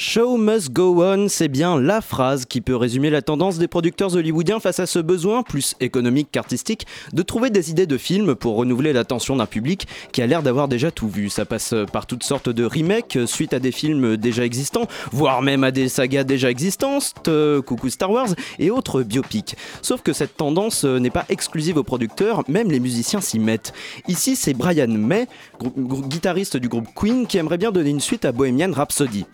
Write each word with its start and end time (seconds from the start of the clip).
Show 0.00 0.36
must 0.36 0.72
go 0.72 1.02
on, 1.02 1.26
c'est 1.26 1.48
bien 1.48 1.76
la 1.80 2.00
phrase 2.00 2.44
qui 2.44 2.60
peut 2.60 2.76
résumer 2.76 3.10
la 3.10 3.20
tendance 3.20 3.58
des 3.58 3.66
producteurs 3.66 4.14
hollywoodiens 4.14 4.60
face 4.60 4.78
à 4.78 4.86
ce 4.86 5.00
besoin, 5.00 5.42
plus 5.42 5.74
économique 5.80 6.28
qu'artistique, 6.30 6.86
de 7.12 7.22
trouver 7.22 7.50
des 7.50 7.72
idées 7.72 7.88
de 7.88 7.98
films 7.98 8.36
pour 8.36 8.54
renouveler 8.54 8.92
l'attention 8.92 9.34
d'un 9.34 9.46
public 9.46 9.88
qui 10.12 10.22
a 10.22 10.28
l'air 10.28 10.44
d'avoir 10.44 10.68
déjà 10.68 10.92
tout 10.92 11.08
vu. 11.08 11.28
Ça 11.28 11.44
passe 11.44 11.74
par 11.92 12.06
toutes 12.06 12.22
sortes 12.22 12.48
de 12.48 12.64
remakes 12.64 13.18
suite 13.26 13.52
à 13.52 13.58
des 13.58 13.72
films 13.72 14.16
déjà 14.16 14.44
existants, 14.44 14.86
voire 15.10 15.42
même 15.42 15.64
à 15.64 15.72
des 15.72 15.88
sagas 15.88 16.22
déjà 16.22 16.48
existantes, 16.48 17.26
euh, 17.26 17.60
coucou 17.60 17.90
Star 17.90 18.12
Wars, 18.12 18.28
et 18.60 18.70
autres 18.70 19.02
biopics. 19.02 19.56
Sauf 19.82 20.02
que 20.02 20.12
cette 20.12 20.36
tendance 20.36 20.84
euh, 20.84 21.00
n'est 21.00 21.10
pas 21.10 21.24
exclusive 21.28 21.76
aux 21.76 21.82
producteurs, 21.82 22.44
même 22.46 22.70
les 22.70 22.78
musiciens 22.78 23.20
s'y 23.20 23.40
mettent. 23.40 23.72
Ici, 24.06 24.36
c'est 24.36 24.54
Brian 24.54 24.86
May, 24.86 25.26
guitariste 25.60 26.56
du 26.56 26.68
groupe 26.68 26.86
Queen, 26.94 27.26
qui 27.26 27.36
aimerait 27.36 27.58
bien 27.58 27.72
donner 27.72 27.90
une 27.90 27.98
suite 27.98 28.24
à 28.24 28.30
Bohemian 28.30 28.70
Rhapsody. 28.72 29.26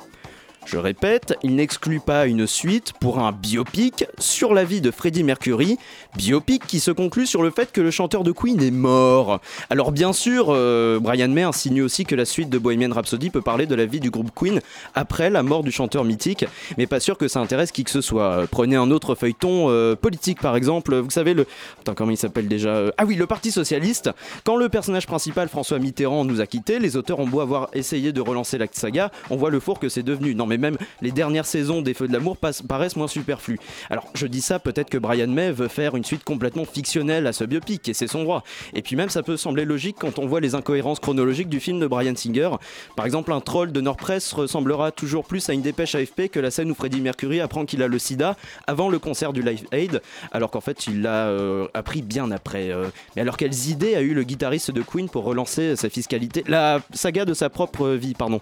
Je 0.66 0.78
répète, 0.78 1.34
il 1.42 1.54
n'exclut 1.56 2.00
pas 2.00 2.26
une 2.26 2.46
suite 2.46 2.94
pour 2.98 3.18
un 3.18 3.32
biopic 3.32 4.06
sur 4.18 4.54
la 4.54 4.64
vie 4.64 4.80
de 4.80 4.90
Freddie 4.90 5.22
Mercury, 5.22 5.78
biopic 6.16 6.66
qui 6.66 6.80
se 6.80 6.90
conclut 6.90 7.26
sur 7.26 7.42
le 7.42 7.50
fait 7.50 7.70
que 7.70 7.80
le 7.80 7.90
chanteur 7.90 8.24
de 8.24 8.32
Queen 8.32 8.60
est 8.62 8.70
mort. 8.70 9.40
Alors 9.68 9.92
bien 9.92 10.12
sûr, 10.12 10.46
euh, 10.48 10.98
Brian 11.00 11.28
May 11.28 11.42
insinue 11.42 11.82
aussi 11.82 12.04
que 12.04 12.14
la 12.14 12.24
suite 12.24 12.48
de 12.48 12.58
Bohemian 12.58 12.92
Rhapsody 12.92 13.30
peut 13.30 13.42
parler 13.42 13.66
de 13.66 13.74
la 13.74 13.84
vie 13.84 14.00
du 14.00 14.10
groupe 14.10 14.30
Queen 14.34 14.60
après 14.94 15.28
la 15.30 15.42
mort 15.42 15.64
du 15.64 15.70
chanteur 15.70 16.02
mythique, 16.02 16.46
mais 16.78 16.86
pas 16.86 16.98
sûr 16.98 17.18
que 17.18 17.28
ça 17.28 17.40
intéresse 17.40 17.70
qui 17.70 17.84
que 17.84 17.90
ce 17.90 18.00
soit. 18.00 18.46
Prenez 18.50 18.76
un 18.76 18.90
autre 18.90 19.14
feuilleton 19.14 19.66
euh, 19.68 19.94
politique 19.94 20.40
par 20.40 20.56
exemple, 20.56 20.96
vous 20.96 21.10
savez 21.10 21.34
le... 21.34 21.46
Attends, 21.80 21.94
comment 21.94 22.10
il 22.10 22.16
s'appelle 22.16 22.48
déjà 22.48 22.70
Euh, 22.70 22.90
Ah 22.96 23.04
oui, 23.04 23.16
le 23.16 23.26
Parti 23.26 23.52
Socialiste. 23.52 24.10
Quand 24.44 24.56
le 24.56 24.68
personnage 24.70 25.06
principal, 25.06 25.48
François 25.48 25.78
Mitterrand, 25.78 26.24
nous 26.24 26.40
a 26.40 26.46
quittés, 26.46 26.78
les 26.78 26.96
auteurs 26.96 27.20
ont 27.20 27.28
beau 27.28 27.40
avoir 27.40 27.68
essayé 27.74 28.12
de 28.12 28.20
relancer 28.20 28.56
la 28.58 28.66
saga, 28.72 29.10
on 29.30 29.36
voit 29.36 29.50
le 29.50 29.60
four 29.60 29.78
que 29.78 29.88
c'est 29.88 30.02
devenu. 30.02 30.34
Non 30.34 30.46
même 30.58 30.76
les 31.02 31.10
dernières 31.10 31.46
saisons 31.46 31.82
des 31.82 31.94
Feux 31.94 32.08
de 32.08 32.12
l'amour 32.12 32.36
paraissent 32.36 32.96
moins 32.96 33.08
superflues. 33.08 33.58
Alors 33.90 34.08
je 34.14 34.26
dis 34.26 34.40
ça, 34.40 34.58
peut-être 34.58 34.90
que 34.90 34.98
Brian 34.98 35.28
May 35.28 35.52
veut 35.52 35.68
faire 35.68 35.96
une 35.96 36.04
suite 36.04 36.24
complètement 36.24 36.64
fictionnelle 36.64 37.26
à 37.26 37.32
ce 37.32 37.44
biopic, 37.44 37.88
et 37.88 37.94
c'est 37.94 38.06
son 38.06 38.22
droit. 38.22 38.42
Et 38.74 38.82
puis 38.82 38.96
même 38.96 39.08
ça 39.08 39.22
peut 39.22 39.36
sembler 39.36 39.64
logique 39.64 39.96
quand 39.98 40.18
on 40.18 40.26
voit 40.26 40.40
les 40.40 40.54
incohérences 40.54 41.00
chronologiques 41.00 41.48
du 41.48 41.60
film 41.60 41.80
de 41.80 41.86
Brian 41.86 42.14
Singer. 42.16 42.50
Par 42.96 43.06
exemple, 43.06 43.32
un 43.32 43.40
troll 43.40 43.72
de 43.72 43.80
Nord-Presse 43.80 44.32
ressemblera 44.32 44.92
toujours 44.92 45.24
plus 45.24 45.48
à 45.48 45.52
une 45.52 45.62
dépêche 45.62 45.94
AFP 45.94 46.28
que 46.30 46.40
la 46.40 46.50
scène 46.50 46.70
où 46.70 46.74
Freddie 46.74 47.00
Mercury 47.00 47.40
apprend 47.40 47.64
qu'il 47.64 47.82
a 47.82 47.88
le 47.88 47.98
sida 47.98 48.36
avant 48.66 48.88
le 48.88 48.98
concert 48.98 49.32
du 49.32 49.42
Live 49.42 49.64
Aid, 49.72 50.02
alors 50.32 50.50
qu'en 50.50 50.60
fait 50.60 50.86
il 50.86 51.02
l'a 51.02 51.28
euh, 51.28 51.66
appris 51.74 52.02
bien 52.02 52.30
après. 52.30 52.70
euh. 52.70 52.86
Mais 53.16 53.22
alors 53.22 53.36
quelles 53.36 53.68
idées 53.68 53.94
a 53.94 54.00
eu 54.00 54.14
le 54.14 54.22
guitariste 54.22 54.70
de 54.70 54.82
Queen 54.82 55.08
pour 55.08 55.24
relancer 55.24 55.76
sa 55.76 55.88
fiscalité, 55.88 56.44
la 56.46 56.80
saga 56.92 57.24
de 57.24 57.34
sa 57.34 57.50
propre 57.50 57.90
vie, 57.90 58.14
pardon. 58.14 58.40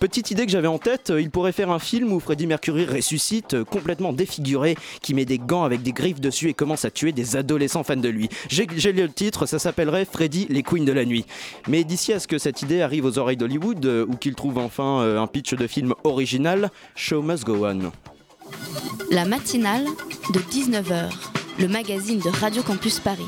Petite 0.00 0.30
idée 0.30 0.46
que 0.46 0.52
j'avais 0.52 0.68
en 0.68 0.78
tête, 0.78 1.10
euh, 1.10 1.20
il 1.20 1.30
pourrait 1.30 1.52
faire 1.54 1.70
un 1.70 1.78
film 1.78 2.12
où 2.12 2.20
Freddie 2.20 2.46
Mercury 2.46 2.84
ressuscite 2.84 3.54
euh, 3.54 3.64
complètement 3.64 4.12
défiguré, 4.12 4.76
qui 5.00 5.14
met 5.14 5.24
des 5.24 5.38
gants 5.38 5.64
avec 5.64 5.82
des 5.82 5.92
griffes 5.92 6.20
dessus 6.20 6.48
et 6.48 6.54
commence 6.54 6.84
à 6.84 6.90
tuer 6.90 7.12
des 7.12 7.36
adolescents 7.36 7.84
fans 7.84 7.96
de 7.96 8.08
lui. 8.08 8.28
J'ai 8.48 8.66
j'ai 8.76 8.92
le 8.92 9.08
titre, 9.08 9.46
ça 9.46 9.58
s'appellerait 9.58 10.04
Freddie 10.04 10.46
les 10.50 10.62
Queens 10.62 10.84
de 10.84 10.92
la 10.92 11.04
nuit. 11.04 11.24
Mais 11.68 11.84
d'ici 11.84 12.12
à 12.12 12.18
ce 12.18 12.26
que 12.26 12.38
cette 12.38 12.62
idée 12.62 12.82
arrive 12.82 13.04
aux 13.04 13.18
oreilles 13.18 13.36
d'Hollywood, 13.36 13.86
euh, 13.86 14.06
ou 14.08 14.16
qu'il 14.16 14.34
trouve 14.34 14.58
enfin 14.58 15.00
euh, 15.00 15.20
un 15.20 15.26
pitch 15.26 15.54
de 15.54 15.66
film 15.66 15.94
original, 16.02 16.70
Show 16.96 17.22
must 17.22 17.44
go 17.44 17.64
on. 17.64 17.92
La 19.10 19.24
matinale 19.24 19.84
de 20.32 20.40
19h, 20.40 21.10
le 21.60 21.68
magazine 21.68 22.18
de 22.18 22.30
Radio 22.30 22.62
Campus 22.62 22.98
Paris. 22.98 23.22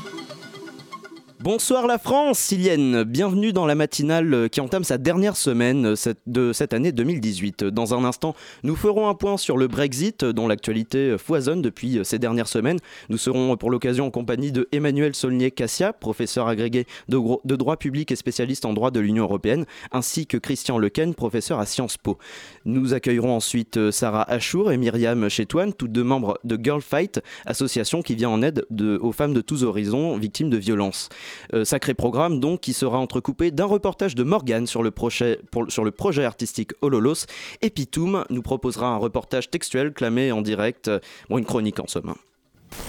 Bonsoir 1.47 1.87
la 1.87 1.97
France, 1.97 2.39
Silienne. 2.39 3.03
Bienvenue 3.05 3.53
dans 3.53 3.65
la 3.65 3.73
matinale 3.73 4.49
qui 4.49 4.59
entame 4.59 4.83
sa 4.83 4.97
dernière 4.97 5.37
semaine 5.37 5.95
de 6.25 6.51
cette 6.51 6.73
année 6.73 6.91
2018. 6.91 7.63
Dans 7.63 7.93
un 7.93 8.03
instant, 8.03 8.35
nous 8.63 8.75
ferons 8.75 9.07
un 9.07 9.13
point 9.13 9.37
sur 9.37 9.55
le 9.55 9.69
Brexit 9.69 10.25
dont 10.25 10.49
l'actualité 10.49 11.15
foisonne 11.17 11.61
depuis 11.61 12.01
ces 12.03 12.19
dernières 12.19 12.49
semaines. 12.49 12.79
Nous 13.07 13.17
serons 13.17 13.55
pour 13.55 13.71
l'occasion 13.71 14.07
en 14.07 14.11
compagnie 14.11 14.51
de 14.51 14.67
Emmanuel 14.73 15.15
Saulnier-Cassia, 15.15 15.93
professeur 15.93 16.49
agrégé 16.49 16.85
de, 17.07 17.55
droit 17.55 17.77
public 17.77 18.11
et 18.11 18.17
spécialiste 18.17 18.65
en 18.65 18.73
droit 18.73 18.91
de 18.91 18.99
l'Union 18.99 19.23
européenne, 19.23 19.63
ainsi 19.93 20.27
que 20.27 20.35
Christian 20.35 20.77
Lequen, 20.77 21.15
professeur 21.15 21.59
à 21.61 21.65
Sciences 21.65 21.95
Po. 21.95 22.17
Nous 22.65 22.93
accueillerons 22.93 23.33
ensuite 23.33 23.91
Sarah 23.91 24.29
Achour 24.29 24.73
et 24.73 24.77
Myriam 24.77 25.29
Chetouane, 25.29 25.71
toutes 25.71 25.93
deux 25.93 26.03
membres 26.03 26.39
de 26.43 26.59
Girl 26.61 26.81
Fight, 26.81 27.21
association 27.45 28.01
qui 28.01 28.15
vient 28.15 28.31
en 28.31 28.41
aide 28.41 28.65
de- 28.69 28.99
aux 29.01 29.13
femmes 29.13 29.33
de 29.33 29.39
tous 29.39 29.63
horizons 29.63 30.17
victimes 30.17 30.49
de 30.49 30.57
violences. 30.57 31.07
Euh, 31.53 31.65
sacré 31.65 31.93
programme 31.93 32.39
donc 32.39 32.61
qui 32.61 32.73
sera 32.73 32.97
entrecoupé 32.97 33.51
d'un 33.51 33.65
reportage 33.65 34.15
de 34.15 34.23
Morgane 34.23 34.67
sur 34.67 34.83
le 34.83 34.91
projet, 34.91 35.39
pour- 35.51 35.71
sur 35.71 35.83
le 35.83 35.91
projet 35.91 36.23
artistique 36.25 36.71
Hololos 36.81 37.25
et 37.61 37.69
Pitoum 37.69 38.23
nous 38.29 38.41
proposera 38.41 38.87
un 38.87 38.97
reportage 38.97 39.49
textuel 39.49 39.93
clamé 39.93 40.31
en 40.31 40.41
direct, 40.41 40.87
euh, 40.87 40.99
bon, 41.29 41.37
une 41.37 41.45
chronique 41.45 41.79
en 41.79 41.87
somme. 41.87 42.13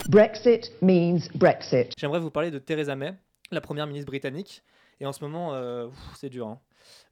Brexit 0.09 0.73
means 0.83 1.21
Brexit. 1.35 1.93
J'aimerais 1.99 2.21
vous 2.21 2.31
parler 2.31 2.51
de 2.51 2.59
Theresa 2.59 2.97
May, 2.97 3.15
la 3.51 3.61
première 3.61 3.87
ministre 3.87 4.07
britannique. 4.11 4.63
Et 5.01 5.07
en 5.07 5.13
ce 5.13 5.23
moment, 5.23 5.55
euh, 5.55 5.87
c'est 6.17 6.29
dur. 6.29 6.49
hein. 6.49 6.59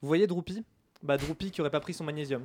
Vous 0.03 0.08
voyez 0.08 0.26
Droopy 0.26 0.64
Bah 1.03 1.16
Droopy 1.16 1.50
qui 1.50 1.60
aurait 1.60 1.70
pas 1.70 1.80
pris 1.80 1.94
son 1.94 2.04
magnésium. 2.04 2.42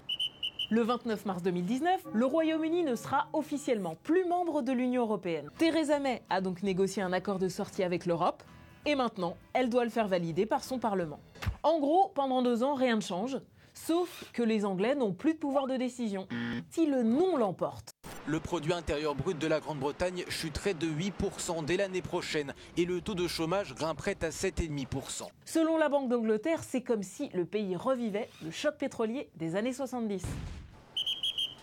Le 0.70 0.82
29 0.82 1.26
mars 1.26 1.42
2019, 1.44 2.02
le 2.14 2.26
Royaume-Uni 2.26 2.84
ne 2.84 2.96
sera 2.96 3.28
officiellement 3.34 3.98
plus 4.04 4.24
membre 4.26 4.62
de 4.62 4.72
l'Union 4.72 5.02
européenne. 5.02 5.50
Theresa 5.58 6.00
May 6.00 6.22
a 6.30 6.40
donc 6.40 6.64
négocié 6.64 7.02
un 7.04 7.12
accord 7.12 7.40
de 7.40 7.50
sortie 7.50 7.84
avec 7.84 8.06
l'Europe, 8.06 8.44
et 8.86 8.96
maintenant, 8.96 9.38
elle 9.54 9.70
doit 9.70 9.84
le 9.84 9.90
faire 9.90 10.08
valider 10.08 10.46
par 10.46 10.64
son 10.64 10.80
Parlement. 10.80 11.20
En 11.64 11.80
gros, 11.80 12.12
pendant 12.16 12.42
deux 12.42 12.64
ans, 12.64 12.74
rien 12.74 12.96
ne 12.96 13.02
change, 13.02 13.38
sauf 13.74 14.26
que 14.34 14.44
les 14.44 14.66
Anglais 14.66 14.96
n'ont 14.96 15.14
plus 15.14 15.34
de 15.34 15.40
pouvoir 15.40 15.68
de 15.68 15.78
décision. 15.78 16.28
Si 16.72 16.86
le 16.86 17.04
non 17.04 17.38
l'emporte, 17.38 17.96
Le 18.28 18.40
produit 18.40 18.74
intérieur 18.74 19.16
brut 19.16 19.38
de 19.38 19.48
la 19.48 19.60
Grande-Bretagne 19.60 20.24
chuterait 20.30 20.76
de 20.76 20.88
8% 20.88 21.66
dès 21.66 21.78
l'année 21.78 22.02
prochaine 22.04 22.54
et 22.78 22.86
le 22.86 23.02
taux 23.02 23.16
de 23.16 23.28
chômage 23.28 23.74
grimperait 23.74 24.18
à 24.22 24.30
7,5%. 24.30 25.28
selon 25.46 25.78
la 25.78 25.90
Banque 25.90 26.10
d'Angleterre, 26.10 26.64
c'est 26.64 26.82
comme 26.82 27.04
si 27.04 27.30
le 27.34 27.46
pays 27.46 27.76
revivait 27.76 28.30
le 28.44 28.52
choc 28.52 28.78
pétrolier 28.78 29.30
des 29.36 29.56
années 29.56 29.74
70. 29.74 30.24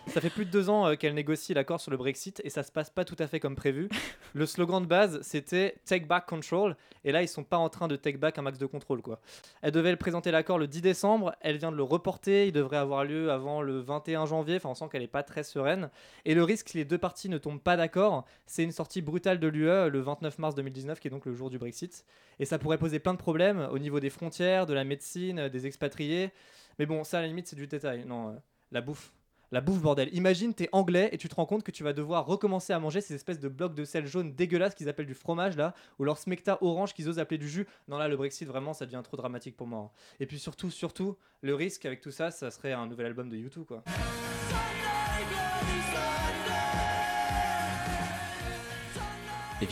Ça 0.08 0.22
fait 0.22 0.30
plus 0.30 0.46
de 0.46 0.50
deux 0.50 0.70
ans 0.70 0.86
euh, 0.86 0.94
qu'elle 0.94 1.12
négocie 1.12 1.52
l'accord 1.52 1.80
sur 1.80 1.90
le 1.90 1.96
Brexit 1.98 2.40
et 2.42 2.48
ça 2.48 2.62
se 2.62 2.72
passe 2.72 2.88
pas 2.88 3.04
tout 3.04 3.16
à 3.18 3.26
fait 3.26 3.40
comme 3.40 3.54
prévu. 3.54 3.88
Le 4.34 4.46
slogan 4.46 4.82
de 4.82 4.86
base 4.86 5.20
c'était 5.22 5.76
Take 5.84 6.06
Back 6.06 6.26
Control 6.26 6.76
et 7.04 7.12
là 7.12 7.22
ils 7.22 7.28
sont 7.28 7.44
pas 7.44 7.58
en 7.58 7.68
train 7.68 7.88
de 7.88 7.96
take 7.96 8.16
back 8.16 8.38
un 8.38 8.42
max 8.42 8.58
de 8.58 8.66
contrôle 8.66 9.02
quoi. 9.02 9.20
Elle 9.60 9.72
devait 9.72 9.90
le 9.90 9.96
présenter 9.96 10.30
l'accord 10.30 10.58
le 10.58 10.66
10 10.66 10.80
décembre, 10.80 11.34
elle 11.40 11.58
vient 11.58 11.70
de 11.70 11.76
le 11.76 11.82
reporter, 11.82 12.46
il 12.46 12.52
devrait 12.52 12.78
avoir 12.78 13.04
lieu 13.04 13.30
avant 13.30 13.60
le 13.60 13.80
21 13.80 14.26
janvier, 14.26 14.56
enfin 14.56 14.70
on 14.70 14.74
sent 14.74 14.86
qu'elle 14.90 15.02
est 15.02 15.08
pas 15.08 15.22
très 15.22 15.42
sereine. 15.42 15.90
Et 16.24 16.34
le 16.34 16.42
risque 16.42 16.70
si 16.70 16.78
les 16.78 16.84
deux 16.84 16.98
parties 16.98 17.28
ne 17.28 17.38
tombent 17.38 17.60
pas 17.60 17.76
d'accord, 17.76 18.24
c'est 18.46 18.64
une 18.64 18.72
sortie 18.72 19.02
brutale 19.02 19.38
de 19.38 19.48
l'UE 19.48 19.90
le 19.90 20.00
29 20.00 20.38
mars 20.38 20.54
2019 20.54 21.00
qui 21.00 21.08
est 21.08 21.10
donc 21.10 21.26
le 21.26 21.34
jour 21.34 21.50
du 21.50 21.58
Brexit. 21.58 22.04
Et 22.38 22.46
ça 22.46 22.58
pourrait 22.58 22.78
poser 22.78 22.98
plein 22.98 23.12
de 23.12 23.18
problèmes 23.18 23.68
au 23.70 23.78
niveau 23.78 24.00
des 24.00 24.10
frontières, 24.10 24.64
de 24.64 24.74
la 24.74 24.84
médecine, 24.84 25.48
des 25.48 25.66
expatriés. 25.66 26.30
Mais 26.78 26.86
bon 26.86 27.04
ça 27.04 27.18
à 27.18 27.20
la 27.20 27.26
limite 27.26 27.46
c'est 27.46 27.56
du 27.56 27.66
détail, 27.66 28.04
non, 28.06 28.30
euh, 28.30 28.32
la 28.72 28.80
bouffe. 28.80 29.12
La 29.50 29.62
bouffe, 29.62 29.80
bordel. 29.80 30.10
Imagine, 30.12 30.52
t'es 30.52 30.68
anglais 30.72 31.08
et 31.12 31.16
tu 31.16 31.28
te 31.28 31.34
rends 31.34 31.46
compte 31.46 31.62
que 31.62 31.70
tu 31.70 31.82
vas 31.82 31.94
devoir 31.94 32.26
recommencer 32.26 32.74
à 32.74 32.78
manger 32.78 33.00
ces 33.00 33.14
espèces 33.14 33.40
de 33.40 33.48
blocs 33.48 33.74
de 33.74 33.84
sel 33.84 34.06
jaune 34.06 34.34
dégueulasses 34.34 34.74
qu'ils 34.74 34.90
appellent 34.90 35.06
du 35.06 35.14
fromage 35.14 35.56
là, 35.56 35.74
ou 35.98 36.04
leur 36.04 36.18
smecta 36.18 36.58
orange 36.60 36.92
qu'ils 36.92 37.08
osent 37.08 37.18
appeler 37.18 37.38
du 37.38 37.48
jus. 37.48 37.66
Non, 37.88 37.96
là, 37.96 38.08
le 38.08 38.16
Brexit, 38.16 38.46
vraiment, 38.46 38.74
ça 38.74 38.84
devient 38.84 39.00
trop 39.02 39.16
dramatique 39.16 39.56
pour 39.56 39.66
moi. 39.66 39.78
hein. 39.80 39.90
Et 40.20 40.26
puis 40.26 40.38
surtout, 40.38 40.70
surtout, 40.70 41.16
le 41.40 41.54
risque 41.54 41.86
avec 41.86 42.02
tout 42.02 42.10
ça, 42.10 42.30
ça 42.30 42.50
serait 42.50 42.72
un 42.72 42.86
nouvel 42.86 43.06
album 43.06 43.30
de 43.30 43.36
YouTube 43.36 43.64
quoi. 43.66 43.82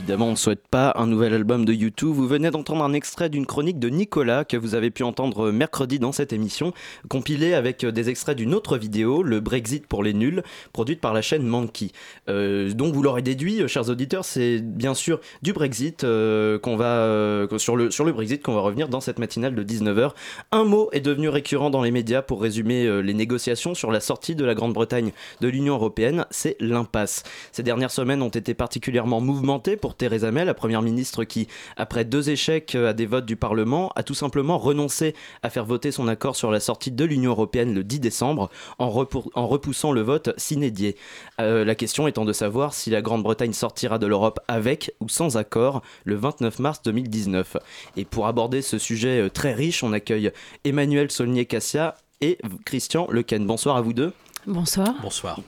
Évidemment. 0.07 0.29
on 0.29 0.31
ne 0.31 0.37
souhaite 0.37 0.69
pas 0.69 0.93
un 0.95 1.09
nouvel 1.09 1.35
album 1.35 1.65
de 1.65 1.73
YouTube. 1.73 2.11
Vous 2.11 2.29
venez 2.29 2.53
d'entendre 2.53 2.85
un 2.85 2.93
extrait 2.93 3.29
d'une 3.29 3.45
chronique 3.45 3.81
de 3.81 3.89
Nicolas 3.89 4.45
que 4.45 4.57
vous 4.57 4.77
avez 4.77 4.93
pu 4.93 5.03
entendre 5.03 5.51
mercredi 5.51 5.99
dans 5.99 6.13
cette 6.13 6.33
émission, 6.33 6.73
compilée 7.09 7.55
avec 7.55 7.85
des 7.85 8.09
extraits 8.09 8.37
d'une 8.37 8.55
autre 8.55 8.79
vidéo, 8.79 9.25
le 9.25 9.41
Brexit 9.41 9.85
pour 9.85 10.05
les 10.05 10.15
nuls, 10.15 10.45
produite 10.73 11.01
par 11.01 11.13
la 11.13 11.23
chaîne 11.23 11.43
Monkey. 11.43 11.91
Euh, 12.29 12.73
donc 12.73 12.95
vous 12.95 13.03
l'aurez 13.03 13.23
déduit, 13.23 13.63
euh, 13.63 13.67
chers 13.67 13.91
auditeurs, 13.91 14.25
c'est 14.25 14.61
bien 14.61 14.95
sûr 14.95 15.19
du 15.43 15.53
Brexit 15.53 16.05
euh, 16.05 16.61
qu'on 16.61 16.77
va 16.77 17.49
sur 17.59 17.75
le 17.75 17.91
sur 17.91 18.05
le 18.05 18.13
Brexit 18.13 18.41
qu'on 18.45 18.55
va 18.55 18.61
revenir 18.61 18.89
dans 18.89 19.01
cette 19.01 19.19
matinale 19.19 19.57
de 19.57 19.65
19h. 19.65 20.13
Un 20.53 20.63
mot 20.63 20.89
est 20.93 21.01
devenu 21.01 21.29
récurrent 21.29 21.71
dans 21.71 21.83
les 21.83 21.91
médias 21.91 22.23
pour 22.23 22.41
résumer 22.41 23.03
les 23.03 23.15
négociations 23.15 23.75
sur 23.75 23.91
la 23.91 23.99
sortie 23.99 24.37
de 24.37 24.45
la 24.45 24.55
Grande-Bretagne 24.55 25.11
de 25.41 25.49
l'Union 25.49 25.75
européenne, 25.75 26.27
c'est 26.31 26.57
l'impasse. 26.61 27.25
Ces 27.51 27.65
dernières 27.65 27.91
semaines 27.91 28.23
ont 28.23 28.29
été 28.29 28.55
particulièrement 28.55 29.21
mouvementées 29.21 29.77
pour 29.77 29.96
Theresa 29.97 30.31
May, 30.31 30.45
la 30.45 30.55
première 30.55 30.83
ministre 30.83 31.25
qui, 31.25 31.49
après 31.77 32.05
deux 32.05 32.31
échecs 32.31 32.75
euh, 32.75 32.91
à 32.91 32.93
des 32.93 33.07
votes 33.07 33.27
du 33.27 33.37
Parlement, 33.37 33.91
a 33.97 34.03
tout 34.03 34.15
simplement 34.15 34.59
renoncé 34.59 35.15
à 35.43 35.51
faire 35.51 35.65
voter 35.65 35.91
son 35.93 36.09
accord 36.09 36.37
sur 36.37 36.51
la 36.51 36.61
sortie 36.61 36.91
de 36.93 37.05
l'Union 37.05 37.31
européenne 37.33 37.75
le 37.75 37.85
10 37.85 38.01
décembre 38.01 38.51
en, 38.79 38.89
repou- 38.91 39.31
en 39.35 39.47
repoussant 39.47 39.93
le 39.93 40.03
vote 40.03 40.33
s'inédié. 40.37 40.97
Euh, 41.41 41.65
la 41.65 41.75
question 41.75 42.07
étant 42.09 42.25
de 42.25 42.33
savoir 42.33 42.75
si 42.75 42.91
la 42.91 43.03
Grande-Bretagne 43.03 43.53
sortira 43.53 43.99
de 43.99 44.07
l'Europe 44.07 44.41
avec 44.49 44.93
ou 45.01 45.09
sans 45.09 45.37
accord 45.37 45.83
le 46.05 46.15
29 46.17 46.59
mars 46.59 46.83
2019. 46.85 47.57
Et 47.97 48.05
pour 48.05 48.27
aborder 48.27 48.63
ce 48.63 48.79
sujet 48.79 49.21
euh, 49.23 49.31
très 49.31 49.55
riche, 49.55 49.83
on 49.83 49.93
accueille 49.93 50.31
Emmanuel 50.65 51.11
Saulnier-Cassia 51.11 51.95
et 52.21 52.39
Christian 52.65 53.07
Lequen. 53.11 53.47
Bonsoir 53.47 53.77
à 53.77 53.81
vous 53.81 53.93
deux. 53.93 54.13
Bonsoir. 54.47 54.95
Bonsoir. 55.03 55.41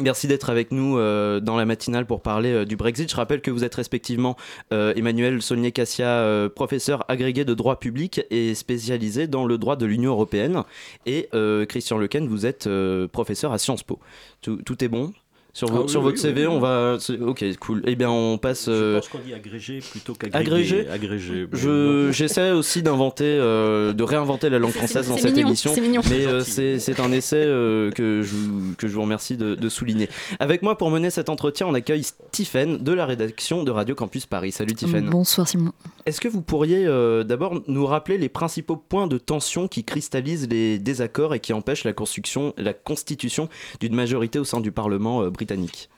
Merci 0.00 0.26
d'être 0.26 0.50
avec 0.50 0.72
nous 0.72 0.98
euh, 0.98 1.38
dans 1.38 1.56
la 1.56 1.64
matinale 1.64 2.04
pour 2.04 2.20
parler 2.20 2.50
euh, 2.50 2.64
du 2.64 2.74
Brexit. 2.74 3.08
Je 3.08 3.14
rappelle 3.14 3.40
que 3.40 3.52
vous 3.52 3.62
êtes 3.62 3.76
respectivement 3.76 4.36
euh, 4.72 4.92
Emmanuel 4.96 5.40
Saulnier-Cassia, 5.40 6.48
professeur 6.54 7.04
agrégé 7.08 7.44
de 7.44 7.54
droit 7.54 7.78
public 7.78 8.22
et 8.30 8.56
spécialisé 8.56 9.28
dans 9.28 9.44
le 9.44 9.56
droit 9.56 9.76
de 9.76 9.86
l'Union 9.86 10.10
européenne, 10.10 10.64
et 11.06 11.28
Christian 11.68 11.98
Lequen, 11.98 12.26
vous 12.26 12.46
êtes 12.46 12.68
professeur 13.12 13.52
à 13.52 13.58
Sciences 13.58 13.82
Po. 13.82 13.98
Tout 14.40 14.84
est 14.84 14.88
bon? 14.88 15.12
Sur, 15.54 15.68
vo- 15.68 15.78
Ah 15.78 15.82
oui, 15.84 15.88
sur 15.88 16.00
oui, 16.00 16.04
votre 16.06 16.16
oui, 16.16 16.20
CV, 16.22 16.46
oui. 16.46 16.52
on 16.52 16.58
va. 16.58 16.98
Ok, 17.22 17.44
cool. 17.60 17.82
Eh 17.86 17.94
bien, 17.94 18.10
on 18.10 18.36
passe. 18.38 18.66
Je 18.66 18.70
euh, 18.72 18.94
pense 19.00 19.08
qu'on 19.08 19.18
dit 19.20 19.32
agrégé 19.32 19.78
plutôt 19.78 20.12
qu'agrégé. 20.14 20.40
Agrégé 20.80 20.88
Agrégé. 20.90 21.46
Je 21.52 22.10
j'essaie 22.12 22.50
aussi 22.50 22.82
d'inventer, 22.82 23.24
euh, 23.24 23.92
de 23.92 24.02
réinventer 24.02 24.50
la 24.50 24.58
langue 24.58 24.72
française 24.72 25.08
dans 25.08 25.16
cette 25.16 25.34
mignon, 25.36 25.46
émission, 25.48 25.70
c'est 25.74 25.80
mignon. 25.80 26.02
mais 26.10 26.26
euh, 26.26 26.40
c'est 26.40 26.78
c'est 26.80 26.98
un 26.98 27.12
essai 27.12 27.36
euh, 27.36 27.90
que 27.92 28.22
je 28.22 28.34
vous- 28.34 28.74
que 28.76 28.88
je 28.88 28.94
vous 28.94 29.02
remercie 29.02 29.36
de, 29.36 29.54
de 29.54 29.68
souligner. 29.68 30.08
Avec 30.40 30.62
moi 30.62 30.76
pour 30.76 30.90
mener 30.90 31.08
cet 31.10 31.28
entretien, 31.28 31.66
on 31.68 31.74
accueille 31.74 32.02
Stephen 32.02 32.78
de 32.78 32.92
la 32.92 33.06
rédaction 33.06 33.62
de 33.62 33.70
Radio 33.70 33.94
Campus 33.94 34.26
Paris. 34.26 34.50
Salut 34.50 34.72
Stephen. 34.76 35.08
Bonsoir 35.08 35.46
Simon. 35.48 35.70
Est-ce 36.06 36.20
que 36.20 36.28
vous 36.28 36.42
pourriez 36.42 36.84
euh, 36.84 37.22
d'abord 37.22 37.60
nous 37.68 37.86
rappeler 37.86 38.18
les 38.18 38.28
principaux 38.28 38.76
points 38.76 39.06
de 39.06 39.18
tension 39.18 39.68
qui 39.68 39.84
cristallisent 39.84 40.48
les 40.48 40.78
désaccords 40.80 41.32
et 41.34 41.38
qui 41.40 41.52
empêchent 41.52 41.84
la 41.84 41.92
construction, 41.92 42.52
la 42.58 42.72
constitution 42.72 43.48
d'une 43.80 43.94
majorité 43.94 44.40
au 44.40 44.44
sein 44.44 44.60
du 44.60 44.72
Parlement 44.72 45.22
euh, 45.22 45.30
britannique 45.44 45.88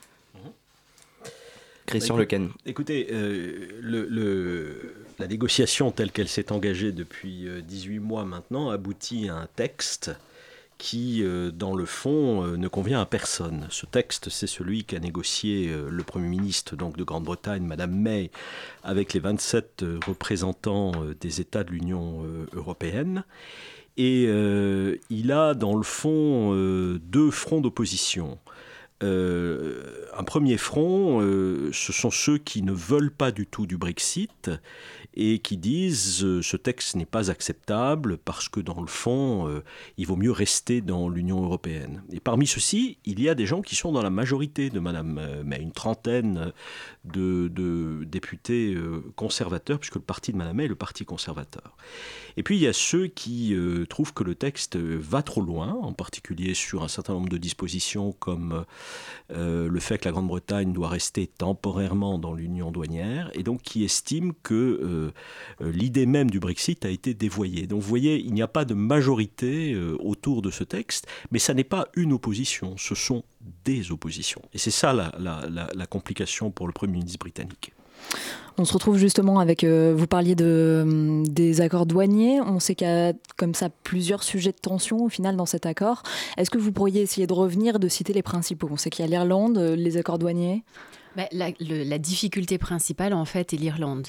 Christian 1.87 2.17
Bah, 2.17 2.23
Lequen. 2.23 2.49
Écoutez, 2.67 3.07
euh, 3.13 3.69
le- 3.81 4.09
le- 4.11 4.95
la 5.21 5.29
négociation 5.29 5.93
telle 5.93 6.11
qu'elle 6.11 6.27
s'est 6.27 6.51
engagée 6.51 6.91
depuis 6.91 7.47
euh, 7.47 7.61
18 7.61 8.01
mois 8.01 8.25
maintenant 8.25 8.71
aboutit 8.71 9.29
à 9.29 9.37
un 9.37 9.47
texte 9.55 10.11
qui, 10.79 11.23
euh, 11.23 11.53
dans 11.53 11.77
le 11.77 11.87
fond, 11.87 12.43
euh, 12.45 12.57
ne 12.57 12.67
convient 12.67 13.01
à 13.01 13.07
personne. 13.07 13.69
Ce 13.71 13.87
texte, 13.87 14.31
c'est 14.31 14.49
celui 14.49 14.83
qu'a 14.83 14.99
négocié 14.99 15.69
euh, 15.69 15.89
le 15.89 16.03
Premier 16.03 16.27
ministre 16.29 16.75
donc, 16.75 16.97
de 16.97 17.05
Grande-Bretagne, 17.05 17.63
Madame 17.63 17.95
May, 17.95 18.33
avec 18.83 19.15
les 19.15 19.21
27 19.21 19.85
euh, 19.85 20.01
représentants 20.09 20.91
euh, 21.05 21.15
des 21.21 21.41
États 21.41 21.63
de 21.63 21.71
l'Union 21.71 22.25
euh, 22.25 22.47
européenne. 22.53 23.23
Et 23.97 24.27
euh, 24.29 24.97
il 25.09 25.31
a, 25.31 25.55
dans 25.55 25.77
le 25.77 25.85
fond, 25.85 26.53
euh, 26.53 26.99
deux 27.05 27.31
fronts 27.31 27.61
d'opposition. 27.61 28.39
Euh, 29.03 30.07
un 30.17 30.25
premier 30.25 30.57
front, 30.57 31.21
euh, 31.21 31.71
ce 31.73 31.93
sont 31.93 32.11
ceux 32.11 32.39
qui 32.39 32.63
ne 32.63 32.73
veulent 32.73 33.13
pas 33.13 33.31
du 33.31 33.47
tout 33.47 33.67
du 33.67 33.77
Brexit 33.77 34.51
et 35.17 35.39
qui 35.39 35.57
disent 35.57 36.23
euh, 36.25 36.43
ce 36.43 36.57
texte 36.57 36.95
n'est 36.95 37.07
pas 37.07 37.31
acceptable 37.31 38.19
parce 38.19 38.49
que 38.49 38.61
dans 38.61 38.81
le 38.81 38.87
fond, 38.87 39.49
euh, 39.49 39.63
il 39.97 40.07
vaut 40.07 40.17
mieux 40.17 40.31
rester 40.31 40.81
dans 40.81 41.09
l'Union 41.09 41.43
européenne. 41.43 42.03
Et 42.13 42.21
parmi 42.21 42.47
ceux-ci, 42.47 42.99
il 43.05 43.21
y 43.21 43.29
a 43.29 43.35
des 43.35 43.47
gens 43.47 43.63
qui 43.63 43.77
sont 43.77 43.93
dans 43.93 44.03
la 44.03 44.11
majorité 44.11 44.71
de 44.71 44.81
Madame 44.81 45.19
euh, 45.19 45.43
May, 45.45 45.61
une 45.61 45.73
trentaine 45.73 46.53
de, 47.05 48.05
députés 48.05 48.75
euh, 48.75 49.03
conservateurs, 49.17 49.79
puisque 49.79 49.97
le 49.97 50.01
parti 50.01 50.33
de 50.33 50.37
Madame 50.37 50.57
May 50.57 50.65
est 50.65 50.69
le 50.69 50.75
parti 50.75 51.05
conservateur. 51.05 51.77
Et 52.37 52.43
puis 52.43 52.57
il 52.57 52.63
y 52.63 52.67
a 52.67 52.73
ceux 52.73 53.07
qui 53.07 53.57
trouvent 53.89 54.13
que 54.13 54.23
le 54.23 54.35
texte 54.35 54.77
va 54.77 55.23
trop 55.23 55.41
loin, 55.41 55.73
en 55.73 55.95
particulier 55.95 56.53
sur 56.53 56.83
un 56.83 56.89
certain 56.89 57.15
nombre 57.15 57.31
de 57.31 57.39
dispositions 57.39 58.13
comme 58.13 58.67
le 59.31 59.81
fait 59.81 59.97
que 59.97 60.05
la 60.05 60.13
Grande-Bretagne 60.13 60.75
doit 60.75 60.91
rester 60.91 61.27
temporairement 61.27 62.19
dans 62.19 62.35
l'union 62.35 62.71
douanière, 62.73 63.31
et 63.33 63.43
donc 63.43 63.63
qui 63.63 63.85
estiment 63.85 64.35
que 64.43 65.06
l'idée 65.61 66.07
même 66.07 66.31
du 66.31 66.41
Brexit 66.41 66.85
a 66.85 66.91
été 66.91 67.15
dévoyée. 67.15 67.67
Donc 67.67 67.83
vous 67.83 67.89
voyez, 67.89 68.19
il 68.19 68.33
n'y 68.33 68.43
a 68.43 68.49
pas 68.49 68.65
de 68.65 68.75
majorité 68.75 69.73
euh, 69.73 69.97
autour 70.01 70.43
de 70.43 70.51
ce 70.51 70.65
texte, 70.65 71.07
mais 71.31 71.39
ça 71.39 71.55
n'est 71.55 71.65
pas 71.65 71.89
une 71.95 72.13
opposition, 72.13 72.77
ce 72.77 72.95
sont 72.95 73.23
des 73.65 73.93
oppositions. 73.93 74.43
Et 74.55 74.59
c'est 74.59 74.71
ça 74.71 74.93
la, 74.93 75.13
la- 75.19 75.87
complication 75.87 76.51
pour 76.51 76.67
le 76.67 76.73
Premier 76.73 76.95
ministre 76.95 77.19
britannique. 77.19 77.73
On 78.59 78.65
se 78.65 78.73
retrouve 78.73 78.97
justement 78.99 79.39
avec, 79.39 79.65
euh, 79.65 79.95
vous 79.97 80.07
parliez 80.07 80.35
de, 80.35 81.23
des 81.27 81.61
accords 81.61 81.87
douaniers, 81.87 82.41
on 82.41 82.59
sait 82.59 82.75
qu'il 82.75 82.87
y 82.87 82.91
a 82.91 83.13
comme 83.37 83.55
ça 83.55 83.69
plusieurs 83.69 84.23
sujets 84.23 84.53
de 84.53 84.59
tension 84.61 85.05
au 85.05 85.09
final 85.09 85.37
dans 85.37 85.47
cet 85.47 85.67
accord. 85.67 86.03
Est-ce 86.37 86.51
que 86.51 86.59
vous 86.59 86.73
pourriez 86.73 87.03
essayer 87.03 87.27
de 87.27 87.33
revenir, 87.33 87.79
de 87.79 87.89
citer 87.89 88.13
les 88.13 88.23
principaux? 88.23 88.69
On 88.71 88.77
sait 88.77 88.91
qu'il 88.91 89.05
y 89.05 89.09
a 89.09 89.11
l'Irlande, 89.11 89.59
euh, 89.59 89.77
les 89.77 89.97
accords 89.97 90.19
douaniers. 90.19 90.65
Bah, 91.17 91.29
la, 91.33 91.99
difficulté 91.99 92.59
principale, 92.59 93.15
en 93.15 93.25
fait, 93.25 93.55
est 93.55 93.57
l'Irlande. 93.57 94.07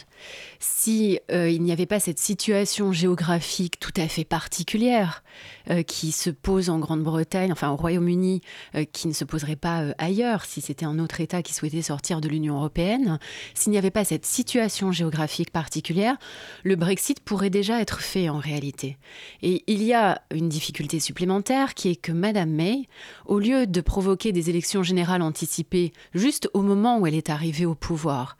Si 0.59 1.19
euh, 1.31 1.50
il 1.50 1.62
n'y 1.62 1.71
avait 1.71 1.86
pas 1.86 2.01
cette 2.01 2.19
situation 2.19 2.92
géographique 2.92 3.80
tout 3.80 3.94
à 3.95 4.09
fait 4.09 4.25
particulière 4.25 5.24
euh, 5.69 5.83
qui 5.83 6.12
se 6.12 6.30
pose 6.30 6.69
en 6.69 6.80
Grande-Bretagne, 6.80 7.54
enfin 7.54 7.69
au 7.69 7.77
Royaume-Uni, 7.77 8.42
euh, 8.75 8.83
qui 8.83 9.07
ne 9.07 9.13
se 9.13 9.24
poserait 9.24 9.56
pas 9.56 9.94
ailleurs 9.98 10.44
si 10.44 10.59
c'était 10.59 10.86
un 10.86 11.00
autre 11.00 11.21
État 11.21 11.42
qui 11.42 11.54
souhaitait 11.54 11.81
sortir 11.81 12.19
de 12.19 12.27
l'Union 12.27 12.57
européenne, 12.57 13.19
s'il 13.54 13.71
n'y 13.71 13.77
avait 13.77 13.89
pas 13.89 14.04
cette 14.04 14.25
situation 14.25 14.92
géographique 14.92 15.51
particulière, 15.51 16.18
le 16.63 16.75
Brexit 16.75 17.21
pourrait 17.21 17.50
déjà 17.50 17.80
être 17.80 18.01
fait 18.01 18.27
en 18.27 18.39
réalité. 18.39 18.98
Et 19.42 19.63
il 19.68 19.81
y 19.81 19.94
a 19.94 20.21
une 20.33 20.50
difficulté 20.50 21.00
supplémentaire 21.00 21.74
qui 21.74 21.88
est 21.88 21.95
que 21.95 22.12
Madame 22.12 22.50
May, 22.50 22.83
au 23.25 23.39
lieu 23.39 23.65
de 23.65 23.80
provoquer 23.80 24.33
des 24.33 24.50
élections 24.50 24.83
générales 24.83 25.21
anticipées 25.21 25.94
juste 26.13 26.50
au 26.54 26.62
moment 26.62 26.96
où 26.97 27.07
elle 27.07 27.15
est 27.15 27.29
arrivée 27.29 27.65
au 27.65 27.75
pouvoir, 27.75 28.38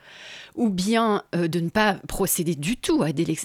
ou 0.58 0.70
bien 0.70 1.24
euh, 1.36 1.48
de 1.48 1.60
ne 1.60 1.70
pas 1.70 1.94
procéder 2.08 2.56
du 2.56 2.76
tout 2.76 3.04
à 3.04 3.14
des, 3.14 3.38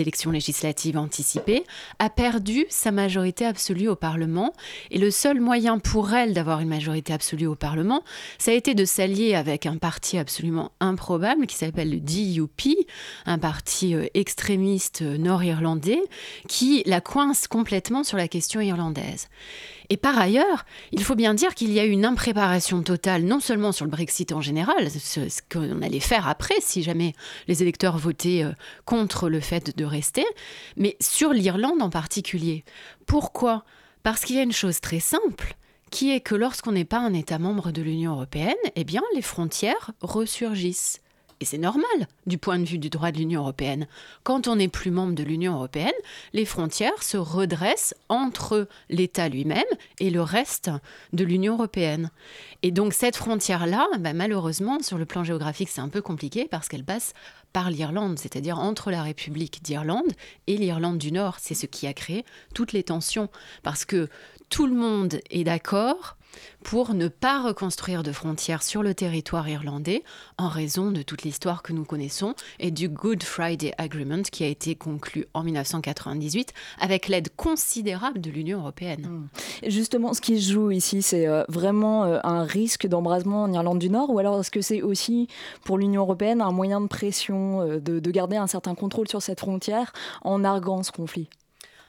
élections 0.00 0.30
législatives 0.30 0.98
anticipées, 0.98 1.64
a 1.98 2.10
perdu 2.10 2.64
sa 2.70 2.90
majorité 2.90 3.44
absolue 3.44 3.88
au 3.88 3.94
Parlement. 3.94 4.52
Et 4.90 4.98
le 4.98 5.10
seul 5.10 5.40
moyen 5.40 5.78
pour 5.78 6.12
elle 6.14 6.32
d'avoir 6.32 6.60
une 6.60 6.68
majorité 6.68 7.12
absolue 7.12 7.46
au 7.46 7.54
Parlement, 7.54 8.02
ça 8.38 8.50
a 8.50 8.54
été 8.54 8.74
de 8.74 8.84
s'allier 8.84 9.34
avec 9.34 9.66
un 9.66 9.76
parti 9.76 10.18
absolument 10.18 10.72
improbable 10.80 11.46
qui 11.46 11.56
s'appelle 11.56 11.90
le 11.90 12.00
DUP, 12.00 12.74
un 13.26 13.38
parti 13.38 13.94
euh, 13.94 14.06
extrémiste 14.14 15.02
euh, 15.02 15.18
nord-irlandais, 15.18 16.00
qui 16.48 16.82
la 16.86 17.00
coince 17.00 17.46
complètement 17.46 18.02
sur 18.02 18.16
la 18.16 18.28
question 18.28 18.60
irlandaise. 18.60 19.28
Et 19.88 19.96
par 19.96 20.18
ailleurs, 20.18 20.64
il 20.90 21.02
faut 21.04 21.14
bien 21.14 21.34
dire 21.34 21.54
qu'il 21.54 21.72
y 21.72 21.78
a 21.78 21.84
eu 21.84 21.90
une 21.90 22.04
impréparation 22.04 22.82
totale, 22.82 23.22
non 23.22 23.40
seulement 23.40 23.72
sur 23.72 23.84
le 23.84 23.90
Brexit 23.90 24.32
en 24.32 24.40
général, 24.40 24.90
ce 24.90 25.20
qu'on 25.48 25.82
allait 25.82 26.00
faire 26.00 26.26
après 26.26 26.45
si 26.60 26.82
jamais 26.82 27.14
les 27.48 27.62
électeurs 27.62 27.98
votaient 27.98 28.42
euh, 28.44 28.52
contre 28.84 29.28
le 29.28 29.40
fait 29.40 29.76
de 29.76 29.84
rester, 29.84 30.24
mais 30.76 30.96
sur 31.00 31.32
l'Irlande 31.32 31.82
en 31.82 31.90
particulier. 31.90 32.64
Pourquoi? 33.06 33.64
Parce 34.02 34.24
qu'il 34.24 34.36
y 34.36 34.38
a 34.38 34.42
une 34.42 34.52
chose 34.52 34.80
très 34.80 35.00
simple 35.00 35.56
qui 35.90 36.10
est 36.12 36.20
que 36.20 36.34
lorsqu'on 36.34 36.72
n'est 36.72 36.84
pas 36.84 36.98
un 36.98 37.14
État 37.14 37.38
membre 37.38 37.70
de 37.70 37.82
l'Union 37.82 38.12
européenne, 38.12 38.54
eh 38.74 38.84
bien 38.84 39.02
les 39.14 39.22
frontières 39.22 39.92
ressurgissent. 40.00 41.00
Et 41.40 41.44
c'est 41.44 41.58
normal 41.58 42.08
du 42.26 42.38
point 42.38 42.58
de 42.58 42.64
vue 42.64 42.78
du 42.78 42.88
droit 42.88 43.10
de 43.10 43.18
l'Union 43.18 43.42
européenne. 43.42 43.86
Quand 44.22 44.48
on 44.48 44.56
n'est 44.56 44.68
plus 44.68 44.90
membre 44.90 45.14
de 45.14 45.22
l'Union 45.22 45.54
européenne, 45.54 45.92
les 46.32 46.46
frontières 46.46 47.02
se 47.02 47.18
redressent 47.18 47.94
entre 48.08 48.68
l'État 48.88 49.28
lui-même 49.28 49.64
et 50.00 50.08
le 50.08 50.22
reste 50.22 50.70
de 51.12 51.24
l'Union 51.24 51.54
européenne. 51.54 52.10
Et 52.62 52.70
donc 52.70 52.94
cette 52.94 53.16
frontière-là, 53.16 53.86
bah, 54.00 54.14
malheureusement, 54.14 54.80
sur 54.80 54.96
le 54.96 55.04
plan 55.04 55.24
géographique, 55.24 55.68
c'est 55.68 55.82
un 55.82 55.90
peu 55.90 56.00
compliqué 56.00 56.48
parce 56.50 56.68
qu'elle 56.68 56.84
passe 56.84 57.12
par 57.52 57.70
l'Irlande, 57.70 58.18
c'est-à-dire 58.18 58.58
entre 58.58 58.90
la 58.90 59.02
République 59.02 59.62
d'Irlande 59.62 60.12
et 60.46 60.56
l'Irlande 60.56 60.98
du 60.98 61.12
Nord. 61.12 61.36
C'est 61.38 61.54
ce 61.54 61.66
qui 61.66 61.86
a 61.86 61.92
créé 61.92 62.24
toutes 62.54 62.72
les 62.72 62.82
tensions, 62.82 63.28
parce 63.62 63.84
que 63.84 64.08
tout 64.48 64.66
le 64.66 64.74
monde 64.74 65.20
est 65.30 65.44
d'accord 65.44 66.16
pour 66.62 66.94
ne 66.94 67.08
pas 67.08 67.42
reconstruire 67.42 68.02
de 68.02 68.12
frontières 68.12 68.62
sur 68.62 68.82
le 68.82 68.94
territoire 68.94 69.48
irlandais 69.48 70.02
en 70.38 70.48
raison 70.48 70.90
de 70.90 71.02
toute 71.02 71.22
l'histoire 71.22 71.62
que 71.62 71.72
nous 71.72 71.84
connaissons 71.84 72.34
et 72.58 72.70
du 72.70 72.88
Good 72.88 73.22
Friday 73.22 73.72
Agreement 73.78 74.22
qui 74.22 74.44
a 74.44 74.48
été 74.48 74.74
conclu 74.74 75.26
en 75.34 75.42
1998 75.42 76.52
avec 76.80 77.08
l'aide 77.08 77.28
considérable 77.36 78.20
de 78.20 78.30
l'Union 78.30 78.60
européenne. 78.60 79.28
Justement, 79.66 80.14
ce 80.14 80.20
qui 80.20 80.40
se 80.40 80.52
joue 80.52 80.70
ici, 80.70 81.02
c'est 81.02 81.26
euh, 81.26 81.44
vraiment 81.48 82.04
euh, 82.04 82.18
un 82.24 82.44
risque 82.44 82.86
d'embrasement 82.86 83.44
en 83.44 83.52
Irlande 83.52 83.78
du 83.78 83.90
Nord 83.90 84.10
ou 84.10 84.18
alors 84.18 84.40
est-ce 84.40 84.50
que 84.50 84.60
c'est 84.60 84.82
aussi 84.82 85.28
pour 85.64 85.78
l'Union 85.78 86.02
européenne 86.02 86.40
un 86.40 86.52
moyen 86.52 86.80
de 86.80 86.88
pression, 86.88 87.60
euh, 87.62 87.80
de, 87.80 88.00
de 88.00 88.10
garder 88.10 88.36
un 88.36 88.46
certain 88.46 88.74
contrôle 88.74 89.08
sur 89.08 89.22
cette 89.22 89.40
frontière 89.40 89.92
en 90.22 90.44
arguant 90.44 90.82
ce 90.82 90.92
conflit? 90.92 91.28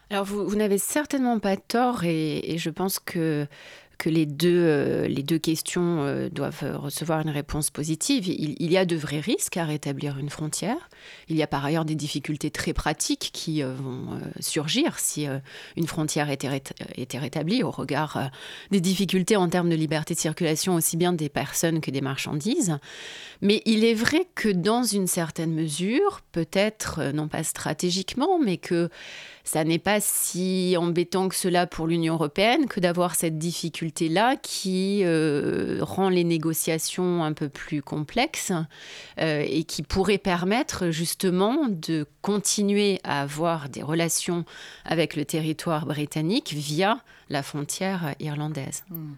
Alors 0.10 0.24
vous, 0.24 0.48
vous 0.48 0.56
n'avez 0.56 0.78
certainement 0.78 1.40
pas 1.40 1.58
tort 1.58 2.06
et, 2.06 2.54
et 2.54 2.58
je 2.58 2.70
pense 2.70 3.00
que 3.00 3.46
que 3.98 4.10
les 4.10 4.26
deux, 4.26 4.64
euh, 4.64 5.08
les 5.08 5.24
deux 5.24 5.40
questions 5.40 6.04
euh, 6.04 6.30
doivent 6.30 6.64
euh, 6.64 6.78
recevoir 6.78 7.20
une 7.22 7.30
réponse 7.30 7.70
positive. 7.70 8.28
Il, 8.28 8.72
y 8.72 8.78
a 8.78 8.86
de 8.86 8.96
vrais 8.96 9.20
risques 9.20 9.58
à 9.58 9.66
rétablir 9.66 10.18
une 10.18 10.30
frontière. 10.30 10.90
Il 11.30 11.36
y 11.36 11.44
a 11.44 11.48
par 11.48 11.66
ailleurs 11.66 11.86
des 11.86 11.96
difficultés 11.96 12.52
très 12.52 12.74
pratiques 12.74 13.32
qui 13.34 13.62
vont 13.62 14.20
surgir 14.40 15.00
si 15.00 15.28
une 15.76 15.88
frontière 15.88 16.30
était, 16.30 16.62
était 16.96 17.18
rétablie 17.18 17.64
au 17.64 17.72
regard 17.72 18.30
des 18.72 18.82
difficultés 18.82 19.36
en 19.36 19.48
termes 19.48 19.70
de 19.70 19.76
liberté 19.76 20.14
de 20.14 20.20
circulation 20.20 20.76
aussi 20.76 20.98
bien 20.98 21.14
des 21.14 21.30
personnes 21.30 21.82
que 21.82 21.92
des 21.92 22.02
marchandises. 22.02 22.78
Mais 23.42 23.62
il 23.66 23.86
est 23.86 23.94
vrai 23.94 24.28
que 24.36 24.50
dans 24.50 24.84
une 24.84 25.08
certaine 25.08 25.54
mesure, 25.54 26.22
peut-être 26.32 27.12
non 27.14 27.28
pas 27.28 27.44
stratégiquement, 27.44 28.40
mais 28.40 28.58
que 28.58 28.90
ça 29.48 29.64
n'est 29.64 29.80
pas 29.80 30.02
si 30.02 30.76
embêtant 30.78 31.30
que 31.30 31.36
cela 31.36 31.68
pour 31.68 31.88
l'Union 31.88 32.16
européenne 32.16 32.68
que 32.68 32.82
d'avoir 32.82 33.16
cette 33.16 33.38
difficulté-là 33.38 34.36
qui 34.36 35.04
euh, 35.06 35.80
rend 35.82 36.10
les 36.10 36.26
négociations 36.26 37.24
un 37.24 37.32
peu 37.32 37.48
plus 37.48 37.82
complexes 37.82 38.52
euh, 39.22 39.46
et 39.48 39.64
qui 39.64 39.84
pourrait 39.84 40.18
permettre 40.18 40.90
justement 40.90 41.68
de 41.70 42.06
continuer 42.22 43.00
à 43.06 43.22
avoir 43.22 43.70
des 43.70 43.82
relations 43.82 44.44
avec 44.84 45.16
le 45.16 45.24
territoire 45.24 45.86
britannique 45.86 46.52
via 46.52 47.00
la 47.30 47.42
frontière 47.42 48.16
irlandaise. 48.20 48.84
Mmh. 48.90 49.14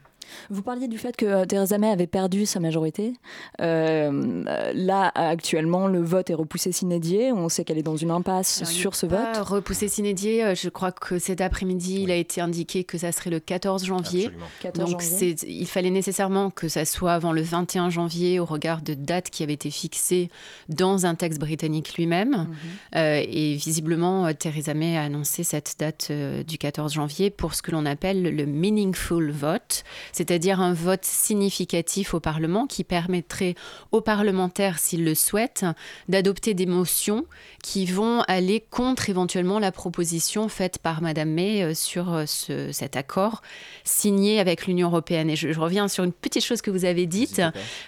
Vous 0.49 0.61
parliez 0.61 0.87
du 0.87 0.97
fait 0.97 1.15
que 1.15 1.25
euh, 1.25 1.45
Theresa 1.45 1.77
May 1.77 1.89
avait 1.89 2.07
perdu 2.07 2.45
sa 2.45 2.59
majorité. 2.59 3.13
Euh, 3.61 4.43
là, 4.73 5.11
actuellement, 5.15 5.87
le 5.87 6.01
vote 6.01 6.29
est 6.29 6.33
repoussé 6.33 6.71
s'inédier. 6.71 7.31
On 7.31 7.49
sait 7.49 7.63
qu'elle 7.63 7.77
est 7.77 7.83
dans 7.83 7.97
une 7.97 8.11
impasse 8.11 8.61
Alors, 8.61 8.71
sur 8.71 8.95
ce 8.95 9.05
pas 9.05 9.33
vote. 9.33 9.47
Repoussé 9.47 9.87
s'inédier, 9.87 10.43
euh, 10.43 10.55
je 10.55 10.69
crois 10.69 10.91
que 10.91 11.19
cet 11.19 11.41
après-midi, 11.41 12.01
il 12.03 12.11
a 12.11 12.15
été 12.15 12.41
indiqué 12.41 12.83
que 12.83 12.97
ça 12.97 13.11
serait 13.11 13.29
le 13.29 13.39
14 13.39 13.85
janvier. 13.85 14.25
Absolument. 14.25 14.47
14 14.61 14.91
Donc 14.91 15.01
janvier. 15.01 15.35
il 15.47 15.67
fallait 15.67 15.89
nécessairement 15.89 16.49
que 16.49 16.67
ça 16.67 16.85
soit 16.85 17.13
avant 17.13 17.31
le 17.31 17.41
21 17.41 17.89
janvier 17.89 18.39
au 18.39 18.45
regard 18.45 18.81
de 18.81 18.93
dates 18.93 19.29
qui 19.29 19.43
avaient 19.43 19.53
été 19.53 19.71
fixées 19.71 20.29
dans 20.67 21.05
un 21.05 21.15
texte 21.15 21.39
britannique 21.39 21.95
lui-même. 21.95 22.29
Mhm. 22.29 22.47
Euh, 22.95 23.23
et 23.27 23.55
visiblement, 23.55 24.33
Theresa 24.33 24.73
May 24.73 24.97
a 24.97 25.03
annoncé 25.03 25.43
cette 25.43 25.75
date 25.79 26.07
euh, 26.11 26.43
du 26.43 26.57
14 26.57 26.93
janvier 26.93 27.29
pour 27.29 27.53
ce 27.53 27.61
que 27.61 27.71
l'on 27.71 27.85
appelle 27.85 28.23
le 28.23 28.45
meaningful 28.45 29.31
vote, 29.31 29.83
c'est-à-dire 30.19 30.59
un 30.59 30.73
vote 30.73 31.05
significatif 31.05 32.13
au 32.13 32.19
Parlement 32.19 32.67
qui 32.67 32.83
permettrait 32.83 33.55
aux 33.93 34.01
parlementaires, 34.01 34.77
s'ils 34.77 35.05
le 35.05 35.15
souhaitent, 35.15 35.63
d'adopter 36.09 36.53
des 36.53 36.65
motions 36.65 37.23
qui 37.63 37.85
vont 37.85 38.21
aller 38.27 38.61
contre 38.69 39.09
éventuellement 39.09 39.59
la 39.59 39.71
proposition 39.71 40.49
faite 40.49 40.77
par 40.79 41.01
Madame 41.01 41.29
May 41.29 41.63
euh, 41.63 41.73
sur 41.73 42.13
euh, 42.13 42.25
ce- 42.25 42.73
cet 42.73 42.97
accord 42.97 43.41
signé 43.85 44.41
avec 44.41 44.67
l'Union 44.67 44.89
européenne. 44.89 45.29
Et 45.29 45.37
je, 45.37 45.53
je 45.53 45.59
reviens 45.61 45.87
sur 45.87 46.03
une 46.03 46.11
petite 46.11 46.43
chose 46.43 46.61
que 46.61 46.69
vous 46.71 46.83
avez 46.83 47.05
dite. 47.05 47.39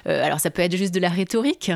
Euh, 0.08 0.24
alors 0.26 0.40
ça 0.40 0.52
peut 0.52 0.62
être 0.62 0.78
juste 0.78 0.94
de 0.94 1.02
la 1.02 1.10
rhétorique. 1.10 1.70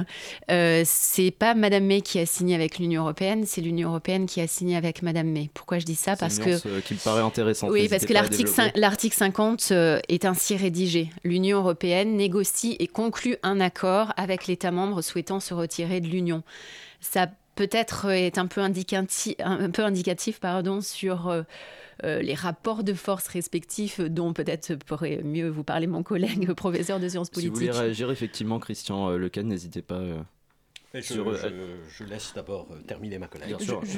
Euh, 0.50 0.84
c'est 0.86 1.32
pas 1.32 1.54
Madame 1.54 1.84
May 1.84 2.00
qui 2.02 2.18
a 2.20 2.26
signé 2.26 2.56
avec 2.56 2.80
l'Union 2.80 3.02
européenne, 3.02 3.44
c'est 3.46 3.60
l'Union 3.60 3.90
européenne 3.90 4.26
qui 4.26 4.40
a 4.40 4.48
signé 4.48 4.78
avec 4.78 5.02
Madame 5.02 5.28
May. 5.28 5.50
Pourquoi 5.54 5.80
je 5.80 5.86
dis 5.86 5.96
ça? 5.96 6.16
Parce 6.16 6.40
que 6.40 6.80
qui 6.80 6.94
me 6.94 7.00
paraît 7.04 7.22
intéressante. 7.22 7.72
oui, 7.72 7.90
parce 7.90 8.06
que 8.06 8.14
l'article 8.14 8.46
développer. 8.50 8.72
5 8.72 8.78
l'article 8.78 9.18
50 9.18 9.68
euh, 9.72 10.00
est 10.08 10.24
ainsi 10.24 10.45
rédigé. 10.54 11.10
L'Union 11.24 11.58
européenne 11.60 12.16
négocie 12.16 12.76
et 12.80 12.88
conclut 12.88 13.38
un 13.42 13.60
accord 13.60 14.14
avec 14.18 14.46
l'État 14.48 14.72
membre 14.72 15.02
souhaitant 15.02 15.40
se 15.40 15.54
retirer 15.54 16.02
de 16.02 16.08
l'Union. 16.08 16.44
Ça 17.00 17.28
peut-être 17.56 18.10
est 18.12 18.38
un 18.38 18.48
peu 18.48 18.62
indicatif, 18.62 19.36
un 19.40 19.72
peu 19.72 19.84
indicatif 19.84 20.40
pardon, 20.40 20.82
sur 20.82 21.30
euh, 21.30 21.44
euh, 22.04 22.22
les 22.22 22.34
rapports 22.34 22.84
de 22.84 22.94
force 22.94 23.28
respectifs 23.28 24.02
dont 24.02 24.34
peut-être 24.34 24.76
pourrait 24.76 25.22
mieux 25.24 25.50
vous 25.50 25.64
parler 25.64 25.88
mon 25.88 26.04
collègue 26.04 26.54
professeur 26.56 27.00
de 27.00 27.08
sciences 27.08 27.30
Si 27.34 27.48
vous 27.48 27.54
voulez 27.54 27.68
politiques. 27.68 27.82
réagir, 27.82 28.12
effectivement, 28.12 28.60
Christian 28.60 29.10
euh, 29.10 29.18
Lecan, 29.18 29.44
n'hésitez 29.44 29.82
pas. 29.82 30.02
Euh, 30.96 31.02
je, 31.02 31.14
sur, 31.14 31.28
euh, 31.30 31.36
je- 31.38 32.04
je 32.04 32.10
laisse 32.10 32.32
d'abord 32.34 32.68
euh, 32.72 32.82
terminer 32.88 33.18
ma 33.20 33.28
collègue. 33.28 33.56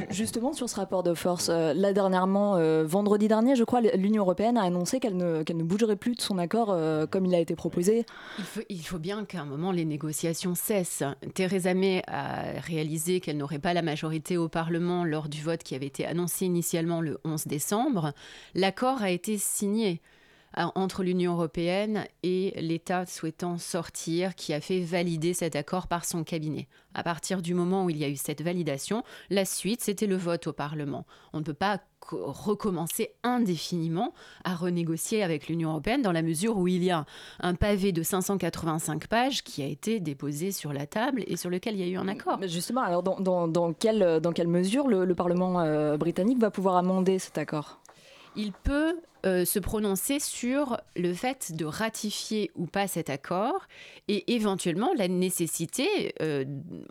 Justement 0.10 0.54
sur 0.54 0.70
ce 0.70 0.76
rapport 0.76 1.04
de 1.04 1.14
force, 1.14 1.50
euh, 1.50 1.74
là 1.74 1.94
dernièrement, 1.94 2.56
euh, 2.58 2.84
vendredi 2.86 3.28
dernier, 3.28 3.56
je 3.56 3.64
crois, 3.64 3.82
l'Union 3.82 4.24
européenne 4.24 4.58
a 4.58 4.64
annoncé 4.64 5.00
qu'elle 5.00 5.16
ne, 5.18 5.44
qu'elle 5.44 5.58
ne 5.58 5.64
bougerait 5.64 5.96
plus 5.96 6.16
de 6.16 6.22
son 6.22 6.38
accord 6.38 6.70
euh, 6.72 7.06
comme 7.06 7.26
il 7.26 7.36
a 7.36 7.40
été 7.40 7.56
proposé. 7.56 8.06
Il 8.40 8.44
faut, 8.44 8.62
il 8.70 8.82
faut 8.86 9.00
bien 9.00 9.26
qu'à 9.26 9.42
un 9.42 9.46
moment 9.46 9.72
les 9.72 9.86
négociations 9.86 10.56
cessent. 10.56 11.04
Theresa 11.34 11.74
May 11.74 12.02
a 12.08 12.60
réalisé 12.60 13.20
qu'elle 13.20 13.38
n'aurait 13.38 13.60
pas 13.60 13.74
la 13.74 13.82
majorité 13.82 14.38
au 14.38 14.50
Parlement 14.50 15.04
lors 15.06 15.30
du 15.30 15.42
vote 15.42 15.64
qui 15.64 15.76
avait 15.76 15.86
été 15.88 16.06
annoncé 16.06 16.46
initialement 16.46 17.02
le 17.02 17.20
11 17.24 17.48
décembre. 17.48 18.14
L'accord 18.56 19.02
a 19.02 19.12
été 19.12 19.38
signé 19.38 20.02
euh, 20.02 20.17
entre 20.56 21.04
l'Union 21.04 21.34
européenne 21.34 22.06
et 22.24 22.54
l'État 22.60 23.06
souhaitant 23.06 23.58
sortir 23.58 24.34
qui 24.36 24.54
a 24.54 24.62
fait 24.62 24.80
valider 24.80 25.34
cet 25.34 25.56
accord 25.56 25.88
par 25.88 26.04
son 26.06 26.24
cabinet. 26.24 26.68
À 26.96 27.04
partir 27.04 27.42
du 27.44 27.54
moment 27.54 27.86
où 27.86 27.90
il 27.92 27.98
y 27.98 28.04
a 28.04 28.10
eu 28.10 28.16
cette 28.16 28.42
validation, 28.42 29.04
la 29.30 29.46
suite, 29.46 29.82
c'était 29.82 30.08
le 30.08 30.16
vote 30.18 30.48
au 30.48 30.54
Parlement. 30.54 31.06
On 31.34 31.40
ne 31.40 31.44
peut 31.44 31.54
pas 31.54 31.80
co- 32.00 32.32
recommencer 32.32 33.12
indéfiniment 33.24 34.14
à 34.46 34.56
renégocier 34.56 35.22
avec 35.22 35.48
l'Union 35.48 35.70
européenne 35.70 36.02
dans 36.02 36.12
la 36.12 36.24
mesure 36.24 36.58
où 36.58 36.68
il 36.68 36.84
y 36.84 36.90
a 36.90 37.06
un 37.40 37.54
pavé 37.54 37.92
de 37.92 38.02
585 38.02 39.08
pages 39.08 39.44
qui 39.44 39.62
a 39.62 39.68
été 39.68 40.00
déposé 40.00 40.52
sur 40.52 40.74
la 40.74 40.88
table 40.88 41.24
et 41.28 41.38
sur 41.38 41.50
lequel 41.52 41.76
il 41.76 41.82
y 41.82 41.84
a 41.84 41.88
eu 41.88 41.98
un 41.98 42.08
accord. 42.08 42.40
Justement, 42.48 42.82
alors 42.82 43.04
dans, 43.04 43.20
dans- 43.20 43.48
dans 43.48 43.74
quelle, 43.74 44.20
dans 44.22 44.32
quelle 44.32 44.48
mesure 44.48 44.88
le, 44.88 45.06
le 45.06 45.14
Parlement 45.16 45.60
euh, 45.60 45.98
britannique 45.98 46.40
va 46.40 46.50
pouvoir 46.50 46.78
amender 46.78 47.20
cet 47.20 47.38
accord? 47.38 47.80
Il 48.36 48.54
peut 48.54 48.96
euh, 49.26 49.46
se 49.46 49.60
prononcer 49.60 50.20
sur 50.20 50.78
le 50.96 51.14
fait 51.14 51.52
de 51.54 51.66
ratifier 51.66 52.52
ou 52.56 52.66
pas 52.66 52.88
cet 52.88 53.10
accord 53.10 53.68
et 54.08 54.34
éventuellement 54.34 54.92
la 54.96 55.08
nécessité, 55.08 56.14
euh, 56.22 56.46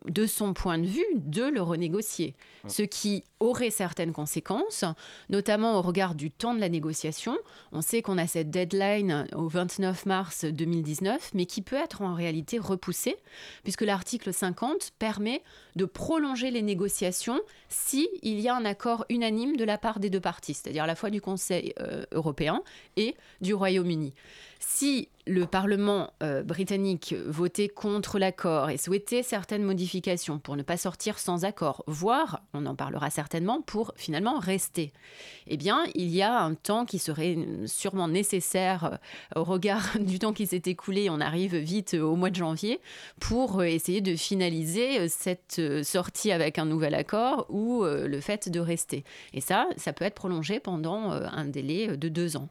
de 0.06 0.26
son 0.26 0.52
point 0.52 0.78
de 0.78 0.86
vue, 0.86 1.04
de 1.14 1.44
le 1.44 1.62
renégocier. 1.62 2.34
Ce 2.68 2.82
qui 2.82 3.22
aurait 3.38 3.70
certaines 3.70 4.12
conséquences, 4.12 4.84
notamment 5.28 5.78
au 5.78 5.82
regard 5.82 6.14
du 6.14 6.30
temps 6.30 6.54
de 6.54 6.60
la 6.60 6.68
négociation. 6.68 7.36
On 7.72 7.80
sait 7.80 8.02
qu'on 8.02 8.18
a 8.18 8.26
cette 8.26 8.50
deadline 8.50 9.26
au 9.34 9.46
29 9.46 10.06
mars 10.06 10.44
2019, 10.44 11.30
mais 11.34 11.46
qui 11.46 11.62
peut 11.62 11.76
être 11.76 12.02
en 12.02 12.14
réalité 12.14 12.58
repoussée, 12.58 13.16
puisque 13.62 13.82
l'article 13.82 14.32
50 14.32 14.92
permet 14.98 15.42
de 15.76 15.84
prolonger 15.84 16.50
les 16.50 16.62
négociations 16.62 17.40
si 17.68 18.08
il 18.22 18.40
y 18.40 18.48
a 18.48 18.56
un 18.56 18.64
accord 18.64 19.04
unanime 19.10 19.56
de 19.56 19.64
la 19.64 19.78
part 19.78 20.00
des 20.00 20.10
deux 20.10 20.20
parties, 20.20 20.54
c'est-à-dire 20.54 20.84
à 20.84 20.86
la 20.86 20.96
fois 20.96 21.10
du 21.10 21.20
Conseil 21.20 21.72
euh, 21.80 22.04
européen 22.16 22.62
et 22.96 23.14
du 23.40 23.54
Royaume-Uni. 23.54 24.14
Si 24.68 25.08
le 25.28 25.46
Parlement 25.46 26.12
euh, 26.24 26.42
britannique 26.42 27.14
votait 27.24 27.68
contre 27.68 28.18
l'accord 28.18 28.68
et 28.68 28.78
souhaitait 28.78 29.22
certaines 29.22 29.62
modifications 29.62 30.40
pour 30.40 30.56
ne 30.56 30.64
pas 30.64 30.76
sortir 30.76 31.20
sans 31.20 31.44
accord, 31.44 31.84
voire, 31.86 32.42
on 32.52 32.66
en 32.66 32.74
parlera 32.74 33.08
certainement, 33.10 33.62
pour 33.62 33.92
finalement 33.94 34.40
rester, 34.40 34.92
eh 35.46 35.56
bien, 35.56 35.84
il 35.94 36.08
y 36.08 36.20
a 36.20 36.42
un 36.42 36.54
temps 36.54 36.84
qui 36.84 36.98
serait 36.98 37.38
sûrement 37.66 38.08
nécessaire 38.08 38.98
euh, 39.36 39.40
au 39.40 39.44
regard 39.44 39.96
du 40.00 40.18
temps 40.18 40.32
qui 40.32 40.48
s'est 40.48 40.62
écoulé, 40.66 41.10
on 41.10 41.20
arrive 41.20 41.54
vite 41.54 41.94
au 41.94 42.16
mois 42.16 42.30
de 42.30 42.36
janvier, 42.36 42.80
pour 43.20 43.60
euh, 43.60 43.66
essayer 43.66 44.00
de 44.00 44.16
finaliser 44.16 45.08
cette 45.08 45.62
sortie 45.84 46.32
avec 46.32 46.58
un 46.58 46.64
nouvel 46.64 46.96
accord 46.96 47.46
ou 47.50 47.84
le 47.84 48.20
fait 48.20 48.48
de 48.48 48.58
rester. 48.58 49.04
Et 49.32 49.40
ça, 49.40 49.68
ça 49.76 49.92
peut 49.92 50.04
être 50.04 50.16
prolongé 50.16 50.58
pendant 50.58 51.12
un 51.12 51.44
délai 51.44 51.96
de 51.96 52.08
deux 52.08 52.36
ans. 52.36 52.48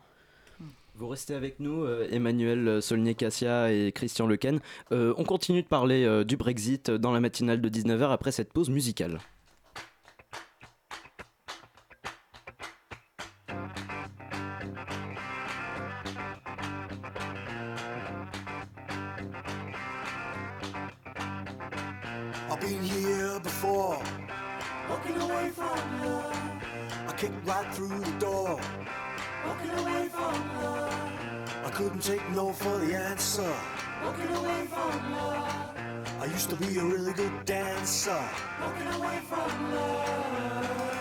Vous 0.97 1.09
restez 1.09 1.35
avec 1.35 1.59
nous, 1.59 1.83
euh, 1.83 2.07
Emmanuel 2.09 2.81
Solnier-Cassia 2.81 3.69
et 3.73 3.91
Christian 3.91 4.27
Lequen. 4.27 4.59
Euh, 4.93 5.13
on 5.17 5.25
continue 5.25 5.61
de 5.61 5.67
parler 5.67 6.05
euh, 6.05 6.23
du 6.23 6.37
Brexit 6.37 6.89
dans 6.89 7.11
la 7.11 7.19
matinale 7.19 7.59
de 7.59 7.67
19h 7.67 8.11
après 8.11 8.31
cette 8.31 8.53
pause 8.53 8.69
musicale. 8.69 9.19
I've 22.49 22.61
been 22.61 22.81
here 22.81 23.41
before, 23.43 24.01
walking 24.89 25.17
away 25.17 25.49
from 25.49 25.77
love. 26.01 26.33
I 27.09 27.13
kicked 27.17 27.45
right 27.45 27.69
through 27.73 27.99
the 27.99 28.17
door, 28.17 28.57
Walking 29.45 29.69
away 29.71 29.94
couldn't 31.75 32.01
take 32.01 32.29
no 32.29 32.53
for 32.53 32.77
the 32.77 32.95
answer. 32.95 33.53
Walking 34.01 34.29
away 34.29 34.65
from 34.67 35.11
love. 35.11 35.77
I 36.21 36.25
used 36.25 36.49
to 36.49 36.55
be 36.55 36.77
a 36.77 36.83
really 36.85 37.11
good 37.11 37.43
dancer. 37.43 38.23
Walking 38.61 38.87
away 38.87 39.19
from 39.27 39.73
love. 39.73 40.95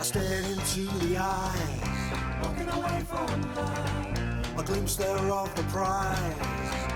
I 0.00 0.02
stared 0.02 0.44
into 0.46 0.86
the 1.06 1.16
eyes. 1.16 2.02
Walking 2.42 2.70
away 2.70 3.04
from 3.06 3.54
love. 3.54 4.58
I 4.58 4.62
glimpsed 4.64 4.98
there 4.98 5.16
of 5.16 5.54
the 5.54 5.62
prize. 5.74 6.18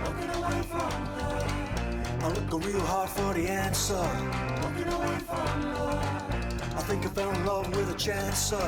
Walking 0.05 0.31
away 0.43 0.63
from 0.73 0.91
love. 1.19 2.25
I 2.25 2.29
looked 2.35 2.67
real 2.67 2.81
hard 2.81 3.11
for 3.11 3.33
the 3.33 3.47
answer. 3.47 4.09
Walking 4.65 4.93
away 4.93 5.19
from 5.21 5.73
love. 5.73 6.26
I 6.87 6.89
think 6.91 7.05
I 7.05 7.09
fell 7.09 7.33
in 7.33 7.45
love 7.45 7.69
with 7.77 7.91
a 7.91 7.95
chancer. 7.95 8.63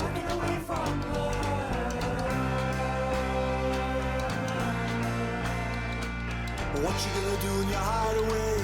Walking 0.00 0.26
away 0.38 0.58
from 0.64 1.12
love. 1.12 1.34
What 6.82 6.96
you 7.04 7.10
gonna 7.12 7.36
do 7.42 7.52
in 7.60 7.68
your 7.68 7.76
hideaway? 7.76 8.56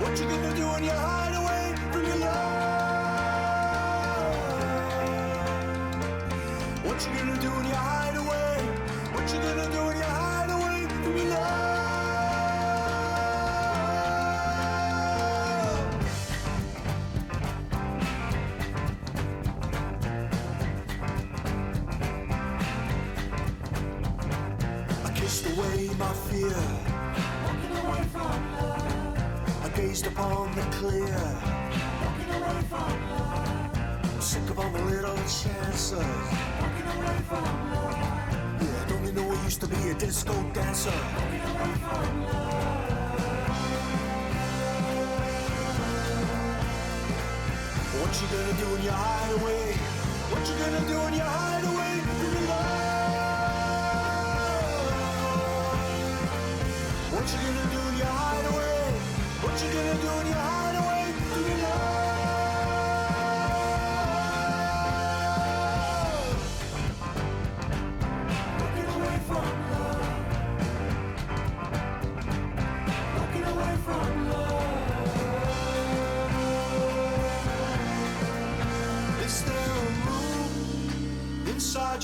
What 0.00 0.18
you 0.18 0.24
gonna 0.26 0.56
do 0.56 0.74
in 0.74 0.84
your 0.84 0.94
hideaway 0.94 1.74
from 1.92 2.04
your 2.06 2.16
love? 2.16 2.56
What 6.82 7.06
you 7.06 7.12
gonna 7.12 7.38
do 7.38 7.52
in 7.60 7.64
your 7.66 7.76
hideaway? 7.76 8.56
What 9.12 9.34
you 9.34 9.38
gonna 9.38 9.70
do 9.70 9.80
in 9.90 9.96
your 9.98 10.06
hideaway 10.06 10.88
from 11.04 11.14
your 11.14 11.28
love? 11.28 11.65
My 26.48 26.52
fear. 26.52 26.96
Walking 27.44 27.76
away 27.84 28.04
from 28.12 28.52
love. 28.56 29.64
I 29.64 29.68
gazed 29.76 30.06
upon 30.06 30.54
the 30.54 30.62
clear. 30.76 31.40
Walking 32.02 32.34
away 32.34 32.62
from 32.68 33.10
love. 33.10 33.78
I'm 34.04 34.20
sick 34.20 34.50
of 34.50 34.58
all 34.58 34.70
the 34.70 34.82
little 34.82 35.16
chances. 35.16 35.92
Walking 36.60 36.88
away 36.96 37.18
from 37.28 37.72
love. 37.72 37.98
Yeah, 38.60 38.84
don't 38.88 39.04
you 39.04 39.12
know 39.12 39.30
I 39.30 39.44
used 39.44 39.60
to 39.60 39.68
be 39.68 39.90
a 39.90 39.94
disco 39.94 40.32
dancer? 40.52 40.90
Walking 40.90 41.40
away 41.40 41.72
from 41.82 42.24
love. 42.24 42.66
What 47.98 48.12
you 48.20 48.28
gonna 48.28 48.58
do 48.60 48.76
in 48.76 48.82
your 48.82 48.92
hideaway? 48.92 49.72
What 50.30 50.48
you 50.48 50.54
gonna 50.64 50.86
do 50.86 51.00
in 51.08 51.14
your 51.14 51.24
hideaway? 51.24 51.55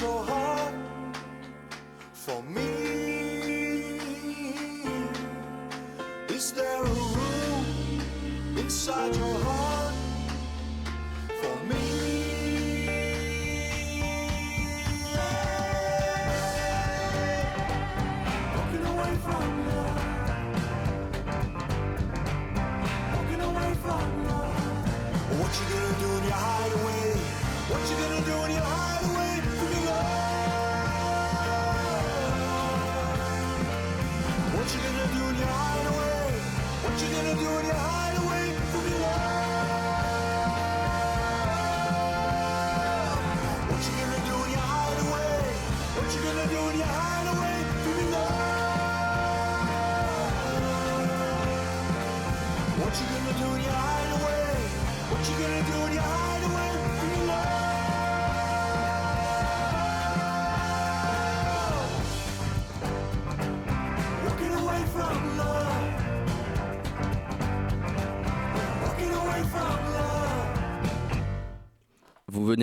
Your 0.02 0.31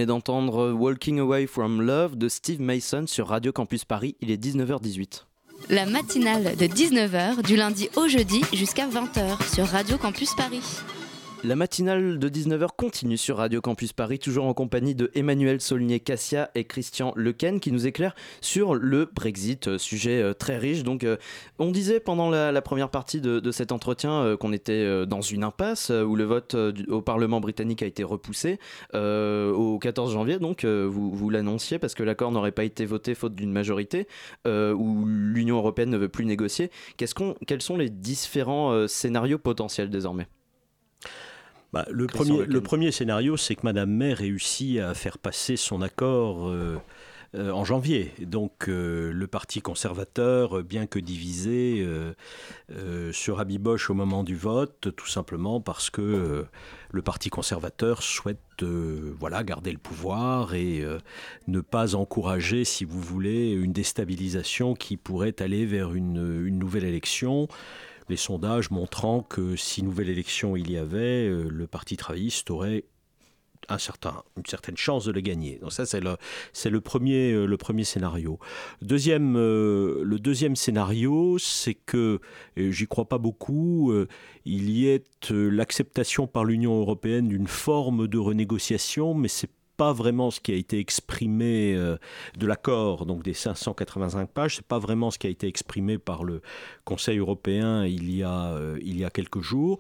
d'entendre 0.06 0.72
Walking 0.72 1.20
Away 1.20 1.48
from 1.48 1.82
Love 1.82 2.18
de 2.18 2.28
Steve 2.30 2.62
Mason 2.62 3.06
sur 3.08 3.28
Radio 3.28 3.52
Campus 3.52 3.86
Paris, 3.86 4.16
il 4.22 4.32
est 4.32 4.44
19h18. 4.44 5.26
La 5.70 5.86
matinale 5.86 6.56
de 6.56 6.66
19h 6.66 7.44
du 7.44 7.56
lundi 7.56 7.90
au 7.96 8.08
jeudi 8.08 8.42
jusqu'à 8.54 8.88
20h 8.88 9.54
sur 9.54 9.66
Radio 9.66 9.98
Campus 9.98 10.34
Paris. 10.36 10.64
La 11.46 11.56
matinale 11.56 12.20
de 12.20 12.28
19h 12.28 12.68
continue 12.76 13.16
sur 13.16 13.38
Radio 13.38 13.62
Campus 13.62 13.94
Paris, 13.94 14.20
toujours 14.20 14.44
en 14.44 14.54
compagnie 14.54 14.94
de 14.94 15.10
Emmanuel 15.16 15.62
Saulnier-Cassia 15.62 16.52
et 16.54 16.66
Christian 16.66 17.14
Lequen 17.16 17.62
qui 17.62 17.72
nous 17.72 17.88
éclairent 17.88 18.16
sur 18.42 18.76
le 18.76 19.06
Brexit, 19.06 19.70
euh, 19.70 19.78
sujet 19.78 20.22
euh, 20.22 20.34
très 20.34 20.58
riche. 20.58 20.84
Donc, 20.84 21.06
euh, 21.06 21.16
on 21.58 21.72
disait 21.72 22.02
pendant 22.02 22.30
la, 22.30 22.62
première 22.62 22.90
partie 22.90 23.22
de, 23.22 23.52
cet 23.52 23.72
entretien 23.72 24.36
qu'on 24.38 24.52
était 24.52 25.06
dans 25.06 25.22
une 25.22 25.46
impasse 25.46 25.92
où 25.92 26.16
le 26.16 26.26
vote 26.26 26.56
au 26.90 27.02
Parlement 27.02 27.40
britannique 27.40 27.82
a 27.84 27.86
été 27.86 28.04
repoussé 28.04 28.60
au 28.94 29.80
14 29.82 30.14
janvier. 30.14 30.40
Donc, 30.40 30.66
vous, 30.66 31.30
l'annonciez 31.30 31.80
parce 31.80 31.94
que 31.96 32.04
l'accord 32.04 32.32
n'aurait 32.32 32.52
pas 32.52 32.66
été 32.66 32.86
voté 32.86 33.16
faute 33.16 33.34
d'une 33.34 33.52
majorité 33.52 34.08
euh, 34.46 34.74
où 34.74 35.06
l'Union 35.06 35.58
européenne 35.58 35.90
ne 35.90 35.98
veut 35.98 36.10
plus 36.10 36.26
négocier. 36.26 36.70
Quels 36.98 37.62
sont 37.62 37.78
les 37.78 37.90
différents 37.90 38.88
scénarios 38.88 39.40
potentiels 39.40 39.90
désormais? 39.90 40.28
Bah, 41.72 41.86
le, 41.90 42.08
premier, 42.08 42.40
Lequel. 42.40 42.50
le 42.52 42.62
premier 42.62 42.92
scénario, 42.92 43.38
c'est 43.38 43.56
que 43.56 43.62
Madame 43.64 43.92
May 43.92 44.14
réussit 44.14 44.80
à 44.80 44.94
faire 44.94 45.18
passer 45.18 45.56
son 45.56 45.82
accord 45.82 46.48
euh, 46.48 46.78
euh, 47.36 47.52
en 47.52 47.64
janvier. 47.64 48.12
Donc 48.22 48.68
euh, 48.68 49.12
le 49.14 49.28
Parti 49.28 49.62
conservateur, 49.62 50.64
bien 50.64 50.88
que 50.88 50.98
divisé, 50.98 51.86
euh, 52.72 53.14
se 53.14 53.30
rabiboche 53.30 53.92
au 53.92 53.94
moment 53.94 54.24
du 54.24 54.36
vote, 54.36 54.90
tout 54.96 55.06
simplement 55.06 55.62
parce 55.62 55.92
que 55.92 56.48
le 56.92 57.02
Parti 57.04 57.30
conservateur 57.30 58.02
souhaite 58.02 58.40
voilà, 58.64 59.44
garder 59.44 59.72
le 59.72 59.78
pouvoir 59.78 60.56
et 60.56 60.84
ne 61.48 61.62
pas 61.62 61.96
encourager, 61.96 62.66
si 62.66 62.84
vous 62.84 63.00
voulez, 63.00 63.52
une 63.52 63.74
déstabilisation 63.74 64.74
qui 64.74 64.98
pourrait 64.98 65.36
aller 65.40 65.68
vers 65.68 65.94
une, 65.94 66.46
une 66.48 66.58
nouvelle 66.58 66.84
élection 66.84 67.48
les 68.10 68.18
sondages 68.18 68.72
montrant 68.72 69.22
que 69.22 69.56
si 69.56 69.84
nouvelle 69.84 70.10
élection 70.10 70.56
il 70.56 70.70
y 70.72 70.78
avait, 70.78 71.28
euh, 71.28 71.48
le 71.50 71.68
Parti 71.68 71.96
travailliste 71.96 72.50
aurait 72.50 72.86
un 73.68 73.78
certain, 73.78 74.24
une 74.36 74.46
certaine 74.48 74.78
chance 74.78 75.06
de 75.06 75.12
le 75.12 75.22
gagner. 75.22 75.60
Donc 75.62 75.72
ça, 75.72 75.86
c'est 75.86 76.00
le, 76.00 76.82
premier, 76.82 77.32
euh, 77.32 77.46
le 77.46 77.58
premier 77.58 77.84
scénario. 77.84 78.40
Deuxième, 78.82 79.36
euh, 79.38 80.02
le 80.04 80.18
deuxième 80.18 80.56
scénario, 80.56 81.38
c'est 81.38 81.76
que, 81.76 82.20
et 82.56 82.72
j'y 82.72 82.88
crois 82.88 83.06
pas 83.06 83.20
beaucoup, 83.20 83.94
il 84.46 84.70
y 84.72 84.88
ait 84.88 85.04
l'acceptation 85.30 86.26
par 86.26 86.46
l'Union 86.46 86.80
européenne 86.80 87.28
d'une 87.28 87.48
forme 87.48 88.08
de 88.08 88.18
renégociation, 88.18 89.14
mais 89.14 89.28
c'est 89.28 89.52
pas 89.78 89.94
vraiment 89.94 90.32
ce 90.32 90.40
qui 90.42 90.52
a 90.52 90.56
été 90.56 90.80
exprimé 90.80 91.74
de 91.76 92.48
l'accord, 92.48 93.06
donc 93.06 93.24
des 93.24 93.34
585 93.34 94.30
pages, 94.30 94.56
c'est 94.58 94.66
pas 94.66 94.80
vraiment 94.80 95.12
ce 95.12 95.20
qui 95.20 95.28
a 95.28 95.30
été 95.30 95.48
exprimé 95.48 95.98
par 95.98 96.24
le 96.24 96.42
Conseil 96.90 97.20
européen 97.20 97.86
il 97.86 98.16
y 98.16 98.24
a, 98.24 98.52
euh, 98.54 98.80
il 98.82 98.98
y 99.00 99.06
a 99.06 99.12
quelques 99.12 99.42
jours. 99.42 99.78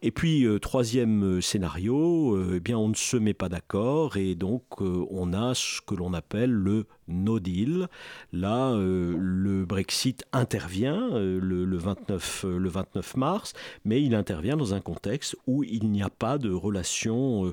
Et 0.00 0.12
puis, 0.12 0.46
euh, 0.46 0.60
troisième 0.60 1.40
scénario, 1.40 2.38
eh 2.54 2.60
bien, 2.60 2.78
on 2.78 2.88
ne 2.88 2.94
se 2.94 3.16
met 3.16 3.34
pas 3.34 3.48
d'accord 3.48 4.16
et 4.16 4.34
donc 4.34 4.80
on 4.80 5.32
a 5.32 5.54
ce 5.54 5.80
que 5.80 5.94
l'on 5.94 6.14
appelle 6.14 6.52
le 6.52 6.86
no 7.08 7.40
deal. 7.40 7.88
Là, 8.32 8.74
le 8.76 9.64
Brexit 9.64 10.24
intervient 10.32 11.10
le, 11.10 11.64
le, 11.64 11.76
29, 11.76 12.46
le 12.48 12.68
29 12.68 13.16
mars, 13.16 13.52
mais 13.84 14.02
il 14.02 14.14
intervient 14.14 14.56
dans 14.56 14.72
un 14.72 14.80
contexte 14.80 15.36
où 15.46 15.64
il 15.64 15.90
n'y 15.90 16.02
a 16.02 16.10
pas 16.10 16.38
de 16.38 16.50
relation 16.50 17.52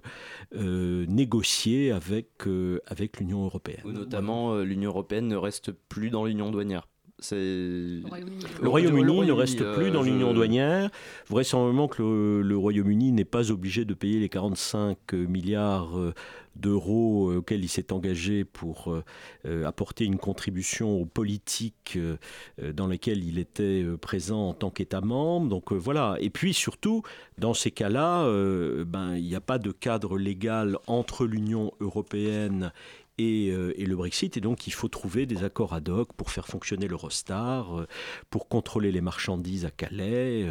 négociée 0.53 1.91
avec, 1.91 2.43
avec 2.87 3.19
l'Union 3.19 3.43
européenne. 3.43 3.81
Notamment, 3.85 4.53
euh, 4.53 4.63
l'Union 4.63 4.89
européenne 4.89 5.27
ne 5.27 5.35
reste 5.35 5.71
plus 5.71 6.09
dans 6.09 6.25
l'union 6.25 6.51
douanière. 6.51 6.87
Le 7.31 8.67
Royaume-Uni 8.67 9.25
ne 9.25 9.31
reste 9.31 9.63
plus 9.73 9.91
dans 9.91 10.01
l'union 10.01 10.33
douanière. 10.33 10.89
Vraisemblablement 11.29 11.87
que 11.87 12.01
le, 12.01 12.41
le 12.41 12.57
Royaume-Uni 12.57 13.11
n'est 13.11 13.25
pas 13.25 13.51
obligé 13.51 13.85
de 13.85 13.93
payer 13.93 14.19
les 14.19 14.29
45 14.29 15.13
milliards 15.13 15.97
euh, 15.97 16.13
d'euros 16.55 17.33
auxquels 17.37 17.63
il 17.63 17.69
s'est 17.69 17.93
engagé 17.93 18.43
pour 18.43 18.93
euh, 19.45 19.65
apporter 19.65 20.05
une 20.05 20.17
contribution 20.17 20.99
aux 20.99 21.05
politiques 21.05 21.97
dans 22.57 22.87
lesquelles 22.87 23.23
il 23.23 23.39
était 23.39 23.85
présent 24.01 24.49
en 24.49 24.53
tant 24.53 24.69
qu'État 24.69 24.99
membre. 24.99 25.47
Donc 25.47 25.71
voilà. 25.71 26.17
Et 26.19 26.29
puis 26.29 26.53
surtout, 26.53 27.03
dans 27.37 27.53
ces 27.53 27.71
cas-là, 27.71 28.25
ben, 28.83 29.15
il 29.15 29.23
n'y 29.23 29.35
a 29.35 29.41
pas 29.41 29.57
de 29.57 29.71
cadre 29.71 30.17
légal 30.17 30.77
entre 30.87 31.25
l'Union 31.25 31.71
européenne 31.79 32.73
euh, 33.19 33.73
et, 33.75 33.85
le 33.85 33.95
Brexit. 33.95 34.37
Et 34.37 34.41
donc, 34.41 34.67
il 34.67 34.73
faut 34.73 34.87
trouver 34.87 35.25
des 35.25 35.43
accords 35.43 35.73
ad 35.73 35.89
hoc 35.89 36.13
pour 36.13 36.31
faire 36.31 36.47
fonctionner 36.47 36.87
l'Eurostar, 36.87 37.79
euh, 37.79 37.87
pour 38.29 38.47
contrôler 38.47 38.91
les 38.91 39.01
marchandises 39.01 39.65
à 39.65 39.71
Calais, 39.71 40.47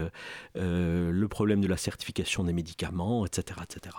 euh, 0.56 1.10
le 1.10 1.28
problème 1.28 1.60
de 1.60 1.68
la 1.68 1.76
certification 1.76 2.44
des 2.44 2.52
médicaments, 2.52 3.24
etc. 3.26 3.60
etc. 3.62 3.96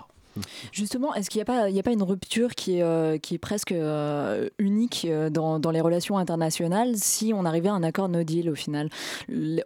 Justement, 0.72 1.14
est-ce 1.16 1.30
qu'il 1.30 1.40
n'y 1.40 1.44
a, 1.44 1.46
pas, 1.46 1.64
a 1.66 1.84
pas 1.84 1.92
une 1.92 2.04
rupture 2.04 2.56
qui 2.56 2.78
est, 2.78 2.84
euh, 2.84 3.18
qui 3.18 3.36
est 3.36 3.40
presque 3.40 3.72
euh, 3.72 4.50
unique 4.58 5.06
euh, 5.10 5.30
dans, 5.30 5.60
dans, 5.60 5.72
les 5.72 5.82
relations 5.82 6.18
internationales 6.18 6.94
si 6.96 7.34
on 7.34 7.46
arrivait 7.46 7.70
à 7.70 7.74
un 7.74 7.84
accord 7.84 8.10
no 8.10 8.24
deal 8.24 8.50
au 8.50 8.56
final? 8.56 8.90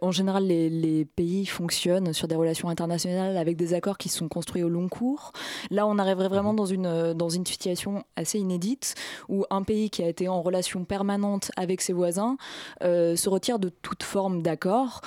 En 0.00 0.10
général, 0.10 0.46
les, 0.46 0.70
les, 0.70 1.04
pays 1.04 1.46
fonctionnent 1.46 2.12
sur 2.12 2.28
des 2.28 2.34
relations 2.34 2.68
internationales 2.68 3.36
avec 3.36 3.56
des 3.56 3.74
accords 3.74 3.98
qui 3.98 4.08
sont 4.08 4.28
construits 4.28 4.62
au 4.62 4.68
long 4.68 4.88
cours. 4.88 5.32
Là, 5.70 5.86
on 5.86 5.98
arriverait 5.98 6.28
vraiment 6.28 6.52
mhm. 6.52 6.56
dans 6.56 6.66
une, 6.66 7.12
dans 7.12 7.28
une 7.28 7.46
situation 7.46 8.04
assez 8.16 8.38
inédite 8.38 8.94
où 9.28 9.44
un 9.50 9.62
pays 9.62 9.90
qui 9.90 10.02
a 10.02 10.08
été 10.08 10.28
en 10.28 10.42
relation 10.42 10.84
permanente 10.84 11.50
avec 11.56 11.80
ses 11.80 11.92
voisins 11.92 12.36
se 12.80 13.28
retire 13.28 13.58
de 13.58 13.68
toute 13.68 14.02
forme 14.02 14.42
d'accord. 14.42 15.00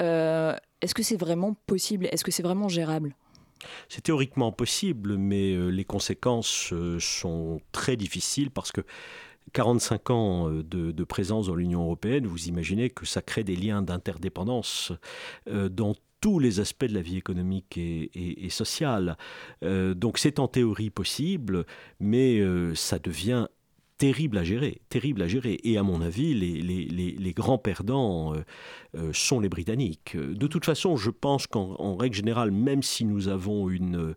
Est-ce 0.00 0.94
que 0.94 1.02
c'est 1.02 1.16
vraiment 1.16 1.54
possible? 1.66 2.08
Est-ce 2.12 2.24
que 2.24 2.30
c'est 2.30 2.42
vraiment 2.42 2.68
gérable? 2.68 3.14
C'est 3.88 4.02
théoriquement 4.02 4.52
possible, 4.52 5.16
mais 5.16 5.54
euh, 5.54 5.68
les 5.68 5.84
conséquences 5.84 6.72
euh, 6.72 6.98
sont 7.00 7.60
très 7.72 7.96
difficiles 7.96 8.50
parce 8.50 8.72
que 8.72 8.82
45 9.52 10.10
ans 10.10 10.50
euh, 10.50 10.62
de, 10.62 11.04
présence 11.04 11.46
dans 11.46 11.54
l'Union 11.54 11.82
européenne, 11.82 12.26
vous 12.26 12.48
imaginez 12.48 12.90
que 12.90 13.06
ça 13.06 13.22
crée 13.22 13.44
des 13.44 13.56
liens 13.56 13.82
d'interdépendance 13.82 14.92
dans 15.46 15.94
tous 16.20 16.38
les 16.38 16.58
aspects 16.58 16.86
de 16.86 16.94
la 16.94 17.02
vie 17.02 17.18
économique 17.18 17.76
et, 17.76 18.48
sociale. 18.48 19.18
donc 19.62 20.16
c'est 20.16 20.38
en 20.38 20.48
théorie 20.48 20.88
possible, 20.88 21.66
mais 22.00 22.40
ça 22.74 22.98
devient 22.98 23.48
terrible 23.98 24.38
à 24.38 24.44
gérer, 24.44 24.80
terrible 24.88 25.22
à 25.22 25.28
gérer. 25.28 25.58
Et 25.62 25.78
à 25.78 25.82
mon 25.82 26.00
avis, 26.00 26.34
les, 26.34 26.60
les, 26.60 27.12
les, 27.12 27.32
grands 27.32 27.58
perdants 27.58 28.34
euh, 28.34 28.44
euh, 28.96 29.10
sont 29.12 29.40
les 29.40 29.48
Britanniques. 29.48 30.16
De 30.16 30.46
toute 30.46 30.64
façon, 30.64 30.96
je 30.96 31.10
pense 31.10 31.46
qu'en 31.46 31.96
règle 31.96 32.16
générale, 32.16 32.50
même 32.50 32.82
si 32.82 33.04
nous 33.04 33.28
avons 33.28 33.70
une, 33.70 33.96
euh, 33.96 34.14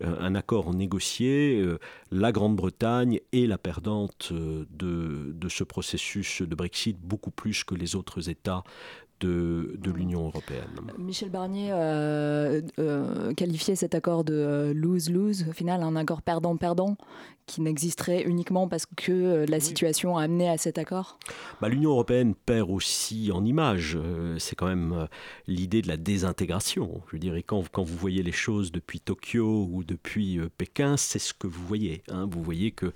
un 0.00 0.34
accord 0.34 0.74
négocié, 0.74 1.64
la 2.10 2.32
Grande-Bretagne 2.32 3.20
est 3.32 3.46
la 3.46 3.58
perdante 3.58 4.32
de, 4.32 5.32
de 5.32 5.48
ce 5.48 5.64
processus 5.64 6.42
de 6.42 6.54
Brexit 6.54 6.98
beaucoup 7.00 7.30
plus 7.30 7.64
que 7.64 7.74
les 7.74 7.96
autres 7.96 8.28
États 8.28 8.64
de, 9.20 9.76
de 9.78 9.90
l'Union 9.90 10.26
européenne. 10.26 10.92
Michel 10.98 11.30
Barnier 11.30 11.70
euh, 11.72 12.62
qualifiait 13.36 13.76
cet 13.76 13.94
accord 13.94 14.24
de 14.24 14.72
lose-lose, 14.74 15.46
au 15.48 15.52
final 15.52 15.82
un 15.82 15.96
accord 15.96 16.22
perdant-perdant, 16.22 16.96
qui 17.50 17.60
n'existerait 17.62 18.22
uniquement 18.22 18.68
parce 18.68 18.86
que 18.86 19.10
euh, 19.10 19.46
la 19.46 19.58
situation 19.58 20.16
a 20.16 20.22
amené 20.22 20.48
à 20.48 20.56
cet 20.56 20.78
accord 20.78 21.18
bah, 21.60 21.68
L'Union 21.68 21.90
européenne 21.90 22.34
perd 22.34 22.70
aussi 22.70 23.32
en 23.32 23.44
image. 23.44 23.98
Euh, 24.00 24.38
c'est 24.38 24.54
quand 24.54 24.68
même 24.68 24.92
euh, 24.92 25.06
l'idée 25.48 25.82
de 25.82 25.88
la 25.88 25.96
désintégration. 25.96 27.02
Je 27.12 27.16
dirais, 27.16 27.42
quand, 27.42 27.68
quand 27.68 27.82
vous 27.82 27.96
voyez 27.96 28.22
les 28.22 28.32
choses 28.32 28.70
depuis 28.70 29.00
Tokyo 29.00 29.68
ou 29.68 29.82
depuis 29.82 30.38
Pékin, 30.58 30.96
c'est 30.96 31.18
ce 31.18 31.34
que 31.34 31.48
vous 31.48 31.66
voyez. 31.66 32.04
Hein. 32.08 32.28
Vous 32.30 32.42
voyez 32.42 32.70
que 32.70 32.92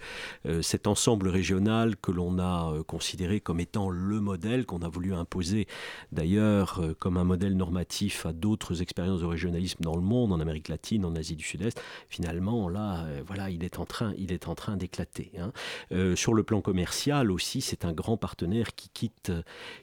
cet 0.63 0.87
ensemble 0.87 1.29
régional 1.29 1.97
que 1.97 2.13
l'on 2.13 2.39
a 2.39 2.75
considéré 2.87 3.41
comme 3.41 3.61
étant 3.61 3.91
le 3.91 4.21
modèle 4.21 4.67
qu'on 4.67 4.83
a 4.83 4.89
voulu 4.89 5.15
imposer, 5.15 5.67
d'ailleurs, 6.15 6.81
comme 6.99 7.17
un 7.17 7.25
modèle 7.25 7.57
normatif 7.57 8.27
à 8.27 8.33
d'autres 8.33 8.83
expériences 8.83 9.21
de 9.21 9.27
régionalisme 9.27 9.83
dans 9.83 9.97
le 9.97 10.03
monde, 10.03 10.33
en 10.33 10.41
Amérique 10.41 10.69
latine, 10.69 11.05
en 11.05 11.15
Asie 11.15 11.37
du 11.37 11.45
Sud-Est, 11.45 11.81
finalement, 12.09 12.69
là, 12.69 13.07
voilà, 13.27 13.51
il 13.51 13.65
est 13.65 13.79
en 13.79 13.85
train, 13.85 14.15
il 14.17 14.33
est 14.33 14.49
en 14.49 14.55
train 14.55 14.77
d'éclater. 14.77 15.33
Hein. 15.39 15.53
Euh, 15.93 16.17
sur 16.17 16.35
le 16.35 16.43
plan 16.43 16.61
commercial 16.61 17.31
aussi, 17.31 17.61
c'est 17.61 17.85
un 17.85 17.93
grand 17.93 18.17
partenaire 18.17 18.75
qui 18.75 18.89
quitte, 18.89 19.33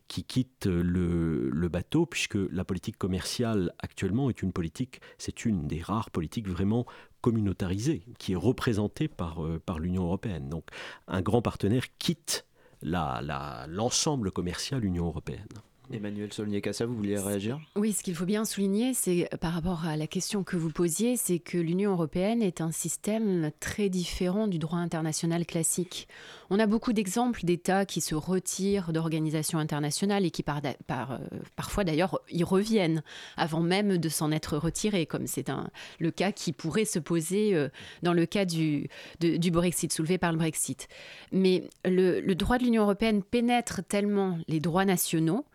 qui 0.08 0.26
le, 0.66 1.68
bateau, 1.68 2.06
puisque 2.06 2.38
la 2.52 2.64
politique 2.64 2.98
commerciale 2.98 3.74
actuellement 3.80 4.30
est 4.30 4.42
une 4.42 4.52
politique, 4.52 5.02
c'est 5.18 5.46
une 5.46 5.68
des 5.68 5.82
rares 5.82 6.10
politiques 6.12 6.48
vraiment 6.48 6.86
communautarisée, 7.22 8.04
qui 8.18 8.34
est 8.34 8.38
représentée 8.38 9.08
par, 9.08 9.44
euh, 9.46 9.62
l'Union 9.80 10.04
européenne. 10.04 10.50
Donc 10.50 10.66
un 11.08 11.22
grand 11.22 11.42
partenaire 11.42 11.86
quitte 11.98 12.46
l'ensemble 12.82 14.32
commercial 14.32 14.84
Union 14.84 15.06
européenne. 15.06 15.48
Emmanuel 15.94 16.32
Solnier-Cassa, 16.32 16.86
vous 16.86 16.96
vouliez 16.96 17.18
réagir? 17.18 17.60
Oui, 17.76 17.94
ce 17.94 18.04
qu'il 18.04 18.16
faut 18.16 18.26
bien 18.26 18.46
souligner, 18.46 18.94
c'est 18.94 19.30
par 19.40 19.54
rapport 19.54 19.86
à 19.86 19.98
la 19.98 20.08
question 20.08 20.44
que 20.44 20.58
vous 20.58 20.72
posiez, 20.72 21.18
c'est 21.18 21.40
que 21.40 21.58
l'Union 21.58 21.92
européenne 21.92 22.42
est 22.42 22.62
un 22.62 22.72
système 22.72 23.52
très 23.60 23.90
différent 23.90 24.48
du 24.48 24.60
droit 24.60 24.80
international 24.80 25.46
classique. 25.46 26.08
On 26.50 26.60
a 26.60 26.68
beaucoup 26.68 26.94
d'exemples 26.94 27.46
d'États 27.46 27.86
qui 27.86 28.02
se 28.02 28.16
retirent 28.16 28.92
d'organisations 28.94 29.60
internationales 29.60 30.26
et 30.26 30.32
qui 30.32 30.44
par, 30.44 30.62
par, 30.88 31.14
euh, 31.14 31.18
parfois 31.56 31.84
d'ailleurs 31.84 32.20
y 32.30 32.44
reviennent 32.44 33.04
avant 33.38 33.62
même 33.62 33.98
de 33.98 34.10
s'en 34.10 34.32
être 34.32 34.58
retirés, 34.58 35.06
comme 35.06 35.28
c'est 35.28 35.52
le 36.00 36.12
cas 36.12 36.32
qui 36.32 36.54
pourrait 36.54 36.86
se 36.86 37.00
poser 37.00 37.56
euh, 37.56 37.70
dans 38.04 38.14
le 38.14 38.26
cas 38.26 38.46
du, 38.46 38.88
du 39.20 39.52
Brexit, 39.52 39.92
soulevé 39.92 40.18
par 40.18 40.32
le 40.32 40.38
Brexit. 40.38 40.88
Mais 41.32 41.70
le, 41.86 42.20
le 42.20 42.36
droit 42.36 42.58
de 42.58 42.64
l'Union 42.64 42.84
européenne 42.84 43.24
pénètre 43.24 43.82
tellement 43.84 44.38
les 44.48 44.60
droits 44.60 44.86
nationaux 44.86 45.46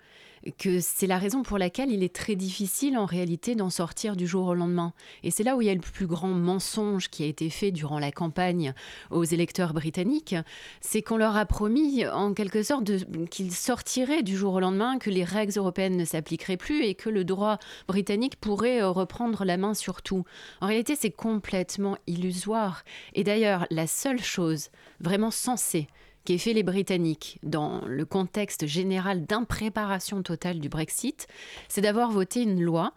que 0.58 0.80
c'est 0.80 1.06
la 1.06 1.18
raison 1.18 1.42
pour 1.42 1.58
laquelle 1.58 1.90
il 1.90 2.02
est 2.02 2.14
très 2.14 2.36
difficile 2.36 2.98
en 2.98 3.06
réalité 3.06 3.54
d'en 3.54 3.70
sortir 3.70 4.16
du 4.16 4.26
jour 4.26 4.46
au 4.46 4.54
lendemain. 4.54 4.92
Et 5.22 5.30
c'est 5.30 5.42
là 5.42 5.56
où 5.56 5.62
il 5.62 5.66
y 5.66 5.70
a 5.70 5.74
le 5.74 5.80
plus 5.80 6.06
grand 6.06 6.28
mensonge 6.28 7.08
qui 7.08 7.22
a 7.22 7.26
été 7.26 7.50
fait 7.50 7.70
durant 7.70 7.98
la 7.98 8.12
campagne 8.12 8.74
aux 9.10 9.24
électeurs 9.24 9.74
britanniques, 9.74 10.34
c'est 10.80 11.02
qu'on 11.02 11.16
leur 11.16 11.36
a 11.36 11.46
promis 11.46 12.06
en 12.06 12.34
quelque 12.34 12.62
sorte 12.62 12.90
qu'ils 13.30 13.52
sortiraient 13.52 14.22
du 14.22 14.36
jour 14.36 14.54
au 14.54 14.60
lendemain, 14.60 14.98
que 14.98 15.10
les 15.10 15.24
règles 15.24 15.56
européennes 15.56 15.96
ne 15.96 16.04
s'appliqueraient 16.04 16.56
plus 16.56 16.84
et 16.84 16.94
que 16.94 17.08
le 17.08 17.24
droit 17.24 17.58
britannique 17.88 18.36
pourrait 18.36 18.82
euh, 18.82 18.90
reprendre 18.90 19.44
la 19.44 19.56
main 19.56 19.74
sur 19.74 20.02
tout. 20.02 20.24
En 20.60 20.66
réalité, 20.66 20.96
c'est 20.96 21.10
complètement 21.10 21.96
illusoire. 22.06 22.84
Et 23.14 23.24
d'ailleurs, 23.24 23.66
la 23.70 23.86
seule 23.86 24.22
chose 24.22 24.68
vraiment 25.00 25.30
sensée 25.30 25.88
qu'aient 26.26 26.38
fait 26.38 26.52
les 26.52 26.62
Britanniques 26.62 27.38
dans 27.42 27.80
le 27.86 28.04
contexte 28.04 28.66
général 28.66 29.24
d'impréparation 29.24 30.22
totale 30.22 30.58
du 30.58 30.68
Brexit, 30.68 31.28
c'est 31.68 31.80
d'avoir 31.80 32.10
voté 32.10 32.42
une 32.42 32.60
loi 32.60 32.92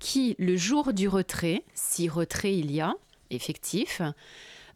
qui, 0.00 0.34
le 0.38 0.56
jour 0.56 0.92
du 0.92 1.06
retrait, 1.06 1.62
si 1.74 2.08
retrait 2.08 2.56
il 2.56 2.72
y 2.72 2.80
a, 2.80 2.94
effectif, 3.30 4.00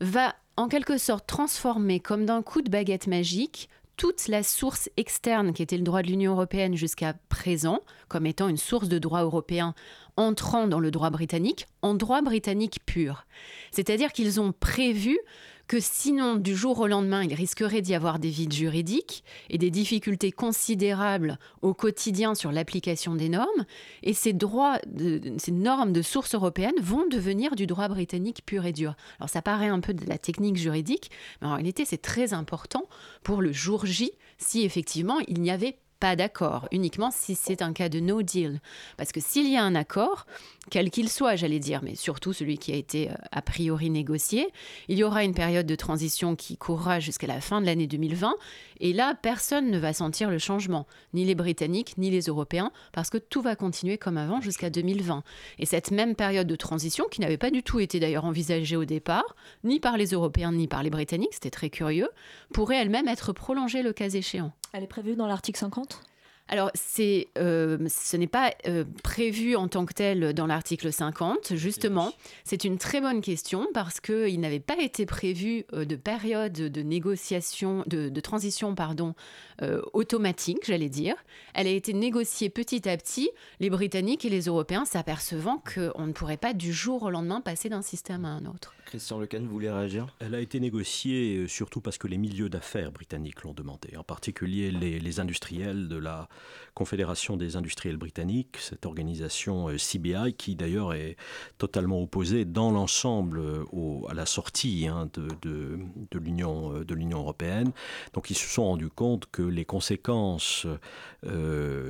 va 0.00 0.36
en 0.56 0.68
quelque 0.68 0.98
sorte 0.98 1.26
transformer 1.26 1.98
comme 1.98 2.26
d'un 2.26 2.42
coup 2.42 2.62
de 2.62 2.70
baguette 2.70 3.06
magique 3.06 3.68
toute 3.96 4.28
la 4.28 4.42
source 4.42 4.90
externe 4.96 5.52
qui 5.52 5.62
était 5.62 5.76
le 5.76 5.82
droit 5.82 6.02
de 6.02 6.08
l'Union 6.08 6.32
européenne 6.32 6.76
jusqu'à 6.76 7.14
présent, 7.28 7.80
comme 8.08 8.26
étant 8.26 8.48
une 8.48 8.56
source 8.56 8.88
de 8.88 8.98
droit 8.98 9.22
européen 9.22 9.74
entrant 10.16 10.66
dans 10.66 10.80
le 10.80 10.90
droit 10.90 11.10
britannique, 11.10 11.66
en 11.80 11.94
droit 11.94 12.20
britannique 12.20 12.80
pur. 12.84 13.26
C'est-à-dire 13.70 14.12
qu'ils 14.12 14.40
ont 14.40 14.52
prévu 14.52 15.18
que 15.66 15.80
sinon, 15.80 16.36
du 16.36 16.54
jour 16.54 16.78
au 16.80 16.86
lendemain, 16.86 17.22
il 17.22 17.32
risquerait 17.34 17.80
d'y 17.80 17.94
avoir 17.94 18.18
des 18.18 18.28
vides 18.28 18.52
juridiques 18.52 19.24
et 19.48 19.58
des 19.58 19.70
difficultés 19.70 20.30
considérables 20.30 21.38
au 21.62 21.74
quotidien 21.74 22.34
sur 22.34 22.52
l'application 22.52 23.14
des 23.14 23.28
normes. 23.28 23.64
Et 24.02 24.12
ces, 24.12 24.32
droits 24.32 24.78
de- 24.86 25.20
ces 25.38 25.52
normes 25.52 25.92
de 25.92 26.02
source 26.02 26.34
européenne 26.34 26.74
vont 26.82 27.06
devenir 27.10 27.56
du 27.56 27.66
droit 27.66 27.88
britannique 27.88 28.42
pur 28.44 28.66
et 28.66 28.72
dur. 28.72 28.94
Alors 29.18 29.30
ça 29.30 29.42
paraît 29.42 29.68
un 29.68 29.80
peu 29.80 29.94
de 29.94 30.06
la 30.06 30.18
technique 30.18 30.56
juridique, 30.56 31.10
mais 31.40 31.48
en 31.48 31.54
réalité, 31.54 31.84
c'est 31.84 32.02
très 32.02 32.34
important 32.34 32.88
pour 33.22 33.40
le 33.40 33.52
jour 33.52 33.86
J 33.86 34.12
si 34.38 34.64
effectivement 34.64 35.18
il 35.28 35.40
n'y 35.40 35.50
avait 35.50 35.78
pas 36.04 36.16
d'accord, 36.16 36.68
uniquement 36.70 37.10
si 37.10 37.34
c'est 37.34 37.62
un 37.62 37.72
cas 37.72 37.88
de 37.88 37.98
no 37.98 38.20
deal. 38.20 38.60
Parce 38.98 39.10
que 39.10 39.20
s'il 39.22 39.50
y 39.50 39.56
a 39.56 39.64
un 39.64 39.74
accord, 39.74 40.26
quel 40.70 40.90
qu'il 40.90 41.08
soit, 41.08 41.34
j'allais 41.34 41.60
dire, 41.60 41.80
mais 41.82 41.94
surtout 41.94 42.34
celui 42.34 42.58
qui 42.58 42.72
a 42.72 42.76
été 42.76 43.10
euh, 43.10 43.14
a 43.32 43.40
priori 43.40 43.88
négocié, 43.88 44.46
il 44.88 44.98
y 44.98 45.02
aura 45.02 45.24
une 45.24 45.32
période 45.32 45.64
de 45.64 45.74
transition 45.74 46.36
qui 46.36 46.58
courra 46.58 47.00
jusqu'à 47.00 47.26
la 47.26 47.40
fin 47.40 47.62
de 47.62 47.66
l'année 47.66 47.86
2020, 47.86 48.34
et 48.80 48.92
là, 48.92 49.14
personne 49.14 49.70
ne 49.70 49.78
va 49.78 49.94
sentir 49.94 50.28
le 50.28 50.36
changement, 50.36 50.86
ni 51.14 51.24
les 51.24 51.34
Britanniques, 51.34 51.96
ni 51.96 52.10
les 52.10 52.24
Européens, 52.24 52.70
parce 52.92 53.08
que 53.08 53.16
tout 53.16 53.40
va 53.40 53.56
continuer 53.56 53.96
comme 53.96 54.18
avant 54.18 54.42
jusqu'à 54.42 54.68
2020. 54.68 55.22
Et 55.58 55.64
cette 55.64 55.90
même 55.90 56.14
période 56.14 56.46
de 56.46 56.56
transition, 56.56 57.06
qui 57.10 57.22
n'avait 57.22 57.38
pas 57.38 57.50
du 57.50 57.62
tout 57.62 57.80
été 57.80 57.98
d'ailleurs 57.98 58.26
envisagée 58.26 58.76
au 58.76 58.84
départ, 58.84 59.36
ni 59.62 59.80
par 59.80 59.96
les 59.96 60.08
Européens, 60.08 60.52
ni 60.52 60.68
par 60.68 60.82
les 60.82 60.90
Britanniques, 60.90 61.32
c'était 61.32 61.48
très 61.48 61.70
curieux, 61.70 62.10
pourrait 62.52 62.82
elle-même 62.82 63.08
être 63.08 63.32
prolongée 63.32 63.82
le 63.82 63.94
cas 63.94 64.10
échéant. 64.10 64.52
Elle 64.76 64.82
est 64.82 64.88
prévue 64.88 65.14
dans 65.14 65.28
l'article 65.28 65.60
50 65.60 66.02
alors, 66.48 66.70
c'est, 66.74 67.28
euh, 67.38 67.78
ce 67.88 68.18
n'est 68.18 68.26
pas 68.26 68.52
euh, 68.66 68.84
prévu 69.02 69.56
en 69.56 69.66
tant 69.66 69.86
que 69.86 69.94
tel 69.94 70.34
dans 70.34 70.46
l'article 70.46 70.92
50, 70.92 71.54
justement. 71.54 72.12
C'est 72.44 72.64
une 72.64 72.76
très 72.76 73.00
bonne 73.00 73.22
question 73.22 73.66
parce 73.72 73.98
qu'il 73.98 74.38
n'avait 74.40 74.60
pas 74.60 74.76
été 74.78 75.06
prévu 75.06 75.64
euh, 75.72 75.86
de 75.86 75.96
période 75.96 76.52
de 76.52 76.82
négociation, 76.82 77.82
de, 77.86 78.10
de 78.10 78.20
transition, 78.20 78.74
pardon, 78.74 79.14
euh, 79.62 79.80
automatique, 79.94 80.58
j'allais 80.66 80.90
dire. 80.90 81.16
Elle 81.54 81.66
a 81.66 81.70
été 81.70 81.94
négociée 81.94 82.50
petit 82.50 82.90
à 82.90 82.96
petit, 82.98 83.30
les 83.58 83.70
Britanniques 83.70 84.26
et 84.26 84.30
les 84.30 84.42
Européens 84.42 84.84
s'apercevant 84.84 85.62
qu'on 85.74 86.06
ne 86.06 86.12
pourrait 86.12 86.36
pas 86.36 86.52
du 86.52 86.74
jour 86.74 87.04
au 87.04 87.10
lendemain 87.10 87.40
passer 87.40 87.70
d'un 87.70 87.82
système 87.82 88.26
à 88.26 88.28
un 88.28 88.44
autre. 88.44 88.74
Christian 88.94 89.18
Lecan, 89.18 89.40
voulez 89.42 89.72
réagir? 89.72 90.06
Elle 90.20 90.36
a 90.36 90.40
été 90.40 90.60
négociée 90.60 91.38
euh, 91.38 91.48
surtout 91.48 91.80
parce 91.80 91.98
que 91.98 92.06
les 92.06 92.16
milieux 92.16 92.48
d'affaires 92.48 92.92
britanniques 92.92 93.42
l'ont 93.42 93.52
demandé, 93.52 93.96
en 93.96 94.04
particulier 94.04 94.70
les, 94.70 95.18
industriels 95.18 95.88
de 95.88 95.96
la 95.96 96.28
Confédération 96.74 97.36
des 97.36 97.56
industriels 97.56 97.96
britanniques, 97.96 98.56
cette 98.60 98.86
organisation 98.86 99.68
euh, 99.68 99.78
CBI 99.78 100.34
qui 100.34 100.54
d'ailleurs 100.54 100.94
est 100.94 101.16
totalement 101.58 102.00
opposée 102.00 102.44
dans 102.44 102.70
l'ensemble 102.70 103.40
euh, 103.40 103.64
à 104.08 104.14
la 104.14 104.26
sortie 104.26 104.86
hein, 104.86 105.10
de, 105.42 105.76
l'Union 106.16 107.18
européenne. 107.18 107.72
Donc 108.12 108.30
ils 108.30 108.36
se 108.36 108.46
sont 108.46 108.64
rendus 108.64 108.90
compte 108.90 109.26
que 109.32 109.42
les 109.42 109.64
conséquences, 109.64 110.68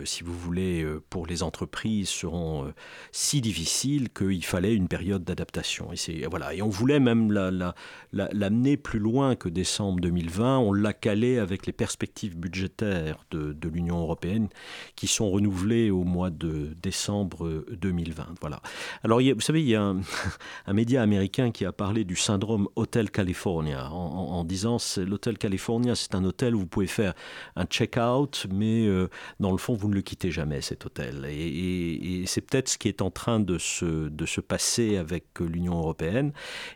si 0.04 0.22
vous 0.24 0.38
voulez, 0.38 0.86
pour 1.10 1.26
les 1.26 1.42
entreprises 1.42 2.08
seront 2.08 2.72
si 3.12 3.42
difficiles 3.42 4.08
qu'il 4.10 4.44
fallait 4.44 4.74
une 4.74 4.88
période 4.88 5.22
d'adaptation. 5.22 5.90
Voilà. 6.30 6.54
et 6.54 6.62
on 6.62 6.70
voulait 6.70 6.93
même 7.00 7.32
la- 7.32 7.50
la- 7.50 7.74
la- 8.12 8.28
l'amener 8.32 8.76
plus 8.76 8.98
loin 8.98 9.36
que 9.36 9.48
décembre 9.48 10.00
2020. 10.00 10.58
On 10.58 10.72
l'a 10.72 10.92
calé 10.92 11.38
avec 11.38 11.66
les 11.66 11.72
perspectives 11.72 12.36
budgétaires 12.36 13.24
de, 13.30 13.54
l'Union 13.68 13.98
européenne 13.98 14.48
qui 14.94 15.06
sont 15.06 15.30
renouvelées 15.30 15.90
au 15.90 16.04
mois 16.04 16.30
de 16.30 16.74
décembre 16.82 17.46
euh, 17.46 17.66
2020. 17.80 18.34
Voilà. 18.40 18.60
Alors, 19.02 19.20
vous 19.20 19.40
savez, 19.40 19.62
il 19.62 19.68
y 19.68 19.74
a 19.74 19.82
un, 20.66 20.72
média 20.72 21.02
américain 21.02 21.50
qui 21.50 21.64
a 21.64 21.72
parlé 21.72 22.04
du 22.04 22.14
syndrome 22.16 22.68
Hotel 22.76 23.10
California 23.10 23.90
en, 23.90 23.94
en- 23.96 24.24
en 24.38 24.44
disant 24.44 24.78
c'est 24.78 25.04
l'Hôtel 25.04 25.38
California, 25.38 25.94
c'est 25.94 26.14
un 26.14 26.24
hôtel 26.24 26.54
où 26.54 26.60
vous 26.60 26.66
pouvez 26.66 26.86
faire 26.86 27.14
un 27.56 27.64
check-out, 27.64 28.46
mais 28.52 28.86
euh, 28.86 29.08
dans 29.40 29.50
le 29.52 29.58
fond, 29.58 29.74
vous 29.74 29.88
ne 29.88 29.94
le 29.94 30.02
quittez 30.02 30.30
jamais, 30.30 30.60
cet 30.60 30.86
hôtel. 30.86 31.24
Et, 31.28 32.24
c'est 32.26 32.40
peut-être 32.40 32.68
ce 32.68 32.78
qui 32.78 32.88
est 32.88 33.02
en 33.02 33.10
train 33.10 33.40
de 33.40 33.58
se, 33.58 34.08
passer 34.40 34.96
avec 34.96 35.24
euh, 35.40 35.44
l'Union 35.46 35.78
européenne. 35.78 36.32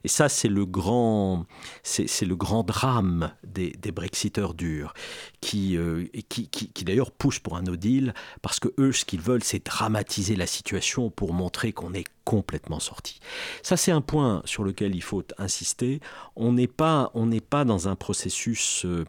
Ça, 0.08 0.28
c'est 0.28 0.48
le 0.48 0.66
grand, 0.66 1.46
c'est 1.82 2.26
le 2.26 2.36
grand 2.36 2.62
drame 2.62 3.32
des, 3.44 3.72
Brexiteurs 3.92 4.54
durs, 4.54 4.92
qui, 5.40 5.76
euh, 5.76 6.06
et 6.12 6.22
qui, 6.22 6.48
qui, 6.48 6.68
qui 6.70 6.84
d'ailleurs 6.84 7.10
poussent 7.10 7.38
pour 7.38 7.56
un 7.56 7.62
no 7.62 7.76
deal, 7.76 8.14
parce 8.42 8.60
que 8.60 8.68
eux, 8.78 8.92
ce 8.92 9.04
qu'ils 9.04 9.20
veulent, 9.20 9.42
c'est 9.42 9.64
dramatiser 9.64 10.36
la 10.36 10.46
situation 10.46 11.10
pour 11.10 11.32
montrer 11.32 11.72
qu'on 11.72 11.94
est 11.94 12.06
complètement 12.24 12.80
sorti. 12.80 13.20
Ça, 13.62 13.76
c'est 13.76 13.90
un 13.90 14.02
point 14.02 14.42
sur 14.44 14.62
lequel 14.62 14.94
il 14.94 15.02
faut 15.02 15.24
insister. 15.38 16.00
On 16.36 16.52
n'est 16.52 16.66
pas, 16.66 17.10
on 17.14 17.26
n'est 17.26 17.40
pas 17.40 17.64
dans 17.64 17.88
un 17.88 17.96
processus 17.96 18.84
euh, 18.84 19.04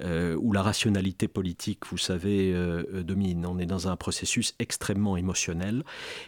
euh, 0.00 0.36
où 0.40 0.52
la 0.52 0.62
rationalité 0.62 1.28
politique, 1.28 1.80
vous 1.90 1.98
savez, 1.98 2.52
euh, 2.52 2.84
euh, 2.94 3.02
domine. 3.02 3.44
On 3.44 3.58
est 3.58 3.66
dans 3.66 3.88
un 3.88 3.96
processus 3.96 4.54
extrêmement 4.58 5.18
émotionnel 5.18 5.84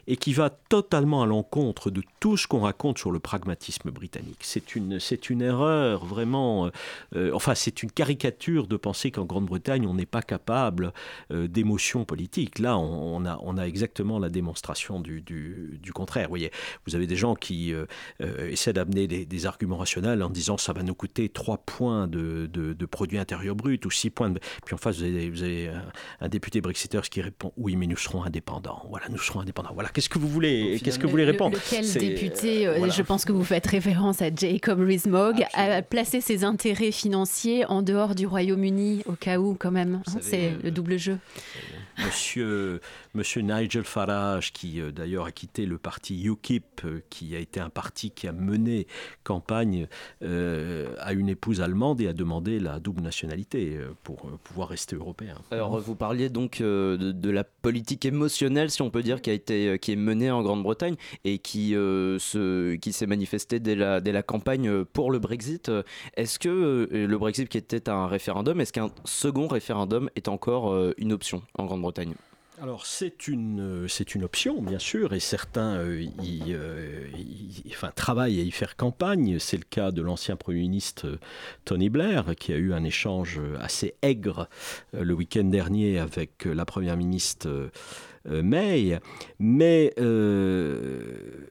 et 0.07 0.17
qui 0.17 0.35
va 0.35 0.51
totalement 0.51 1.23
à 1.23 1.27
l'encontre 1.27 1.91
de 1.91 2.03
tout 2.21 2.37
ce 2.37 2.47
qu'on 2.47 2.61
raconte 2.61 2.99
sur 2.99 3.11
le 3.11 3.21
pragmatisme 3.21 3.91
britannique. 3.91 4.41
C'est 4.41 4.77
une, 4.77 5.01
c'est 5.01 5.31
une 5.31 5.41
erreur 5.41 6.05
vraiment, 6.05 6.71
enfin 7.33 7.55
c'est 7.55 7.83
une 7.83 7.91
caricature 7.91 8.67
de 8.67 8.77
penser 8.77 9.11
qu'en 9.11 9.25
Grande-Bretagne 9.25 9.87
on 9.87 9.95
n'est 9.95 10.07
pas 10.07 10.23
capable 10.23 10.93
d'émotions 11.31 12.05
politiques. 12.05 12.59
Là, 12.59 12.79
on, 12.79 13.25
a, 13.25 13.39
on 13.43 13.57
a 13.57 13.65
exactement 13.65 14.19
la 14.19 14.29
démonstration 14.29 15.01
du, 15.01 15.21
du, 15.21 15.79
du 15.83 15.93
contraire. 15.93 16.25
Vous 16.25 16.31
voyez, 16.31 16.51
vous 16.87 16.95
avez 16.95 17.07
des 17.07 17.17
gens 17.17 17.35
qui 17.35 17.73
essaient 18.21 18.73
d'amener 18.73 19.07
des, 19.07 19.27
des 19.27 19.47
arguments 19.47 19.79
rationnels 19.79 20.23
en 20.23 20.31
disant 20.31 20.57
ça 20.59 20.73
va 20.73 20.83
nous 20.83 20.95
coûter 20.95 21.29
3 21.29 21.59
points 21.59 22.07
de, 22.07 22.49
de, 22.53 22.73
de 22.73 22.87
produit 22.87 23.19
intérieur 23.19 23.54
brut 23.55 23.85
ou 23.87 23.91
6 23.91 24.11
points 24.11 24.31
de... 24.31 24.41
Puis 24.65 24.75
en 24.75 24.79
face, 24.79 24.97
vous 24.99 25.05
avez, 25.05 25.31
vous 25.31 25.43
avez 25.43 25.71
un, 26.21 26.29
député 26.29 26.61
Brexiteers 26.61 27.03
qui 27.11 27.21
répond 27.23 27.53
oui, 27.57 27.77
mais 27.77 27.87
nous 27.87 27.97
serons 27.97 28.25
indépendants. 28.25 28.87
Voilà, 28.91 29.09
nous 29.09 29.19
serons 29.19 29.41
indépendants. 29.41 29.71
Voilà, 29.75 29.89
qu'est-ce 29.91 30.09
que 30.09 30.19
vous 30.19 30.29
voulez, 30.29 30.81
qu'est-ce 30.83 30.99
que 30.99 31.05
vous 31.05 31.11
voulez 31.11 31.25
Le- 31.25 31.33
répondre? 31.33 31.57
Lequel 31.57 31.85
C'est- 31.85 31.99
député, 32.01 32.67
euh, 32.67 32.75
voilà. 32.79 32.93
je 32.93 33.03
pense 33.03 33.25
que 33.25 33.33
vous 33.33 33.45
faites 33.45 33.67
référence 33.67 34.23
à 34.23 34.35
Jacob 34.35 34.81
Rees-Mogg, 34.81 35.45
a 35.55 35.83
placé 35.83 36.21
ses 36.21 36.45
intérêts 36.45 36.93
financiers 36.93 37.65
en 37.67 37.83
dehors 37.83 38.15
du 38.15 38.27
Royaume-Uni, 38.27 39.03
au 39.07 39.13
cas 39.13 39.39
où 39.39 39.55
quand 39.59 39.71
même. 39.71 40.03
hein, 40.07 40.19
c'est 40.21 40.47
euh, 40.49 40.59
le 40.63 40.71
double 40.71 40.99
jeu. 40.99 41.19
Monsieur, 42.05 42.81
monsieur 43.15 43.43
Nigel 43.43 43.85
Farage, 43.85 44.53
qui 44.53 44.81
euh, 44.81 44.91
d'ailleurs 44.91 45.27
a 45.27 45.33
quitté 45.33 45.67
le 45.67 45.79
parti 45.79 46.25
UKIP, 46.25 46.83
euh, 46.85 47.01
qui 47.11 47.37
a 47.37 47.39
été 47.39 47.61
un 47.61 47.71
parti 47.71 48.11
qui 48.11 48.27
a 48.27 48.33
mené 48.33 48.87
campagne 49.23 49.87
euh, 50.23 50.95
à 50.99 51.13
une 51.13 51.29
épouse 51.29 51.61
allemande 51.61 52.01
et 52.01 52.09
a 52.09 52.13
demandé 52.13 52.59
la 52.59 52.81
double 52.81 53.03
nationalité 53.03 53.79
pour 54.03 54.31
pouvoir 54.43 54.69
rester 54.69 54.97
européen. 54.97 55.37
Alors, 55.51 55.79
vous 55.81 55.95
parliez 55.95 56.29
donc 56.29 56.61
de, 56.61 56.97
de 56.97 57.31
la 57.31 57.45
politique 57.45 58.05
émotionnelle, 58.05 58.71
si 58.71 58.83
on 58.83 58.91
peut 58.91 59.03
dire, 59.03 59.23
qui, 59.23 59.31
a 59.31 59.33
été, 59.33 59.79
qui 59.79 59.93
est 59.93 59.97
menée 59.97 60.31
en 60.31 60.43
Grande-Bretagne 60.43 60.97
et 61.25 61.39
qui, 61.39 61.71
se- 61.71 62.75
qui 62.77 62.93
s'est 62.93 63.07
manifestée 63.07 63.61
dès 63.61 63.75
la, 63.77 64.01
dès 64.01 64.13
la 64.13 64.23
campagne 64.23 64.85
pour 64.85 65.11
le 65.11 65.19
Brexit. 65.19 65.71
Est-ce 66.17 66.39
que 66.39 66.89
le 66.91 67.19
Brexit 67.19 67.49
qui 67.49 67.59
était 67.59 67.89
un 67.89 68.07
référendum, 68.07 68.61
est-ce 68.61 68.73
qu'un 68.73 68.91
second 69.05 69.47
référendum 69.47 70.11
est 70.17 70.29
encore 70.29 70.93
une 70.99 71.13
option 71.13 71.43
en 71.57 71.67
Grande-Bretagne? 71.67 72.15
Alors 72.63 72.87
c'est 72.87 73.27
une, 73.27 73.85
euh, 73.85 73.89
c'est 73.89 74.15
une 74.15 74.23
option, 74.23 74.63
bien 74.63 74.79
sûr, 74.79 75.13
et 75.13 75.19
certains 75.19 75.75
euh, 75.79 76.07
y, 76.23 76.53
euh, 76.53 77.09
travaillent 77.97 78.41
à 78.41 78.45
y 78.45 78.51
faire 78.53 78.77
campagne. 78.77 79.39
C'est 79.41 79.57
le 79.57 79.65
cas 79.69 79.91
de 79.91 80.01
l'ancien 80.03 80.37
Premier 80.37 80.61
ministre 80.61 81.19
Tony 81.65 81.89
Blair, 81.89 82.37
qui 82.39 82.53
a 82.53 82.57
eu 82.57 82.73
un 82.73 82.85
échange 82.85 83.41
assez 83.61 83.97
aigre 84.03 84.49
le 84.93 85.13
week-end 85.15 85.45
dernier 85.45 85.99
avec 85.99 86.45
la 86.45 86.65
Première 86.65 86.97
ministre. 86.97 87.71
Euh, 88.29 88.43
May, 88.43 88.99
mais 89.39 89.93
euh, 89.99 91.49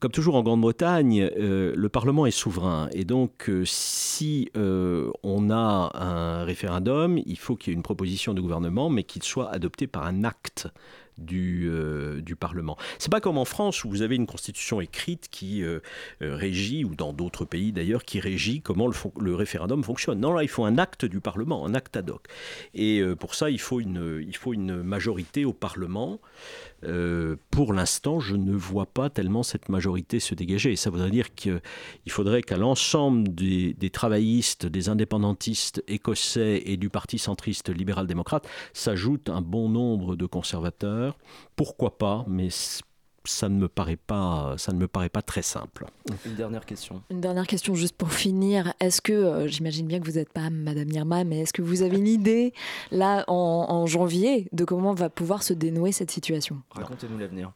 comme 0.00 0.10
toujours 0.10 0.36
en 0.36 0.42
Grande-Bretagne, 0.42 1.30
euh, 1.36 1.72
le 1.76 1.88
Parlement 1.88 2.26
est 2.26 2.30
souverain. 2.30 2.88
Et 2.92 3.04
donc 3.04 3.50
si 3.64 4.50
on 4.54 5.50
a 5.50 5.90
un 5.94 6.44
référendum, 6.44 7.18
il 7.26 7.38
faut 7.38 7.56
qu'il 7.56 7.72
y 7.72 7.74
ait 7.74 7.76
une 7.76 7.82
proposition 7.82 8.34
de 8.34 8.40
gouvernement, 8.40 8.90
mais 8.90 9.02
qu'il 9.02 9.22
soit 9.22 9.50
adopté 9.50 9.86
par 9.86 10.06
un 10.06 10.24
acte 10.24 10.68
du, 11.18 11.68
euh, 11.68 12.20
du 12.20 12.36
Parlement. 12.36 12.76
C'est 12.98 13.10
pas 13.10 13.20
comme 13.20 13.38
en 13.38 13.44
France 13.44 13.84
où 13.84 13.90
vous 13.90 14.02
avez 14.02 14.16
une 14.16 14.26
constitution 14.26 14.80
écrite 14.80 15.28
qui 15.30 15.62
euh, 15.62 15.80
euh, 16.22 16.36
régit, 16.36 16.84
ou 16.84 16.94
dans 16.94 17.12
d'autres 17.12 17.44
pays 17.44 17.72
d'ailleurs, 17.72 18.04
qui 18.04 18.20
régit 18.20 18.60
comment 18.60 18.86
le, 18.86 18.94
le 19.20 19.34
référendum 19.34 19.82
fonctionne. 19.84 20.20
Non, 20.20 20.32
là, 20.32 20.42
il 20.42 20.48
faut 20.48 20.64
un 20.64 20.78
acte 20.78 21.04
du 21.04 21.20
Parlement, 21.20 21.66
un 21.66 21.74
acte 21.74 21.96
ad 21.96 22.10
hoc. 22.10 22.26
Et 22.74 23.00
euh, 23.00 23.14
pour 23.14 23.34
ça, 23.34 23.50
il 23.50 23.60
faut 23.60 23.80
une, 23.80 24.24
il 24.26 24.36
faut 24.36 24.52
une 24.52 24.82
majorité 24.82 25.44
au 25.44 25.52
Parlement. 25.52 26.20
Euh, 26.86 27.36
pour 27.50 27.72
l'instant, 27.72 28.20
je 28.20 28.36
ne 28.36 28.54
vois 28.54 28.86
pas 28.86 29.10
tellement 29.10 29.42
cette 29.42 29.68
majorité 29.68 30.20
se 30.20 30.34
dégager. 30.34 30.72
Et 30.72 30.76
ça 30.76 30.90
voudrait 30.90 31.10
dire 31.10 31.34
qu'il 31.34 31.60
faudrait 32.08 32.42
qu'à 32.42 32.56
l'ensemble 32.56 33.34
des, 33.34 33.74
des 33.74 33.90
travaillistes, 33.90 34.66
des 34.66 34.88
indépendantistes 34.88 35.82
écossais 35.88 36.62
et 36.66 36.76
du 36.76 36.90
Parti 36.90 37.18
centriste 37.18 37.68
libéral-démocrate 37.68 38.48
s'ajoute 38.72 39.28
un 39.28 39.40
bon 39.40 39.68
nombre 39.68 40.16
de 40.16 40.26
conservateurs. 40.26 41.16
Pourquoi 41.56 41.98
pas 41.98 42.24
Mais 42.28 42.48
ça 43.24 43.48
ne 43.48 43.56
me 43.56 43.68
paraît 43.68 43.96
pas, 43.96 44.54
ça 44.58 44.72
ne 44.72 44.78
me 44.78 44.86
paraît 44.86 45.08
pas 45.08 45.22
très 45.22 45.42
simple. 45.42 45.86
Une 46.26 46.34
dernière 46.34 46.66
question. 46.66 47.02
Une 47.10 47.20
dernière 47.20 47.46
question 47.46 47.74
juste 47.74 47.96
pour 47.96 48.12
finir. 48.12 48.72
Est-ce 48.80 49.00
que, 49.00 49.12
euh, 49.12 49.48
j'imagine 49.48 49.86
bien 49.86 50.00
que 50.00 50.04
vous 50.06 50.18
n'êtes 50.18 50.32
pas 50.32 50.50
Madame 50.50 50.90
Irma, 50.90 51.24
mais 51.24 51.40
est-ce 51.40 51.52
que 51.52 51.62
vous 51.62 51.82
avez 51.82 51.96
une 51.96 52.06
idée, 52.08 52.52
là, 52.90 53.24
en, 53.28 53.66
en 53.68 53.86
janvier, 53.86 54.48
de 54.52 54.64
comment 54.64 54.94
va 54.94 55.08
pouvoir 55.10 55.42
se 55.42 55.52
dénouer 55.52 55.92
cette 55.92 56.10
situation? 56.10 56.60
Racontez-nous 56.70 57.18
l'avenir. 57.18 57.52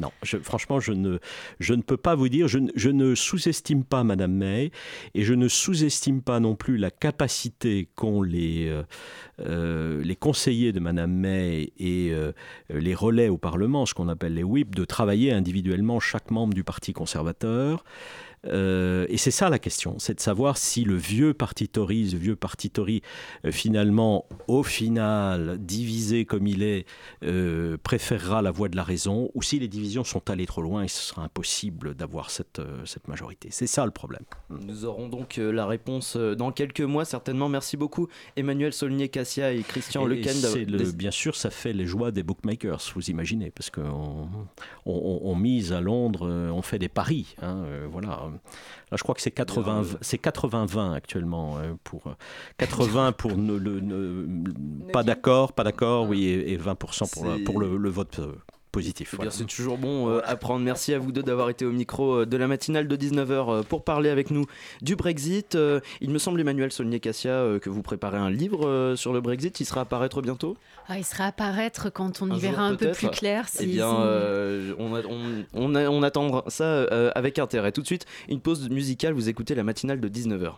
Non, 0.00 0.10
franchement, 0.42 0.80
je 0.80 0.92
ne, 0.92 1.82
peux 1.82 1.96
pas 1.96 2.16
vous 2.16 2.28
dire, 2.28 2.48
je, 2.48 2.58
ne- 2.58 3.14
sous-estime 3.14 3.84
pas 3.84 4.02
Madame 4.02 4.32
May 4.32 4.72
et 5.14 5.22
je 5.22 5.34
ne 5.34 5.46
sous-estime 5.46 6.20
pas 6.20 6.40
non 6.40 6.56
plus 6.56 6.76
la 6.76 6.90
capacité 6.90 7.88
qu'ont 7.94 8.22
les, 8.22 8.68
euh, 8.68 8.82
euh, 9.40 10.14
conseillers 10.18 10.72
de 10.72 10.80
Madame 10.80 11.12
May 11.12 11.72
et 11.78 12.10
euh, 12.12 12.32
les 12.70 12.94
relais 12.94 13.28
au 13.28 13.38
Parlement, 13.38 13.86
ce 13.86 13.94
qu'on 13.94 14.08
appelle 14.08 14.34
les 14.34 14.42
whips, 14.42 14.74
de 14.74 14.84
travailler 14.84 15.32
individuellement 15.32 16.00
chaque 16.00 16.30
membre 16.30 16.54
du 16.54 16.64
Parti 16.64 16.92
conservateur. 16.92 17.84
Euh, 18.46 19.06
et 19.08 19.16
c'est 19.16 19.30
ça 19.30 19.48
la 19.48 19.58
question, 19.58 19.98
c'est 19.98 20.14
de 20.14 20.20
savoir 20.20 20.56
si 20.58 20.84
le 20.84 20.96
vieux 20.96 21.32
parti 21.34 21.68
Tory, 21.68 22.04
vieux 22.14 22.36
parti 22.36 22.70
Tory, 22.70 23.02
euh, 23.44 23.50
finalement, 23.50 24.26
au 24.48 24.62
final, 24.62 25.58
divisé 25.58 26.24
comme 26.24 26.46
il 26.46 26.62
est, 26.62 26.86
euh, 27.22 27.76
préférera 27.82 28.42
la 28.42 28.50
voie 28.50 28.68
de 28.68 28.76
la 28.76 28.82
raison, 28.84 29.30
ou 29.34 29.42
si 29.42 29.58
les 29.58 29.68
divisions 29.68 30.04
sont 30.04 30.28
allées 30.30 30.46
trop 30.46 30.62
loin 30.62 30.82
et 30.82 30.88
ce 30.88 31.00
sera 31.00 31.22
impossible 31.24 31.94
d'avoir 31.94 32.30
cette, 32.30 32.60
cette 32.84 33.08
majorité. 33.08 33.48
C'est 33.50 33.66
ça 33.66 33.84
le 33.86 33.90
problème. 33.92 34.22
Nous 34.50 34.84
aurons 34.84 35.08
donc 35.08 35.36
la 35.36 35.66
réponse 35.66 36.16
dans 36.16 36.52
quelques 36.52 36.80
mois, 36.82 37.04
certainement. 37.04 37.48
Merci 37.48 37.76
beaucoup, 37.76 38.08
Emmanuel 38.36 38.72
Saulnier-Cassia 38.72 39.52
et 39.52 39.62
Christian 39.62 40.06
Et 40.08 40.16
Lequen. 40.16 40.32
le- 40.66 40.92
bien 40.92 41.10
sûr, 41.10 41.34
ça 41.36 41.50
fait 41.50 41.72
les 41.72 41.86
joies 41.86 42.10
des 42.10 42.22
bookmakers, 42.22 42.80
vous 42.94 43.10
imaginez, 43.10 43.50
parce 43.50 43.70
qu'on 43.70 44.28
on, 44.84 44.92
on- 44.92 45.20
on 45.24 45.34
mise 45.34 45.72
à 45.72 45.80
Londres, 45.80 46.28
on 46.52 46.62
fait 46.62 46.78
des 46.78 46.88
paris. 46.88 47.34
hein, 47.42 47.64
voilà. 47.90 48.30
Là, 48.90 48.96
je 48.96 49.02
crois 49.02 49.14
que 49.14 49.20
c'est 49.20 49.30
80, 49.30 49.82
Bien, 49.82 49.90
euh, 49.94 49.96
c'est 50.00 50.20
80-20 50.22 50.92
actuellement 50.94 51.58
euh, 51.58 51.74
pour 51.84 52.06
euh, 52.06 52.14
80 52.58 53.12
pour 53.12 53.36
ne, 53.36 53.54
le- 53.54 53.80
ne- 53.80 54.92
pas 54.92 55.02
d'accord, 55.02 55.52
pas 55.52 55.64
d'accord, 55.64 56.08
oui, 56.08 56.24
et, 56.24 56.52
et 56.52 56.58
20% 56.58 57.10
pour, 57.12 57.26
pour 57.44 57.58
le, 57.60 57.76
le 57.76 57.90
vote 57.90 58.18
euh, 58.20 58.34
positif. 58.74 59.08
Eh 59.12 59.16
bien, 59.16 59.24
voilà. 59.24 59.30
C'est 59.30 59.44
toujours 59.46 59.78
bon 59.78 60.10
euh, 60.10 60.20
à 60.24 60.36
prendre. 60.36 60.64
Merci 60.64 60.92
à 60.92 60.98
vous 60.98 61.12
deux 61.12 61.22
d'avoir 61.22 61.48
été 61.48 61.64
au 61.64 61.72
micro 61.72 62.20
euh, 62.20 62.26
de 62.26 62.36
la 62.36 62.46
matinale 62.46 62.86
de 62.88 62.96
19h 62.96 63.64
pour 63.64 63.84
parler 63.84 64.10
avec 64.10 64.30
nous 64.30 64.44
du 64.82 64.96
Brexit. 64.96 65.54
Euh, 65.54 65.80
il 66.00 66.10
me 66.10 66.18
semble, 66.18 66.40
Emmanuel 66.40 66.70
Saulnier-Cassia, 66.72 67.30
euh, 67.30 67.58
que 67.58 67.70
vous 67.70 67.82
préparez 67.82 68.18
un 68.18 68.30
livre 68.30 68.66
euh, 68.68 68.96
sur 68.96 69.12
le 69.12 69.20
Brexit. 69.20 69.58
Il 69.60 69.64
sera 69.64 69.82
à 69.82 69.84
paraître 69.84 70.20
bientôt? 70.20 70.56
Ah, 70.88 70.98
il 70.98 71.04
sera 71.04 71.24
apparaître 71.24 71.90
quand 71.90 72.20
on 72.20 72.28
y 72.28 72.32
Un 72.32 72.36
verra 72.36 72.54
jour, 72.68 72.72
un 72.74 72.76
peu 72.76 72.90
plus 72.92 73.08
clair. 73.08 73.46
Eh 73.54 73.58
si- 73.58 73.66
bien, 73.66 73.88
si- 73.88 73.96
euh, 74.00 74.74
on, 74.78 74.94
a- 74.94 75.00
on, 75.08 75.44
on, 75.54 75.74
a- 75.74 75.88
on 75.88 76.02
attend 76.02 76.44
ça 76.48 76.64
euh, 76.64 77.10
avec 77.14 77.38
intérêt. 77.38 77.72
Tout 77.72 77.80
de 77.80 77.86
suite, 77.86 78.04
une 78.28 78.40
pause 78.40 78.68
musicale. 78.68 79.14
Vous 79.14 79.28
écoutez 79.28 79.54
la 79.54 79.62
matinale 79.64 80.00
de 80.00 80.08
19h. 80.08 80.52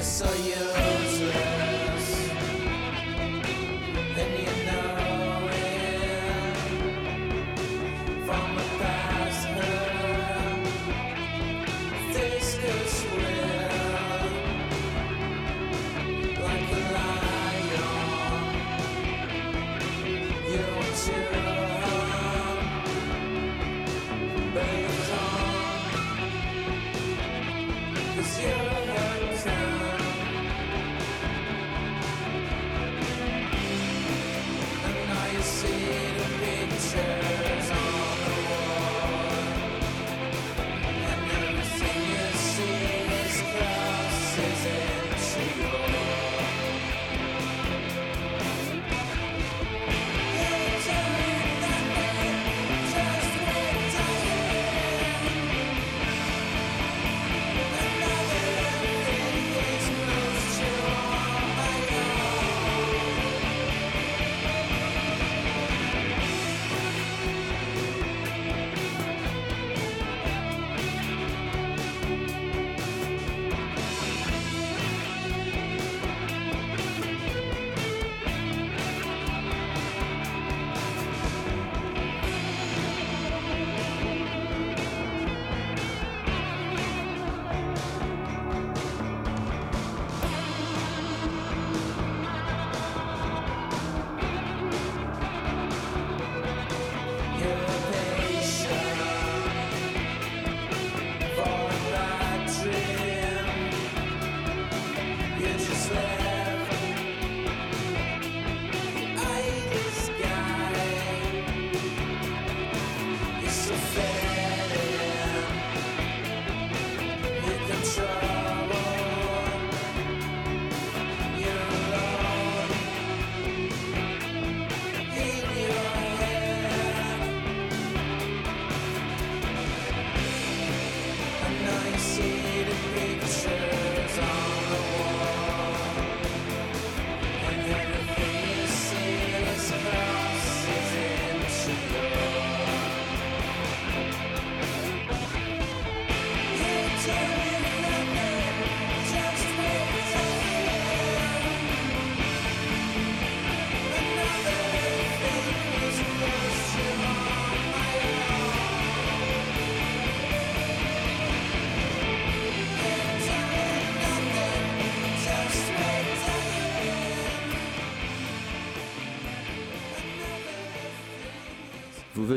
just 0.00 0.16
saw 0.16 0.32
you. 0.32 0.89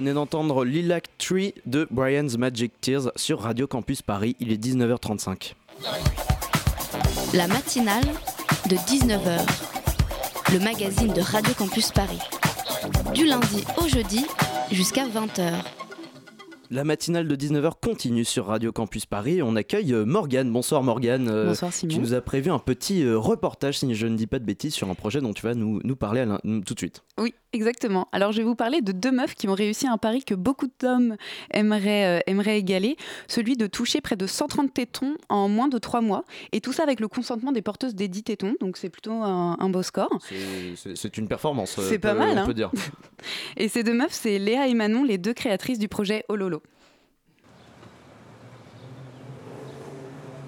Venez 0.03 0.13
d'entendre 0.15 0.65
Lilac 0.65 1.17
Tree 1.17 1.53
de 1.65 1.87
Brian's 1.89 2.37
Magic 2.37 2.73
Tears 2.81 3.09
sur 3.15 3.39
Radio 3.39 3.67
Campus 3.67 4.01
Paris. 4.01 4.35
Il 4.41 4.51
est 4.51 4.61
19h35. 4.61 5.53
La 7.33 7.47
matinale 7.47 8.03
de 8.69 8.75
19h. 8.75 9.39
Le 10.51 10.59
magazine 10.59 11.13
de 11.13 11.21
Radio 11.21 11.53
Campus 11.57 11.93
Paris. 11.93 12.19
Du 13.13 13.25
lundi 13.25 13.63
au 13.81 13.87
jeudi 13.87 14.25
jusqu'à 14.73 15.07
20h. 15.07 15.53
La 16.69 16.83
matinale 16.83 17.25
de 17.29 17.35
19h 17.37 17.71
continue 17.81 18.25
sur 18.25 18.47
Radio 18.47 18.73
Campus 18.73 19.05
Paris. 19.05 19.41
On 19.41 19.55
accueille 19.55 19.93
euh, 19.93 20.05
Morgane. 20.05 20.51
Bonsoir 20.51 20.83
Morgane. 20.83 21.29
euh, 21.29 21.47
Bonsoir, 21.47 21.71
Simon. 21.71 21.93
Tu 21.93 21.99
nous 21.99 22.13
as 22.13 22.19
prévu 22.19 22.51
un 22.51 22.59
petit 22.59 23.03
euh, 23.03 23.17
reportage, 23.17 23.77
si 23.79 23.95
je 23.95 24.07
ne 24.07 24.17
dis 24.17 24.27
pas 24.27 24.39
de 24.39 24.45
bêtises, 24.45 24.73
sur 24.73 24.89
un 24.89 24.95
projet 24.95 25.21
dont 25.21 25.31
tu 25.33 25.43
vas 25.43 25.53
nous, 25.53 25.79
nous 25.85 25.95
parler 25.95 26.21
à 26.21 26.39
tout 26.65 26.73
de 26.73 26.79
suite. 26.79 27.03
Oui, 27.17 27.33
exactement. 27.53 28.07
Alors, 28.11 28.31
je 28.31 28.37
vais 28.39 28.43
vous 28.43 28.55
parler 28.55 28.81
de 28.81 28.91
deux 28.91 29.11
meufs 29.11 29.35
qui 29.35 29.47
ont 29.47 29.53
réussi 29.53 29.87
un 29.87 29.97
pari 29.97 30.23
que 30.23 30.35
beaucoup 30.35 30.67
d'hommes 30.79 31.15
aimeraient, 31.51 32.19
euh, 32.19 32.21
aimeraient 32.27 32.57
égaler, 32.59 32.97
celui 33.27 33.55
de 33.55 33.67
toucher 33.67 34.01
près 34.01 34.15
de 34.15 34.27
130 34.27 34.73
tétons 34.73 35.15
en 35.29 35.47
moins 35.47 35.67
de 35.67 35.77
3 35.77 36.01
mois. 36.01 36.25
Et 36.51 36.59
tout 36.61 36.73
ça 36.73 36.83
avec 36.83 36.99
le 36.99 37.07
consentement 37.07 37.51
des 37.51 37.61
porteuses 37.61 37.95
des 37.95 38.07
10 38.07 38.23
tétons, 38.23 38.55
donc 38.59 38.77
c'est 38.77 38.89
plutôt 38.89 39.13
un, 39.13 39.55
un 39.59 39.69
beau 39.69 39.83
score. 39.83 40.09
C'est- 40.75 41.17
une 41.17 41.27
performance. 41.27 41.77
euh, 41.79 41.87
C'est 41.89 41.99
pas 41.99 42.13
mal, 42.13 42.37
On 42.37 42.41
hein. 42.41 42.45
peut 42.45 42.53
dire. 42.53 42.71
Et 43.57 43.67
ces 43.69 43.83
deux 43.83 43.93
meufs, 43.93 44.11
c'est 44.13 44.39
Léa 44.39 44.67
et 44.67 44.73
Manon, 44.73 45.03
les 45.03 45.17
deux 45.17 45.33
créatrices 45.33 45.79
du 45.79 45.87
projet 45.87 46.25
Ololo. 46.29 46.61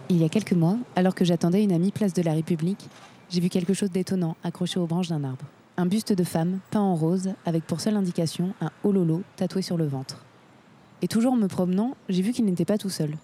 Il 0.09 0.17
y 0.21 0.23
a 0.25 0.29
quelques 0.29 0.51
mois, 0.53 0.77
alors 0.95 1.15
que 1.15 1.25
j'attendais 1.25 1.63
une 1.63 1.71
amie 1.71 1.91
place 1.91 2.13
de 2.13 2.21
la 2.21 2.33
République, 2.33 2.87
j'ai 3.29 3.41
vu 3.41 3.49
quelque 3.49 3.73
chose 3.73 3.89
d'étonnant 3.89 4.35
accroché 4.43 4.79
aux 4.79 4.85
branches 4.85 5.07
d'un 5.09 5.23
arbre. 5.23 5.45
Un 5.77 5.85
buste 5.85 6.13
de 6.13 6.23
femme, 6.23 6.59
peint 6.71 6.79
en 6.79 6.95
rose, 6.95 7.33
avec 7.45 7.65
pour 7.65 7.81
seule 7.81 7.97
indication 7.97 8.53
un 8.61 8.69
hololo 8.85 9.23
tatoué 9.35 9.61
sur 9.61 9.75
le 9.75 9.85
ventre. 9.85 10.23
Et 11.01 11.07
toujours 11.09 11.33
en 11.33 11.37
me 11.37 11.47
promenant, 11.47 11.97
j'ai 12.07 12.21
vu 12.21 12.31
qu'il 12.31 12.45
n'était 12.45 12.63
pas 12.63 12.77
tout 12.77 12.89
seul. 12.89 13.17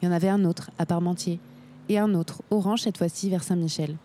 Il 0.00 0.06
y 0.06 0.08
en 0.08 0.14
avait 0.14 0.30
un 0.30 0.46
autre, 0.46 0.70
à 0.78 0.86
Parmentier, 0.86 1.38
et 1.90 1.98
un 1.98 2.14
autre, 2.14 2.42
orange 2.50 2.80
cette 2.80 2.96
fois-ci, 2.96 3.28
vers 3.28 3.42
Saint-Michel. 3.42 3.96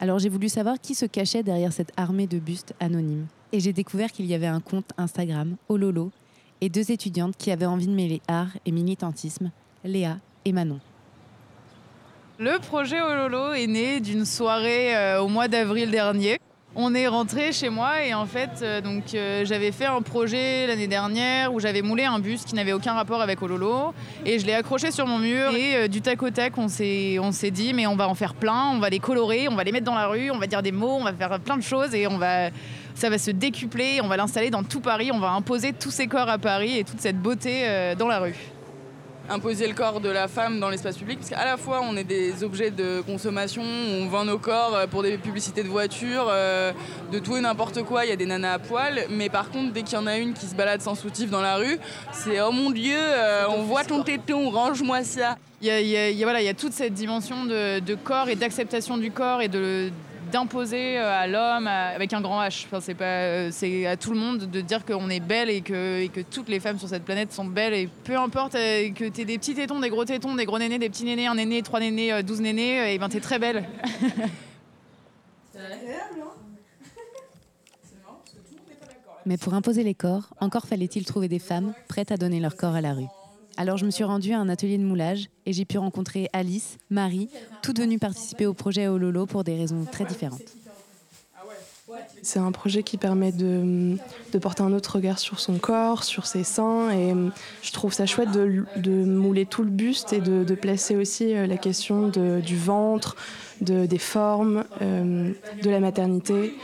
Alors 0.00 0.18
j'ai 0.18 0.30
voulu 0.30 0.48
savoir 0.48 0.80
qui 0.80 0.94
se 0.94 1.04
cachait 1.04 1.42
derrière 1.42 1.72
cette 1.74 1.92
armée 1.98 2.26
de 2.26 2.38
bustes 2.38 2.74
anonymes. 2.80 3.26
Et 3.52 3.60
j'ai 3.60 3.74
découvert 3.74 4.10
qu'il 4.10 4.24
y 4.24 4.34
avait 4.34 4.46
un 4.46 4.60
compte 4.60 4.90
Instagram, 4.96 5.56
Ololo, 5.68 6.10
et 6.62 6.70
deux 6.70 6.90
étudiantes 6.90 7.36
qui 7.36 7.50
avaient 7.50 7.66
envie 7.66 7.86
de 7.86 7.94
mêler 7.94 8.22
art 8.26 8.56
et 8.64 8.72
militantisme, 8.72 9.50
Léa 9.84 10.16
et 10.46 10.52
Manon. 10.52 10.80
Le 12.38 12.58
projet 12.58 13.00
Ololo 13.02 13.52
est 13.52 13.66
né 13.66 14.00
d'une 14.00 14.24
soirée 14.24 14.96
euh, 14.96 15.20
au 15.20 15.28
mois 15.28 15.46
d'avril 15.46 15.90
dernier. 15.90 16.38
On 16.76 16.92
est 16.92 17.06
rentré 17.06 17.52
chez 17.52 17.68
moi 17.68 18.04
et 18.04 18.14
en 18.14 18.26
fait, 18.26 18.50
euh, 18.60 18.80
donc 18.80 19.14
euh, 19.14 19.44
j'avais 19.44 19.70
fait 19.70 19.86
un 19.86 20.02
projet 20.02 20.66
l'année 20.66 20.88
dernière 20.88 21.54
où 21.54 21.60
j'avais 21.60 21.82
moulé 21.82 22.02
un 22.04 22.18
bus 22.18 22.44
qui 22.44 22.56
n'avait 22.56 22.72
aucun 22.72 22.94
rapport 22.94 23.22
avec 23.22 23.40
Ololo 23.42 23.94
et 24.26 24.40
je 24.40 24.46
l'ai 24.46 24.54
accroché 24.54 24.90
sur 24.90 25.06
mon 25.06 25.20
mur 25.20 25.54
et 25.54 25.76
euh, 25.76 25.88
du 25.88 26.00
tac 26.00 26.20
au 26.24 26.30
tac, 26.30 26.58
on 26.58 26.66
s'est 26.66 27.20
dit 27.52 27.74
mais 27.74 27.86
on 27.86 27.94
va 27.94 28.08
en 28.08 28.16
faire 28.16 28.34
plein, 28.34 28.72
on 28.72 28.80
va 28.80 28.90
les 28.90 28.98
colorer, 28.98 29.46
on 29.48 29.54
va 29.54 29.62
les 29.62 29.70
mettre 29.70 29.84
dans 29.84 29.94
la 29.94 30.08
rue, 30.08 30.32
on 30.32 30.38
va 30.38 30.48
dire 30.48 30.62
des 30.62 30.72
mots, 30.72 30.96
on 30.98 31.04
va 31.04 31.12
faire 31.12 31.38
plein 31.38 31.56
de 31.56 31.62
choses 31.62 31.94
et 31.94 32.08
on 32.08 32.18
va 32.18 32.50
ça 32.96 33.08
va 33.08 33.18
se 33.18 33.30
décupler, 33.30 34.00
on 34.02 34.08
va 34.08 34.16
l'installer 34.16 34.50
dans 34.50 34.64
tout 34.64 34.80
Paris, 34.80 35.10
on 35.12 35.20
va 35.20 35.30
imposer 35.30 35.74
tous 35.74 35.92
ces 35.92 36.08
corps 36.08 36.28
à 36.28 36.38
Paris 36.38 36.78
et 36.78 36.82
toute 36.82 37.00
cette 37.00 37.20
beauté 37.20 37.94
dans 37.96 38.08
la 38.08 38.18
rue 38.18 38.53
imposer 39.30 39.66
le 39.66 39.74
corps 39.74 40.00
de 40.00 40.08
la 40.10 40.28
femme 40.28 40.60
dans 40.60 40.68
l'espace 40.68 40.96
public, 40.98 41.18
parce 41.18 41.30
qu'à 41.30 41.44
la 41.44 41.56
fois 41.56 41.80
on 41.82 41.96
est 41.96 42.04
des 42.04 42.44
objets 42.44 42.70
de 42.70 43.00
consommation, 43.06 43.62
on 43.62 44.06
vend 44.08 44.24
nos 44.24 44.38
corps 44.38 44.74
euh, 44.74 44.86
pour 44.86 45.02
des 45.02 45.16
publicités 45.18 45.62
de 45.62 45.68
voitures, 45.68 46.26
euh, 46.30 46.72
de 47.12 47.18
tout 47.18 47.36
et 47.36 47.40
n'importe 47.40 47.82
quoi, 47.84 48.04
il 48.04 48.10
y 48.10 48.12
a 48.12 48.16
des 48.16 48.26
nanas 48.26 48.54
à 48.54 48.58
poil, 48.58 49.04
mais 49.10 49.28
par 49.30 49.50
contre 49.50 49.72
dès 49.72 49.82
qu'il 49.82 49.94
y 49.98 50.00
en 50.00 50.06
a 50.06 50.18
une 50.18 50.34
qui 50.34 50.46
se 50.46 50.54
balade 50.54 50.82
sans 50.82 50.94
soutif 50.94 51.30
dans 51.30 51.40
la 51.40 51.56
rue, 51.56 51.78
c'est 52.12 52.40
oh 52.42 52.52
mon 52.52 52.70
dieu, 52.70 52.96
euh, 52.98 53.44
on 53.48 53.62
voit 53.62 53.84
ton 53.84 54.02
téton, 54.02 54.50
range-moi 54.50 55.02
ça. 55.04 55.36
Il 55.62 55.68
y 55.68 55.70
a, 55.70 55.80
il 55.80 55.86
y 55.88 55.96
a- 55.96 56.10
il 56.10 56.16
y 56.18 56.22
a- 56.22 56.26
voilà, 56.26 56.42
il 56.42 56.44
y 56.44 56.48
a 56.50 56.54
toute 56.54 56.72
cette 56.74 56.92
dimension 56.92 57.46
de, 57.46 57.78
de 57.80 57.94
corps 57.94 58.28
et 58.28 58.34
d'acceptation 58.36 58.98
du 58.98 59.10
corps 59.10 59.40
et 59.40 59.48
de 59.48 59.90
d'imposer 60.34 60.98
euh, 60.98 61.08
à 61.22 61.28
l'homme 61.28 61.68
à- 61.68 61.94
avec 61.94 62.12
un 62.12 62.20
grand 62.20 62.42
H. 62.42 62.66
Enfin, 62.70 62.92
euh, 63.00 63.48
c'est 63.52 63.86
à 63.86 63.96
tout 63.96 64.10
le 64.10 64.18
monde 64.18 64.50
de 64.50 64.60
dire 64.60 64.84
qu'on 64.84 65.08
est 65.08 65.20
belle 65.20 65.48
et 65.48 65.60
que, 65.60 66.08
toutes 66.22 66.48
les 66.48 66.58
femmes 66.58 66.76
sur 66.78 66.88
cette 66.88 67.04
planète 67.04 67.32
sont 67.32 67.44
belles 67.44 67.72
et 67.74 67.88
peu 68.02 68.16
importe 68.16 68.56
euh, 68.56 68.90
que 68.90 69.04
t'aies 69.08 69.24
des 69.24 69.38
petits 69.38 69.54
tétons, 69.54 69.78
des 69.78 69.90
gros 69.90 70.04
tétons, 70.04 70.34
des 70.34 70.44
gros 70.44 70.58
nénés, 70.58 70.80
des 70.80 70.90
petits 70.90 71.04
nénés, 71.04 71.28
un 71.28 71.36
néné, 71.36 71.62
trois 71.62 71.78
nénés, 71.78 72.12
euh, 72.12 72.22
douze 72.22 72.40
nénés, 72.40 72.92
et 72.94 72.98
ben 72.98 73.08
t'es 73.08 73.20
très 73.20 73.38
belle. 73.38 73.64
Mais 79.26 79.38
pour 79.38 79.54
imposer 79.54 79.84
les 79.84 79.94
corps, 79.94 80.34
encore 80.40 80.66
fallait-il 80.66 81.06
trouver 81.06 81.28
des 81.28 81.38
femmes 81.38 81.72
prêtes 81.88 82.12
à 82.12 82.16
donner 82.16 82.40
leur 82.40 82.56
corps 82.56 82.74
à 82.74 82.80
la 82.82 82.92
rue. 82.92 83.06
Alors 83.56 83.76
je 83.76 83.86
me 83.86 83.90
suis 83.90 84.04
rendue 84.04 84.32
à 84.32 84.40
un 84.40 84.48
atelier 84.48 84.78
de 84.78 84.84
moulage 84.84 85.28
et 85.46 85.52
j'ai 85.52 85.64
pu 85.64 85.78
rencontrer 85.78 86.28
Alice, 86.32 86.78
Marie, 86.90 87.28
toutes 87.62 87.78
venues 87.78 87.98
participer 87.98 88.46
au 88.46 88.54
projet 88.54 88.88
Ololo 88.88 89.26
pour 89.26 89.44
des 89.44 89.56
raisons 89.56 89.84
très 89.90 90.04
différentes. 90.04 90.42
C'est 92.22 92.38
un 92.38 92.52
projet 92.52 92.82
qui 92.82 92.96
permet 92.96 93.30
de, 93.30 93.96
porter 94.40 94.62
un 94.62 94.72
autre 94.72 94.96
regard 94.96 95.18
sur 95.18 95.38
son 95.38 95.58
corps, 95.58 96.02
sur 96.02 96.26
ses 96.26 96.42
seins. 96.42 96.90
Et 96.90 97.12
euh, 97.12 97.28
je 97.62 97.72
trouve 97.72 97.92
ça 97.92 98.06
chouette 98.06 98.30
de, 98.30 98.90
mouler 99.04 99.44
tout 99.44 99.62
le 99.62 99.70
buste 99.70 100.12
et 100.12 100.20
de, 100.20 100.54
placer 100.54 100.96
aussi 100.96 101.34
euh, 101.34 101.46
la 101.46 101.58
question 101.58 102.08
du 102.08 102.56
ventre, 102.56 103.16
de, 103.60 103.86
des 103.86 103.98
formes, 103.98 104.64
euh, 104.80 105.32
de 105.62 105.70
la 105.70 105.80
maternité 105.80 106.54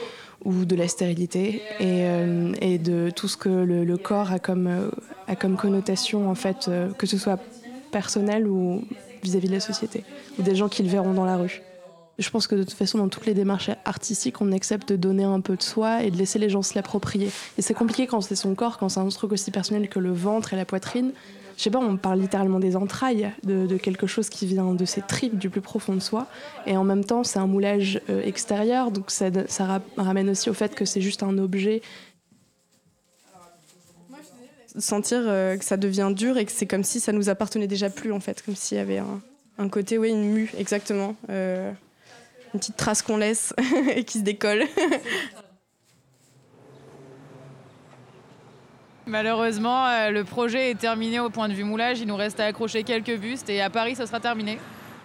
ou 0.45 0.65
de 0.65 0.75
la 0.75 0.89
stérilité 0.89 1.63
et, 1.81 2.05
euh, 2.07 2.53
et 2.61 2.79
de 2.79 3.11
tout 3.15 3.29
ce 3.29 3.37
que 3.37 3.49
le, 3.49 3.97
corps 3.97 4.33
a 4.33 4.39
comme, 4.39 4.67
euh, 4.67 4.91
a 5.27 5.37
comme 5.37 5.57
connotation, 5.57 6.31
en 6.31 6.35
fait, 6.35 6.67
euh, 6.69 6.91
que 6.93 7.07
ce 7.07 7.19
soit 7.19 7.39
personnel 7.91 8.47
ou 8.47 8.85
vis-à-vis 9.23 9.49
de 9.49 9.55
la 9.55 9.61
société, 9.61 10.05
ou 10.39 10.43
des 10.43 10.55
gens 10.55 10.69
qui 10.69 10.83
le 10.83 10.89
verront 10.89 11.13
dans 11.13 11.27
la 11.27 11.37
rue. 11.37 11.63
Je 12.19 12.29
pense 12.31 12.47
que 12.47 12.55
de 12.55 12.65
toute 12.65 12.75
façon, 12.75 12.99
dans 12.99 13.09
toutes 13.09 13.27
les 13.27 13.35
démarches 13.35 13.71
artistiques, 13.85 14.41
on 14.41 14.53
accepte 14.53 14.91
de 14.91 14.97
donner 14.97 15.25
un 15.25 15.41
peu 15.41 15.57
de 15.57 15.63
soi 15.63 16.03
et 16.03 16.11
de 16.11 16.17
laisser 16.17 16.39
les 16.39 16.51
gens 16.51 16.63
se 16.63 16.75
l'approprier. 16.75 17.31
Et 17.57 17.63
c'est 17.63 17.75
compliqué 17.75 18.07
quand 18.07 18.21
c'est 18.21 18.37
son 18.37 18.55
corps, 18.55 18.79
quand 18.79 18.91
c'est 18.91 19.01
un 19.01 19.09
truc 19.09 19.33
aussi 19.33 19.51
personnel 19.51 19.89
que 19.89 19.99
le 19.99 20.13
ventre 20.13 20.53
et 20.53 20.57
la 20.57 20.67
poitrine. 20.67 21.13
Je 21.61 21.65
sais 21.65 21.71
pas, 21.71 21.79
on 21.79 21.99
parle 21.99 22.21
littéralement 22.21 22.59
des 22.59 22.75
entrailles, 22.75 23.31
de, 23.43 23.77
quelque 23.77 24.07
chose 24.07 24.31
qui 24.31 24.47
vient 24.47 24.73
de 24.73 24.87
ses 24.87 25.03
tripes, 25.03 25.37
du 25.37 25.51
plus 25.51 25.61
profond 25.61 25.93
de 25.93 26.01
soi. 26.01 26.27
Et 26.65 26.75
en 26.75 26.85
même 26.85 27.05
temps, 27.05 27.23
c'est 27.23 27.39
un 27.39 27.47
moulage 27.47 28.01
euh, 28.09 28.23
extérieur, 28.23 28.91
donc 28.91 29.11
ça, 29.11 29.27
ça 29.47 29.67
ra- 29.67 29.83
ramène 29.99 30.31
aussi 30.31 30.49
au 30.49 30.55
fait 30.55 30.75
que 30.75 30.87
c'est 30.87 31.03
juste 31.03 31.23
un 31.23 31.37
objet 31.37 31.83
sentir 34.79 35.19
euh, 35.27 35.59
que 35.59 35.65
ça 35.67 35.77
devient 35.77 36.11
dur 36.17 36.39
et 36.39 36.47
que 36.47 36.53
c'est 36.53 36.67
comme 36.67 36.83
si 36.83 36.99
ça 36.99 37.13
nous 37.13 37.29
appartenait 37.29 37.67
déjà 37.67 37.91
plus 37.91 38.11
en 38.11 38.21
fait, 38.21 38.43
comme 38.43 38.57
s'il 38.57 38.79
y 38.79 38.81
avait 38.81 38.97
un, 38.99 39.21
un 39.59 39.69
côté, 39.69 39.99
oui, 39.99 40.09
une 40.09 40.33
mue, 40.33 40.51
exactement. 40.57 41.15
Euh, 41.29 41.71
une 42.55 42.61
petite 42.61 42.79
trace 42.79 43.03
qu'on 43.03 43.19
laisse 43.19 43.53
et 43.95 44.05
qui 44.05 44.21
se 44.21 44.25
décolle. 44.25 44.63
Malheureusement, 49.07 49.87
euh, 49.87 50.11
le 50.11 50.25
projet 50.25 50.71
est 50.71 50.75
terminé 50.79 51.21
au 51.21 51.31
point 51.31 51.49
de 51.49 51.55
vue 51.55 51.65
moulage. 51.65 52.01
Il 52.01 52.07
nous 52.07 52.17
reste 52.17 52.39
à 52.41 52.47
accrocher 52.47 52.83
quelques 52.85 53.17
bustes 53.17 53.49
et 53.51 53.61
à 53.61 53.71
Paris, 53.71 53.97
ce 53.97 54.07
sera 54.07 54.21
terminé. 54.21 54.59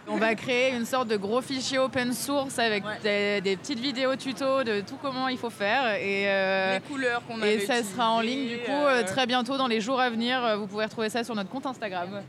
On 0.07 0.17
va 0.17 0.35
créer 0.35 0.71
une 0.75 0.85
sorte 0.85 1.07
de 1.07 1.17
gros 1.17 1.41
fichier 1.41 1.79
open 1.79 2.13
source 2.13 2.59
avec 2.59 2.83
des, 3.01 3.41
des 3.41 3.57
petites 3.57 3.79
vidéos 3.79 4.15
tuto 4.15 4.63
de 4.63 4.81
tout 4.81 4.97
comment 5.01 5.27
il 5.29 5.37
faut 5.39 5.49
faire. 5.49 5.95
Et, 5.95 6.25
euh, 6.27 6.75
Les 6.75 6.79
couleurs 6.81 7.23
qu'on 7.27 7.39
Et 7.41 7.55
avait 7.55 7.59
ça 7.65 7.81
sera 7.81 8.11
en 8.11 8.21
ligne 8.21 8.49
du 8.49 8.57
coup 8.59 8.71
euh, 8.71 9.01
très 9.03 9.25
bientôt 9.25 9.57
dans 9.57 9.65
les 9.67 9.81
jours 9.81 9.99
à 9.99 10.11
venir. 10.11 10.57
Vous 10.59 10.67
pouvez 10.67 10.85
retrouver 10.85 11.09
ça 11.09 11.23
sur 11.23 11.33
notre 11.33 11.49
compte 11.49 11.65
Instagram. 11.65 12.21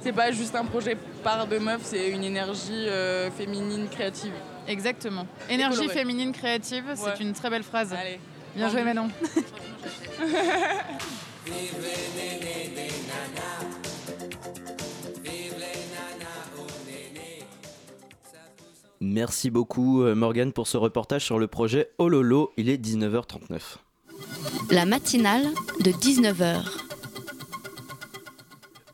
C'est 0.00 0.12
pas 0.12 0.32
juste 0.32 0.56
un 0.56 0.64
projet 0.64 0.96
par 1.22 1.46
deux 1.46 1.60
meufs, 1.60 1.84
c'est 1.84 2.08
une 2.10 2.24
énergie 2.24 2.88
euh, 2.88 3.30
féminine 3.30 3.86
créative. 3.88 4.32
Exactement. 4.66 5.24
Énergie 5.48 5.78
coloré. 5.78 5.94
féminine 5.94 6.32
créative, 6.32 6.84
Ouais. 6.88 6.96
c'est 6.96 7.22
une 7.22 7.32
très 7.32 7.48
belle 7.48 7.62
phrase. 7.62 7.92
Allez. 7.92 8.18
Bien 8.56 8.68
joué. 8.68 8.84
Manon. 8.84 9.08
Merci 19.00 19.50
beaucoup 19.50 20.02
euh, 20.02 20.14
Morgane 20.14 20.52
pour 20.52 20.66
ce 20.66 20.76
reportage 20.76 21.24
sur 21.24 21.38
le 21.38 21.46
projet 21.46 21.90
Ololo. 21.98 22.52
Il 22.56 22.68
est 22.68 22.82
19h39. 22.82 23.76
La 24.70 24.86
matinale 24.86 25.46
de 25.80 25.90
19h. 25.90 26.83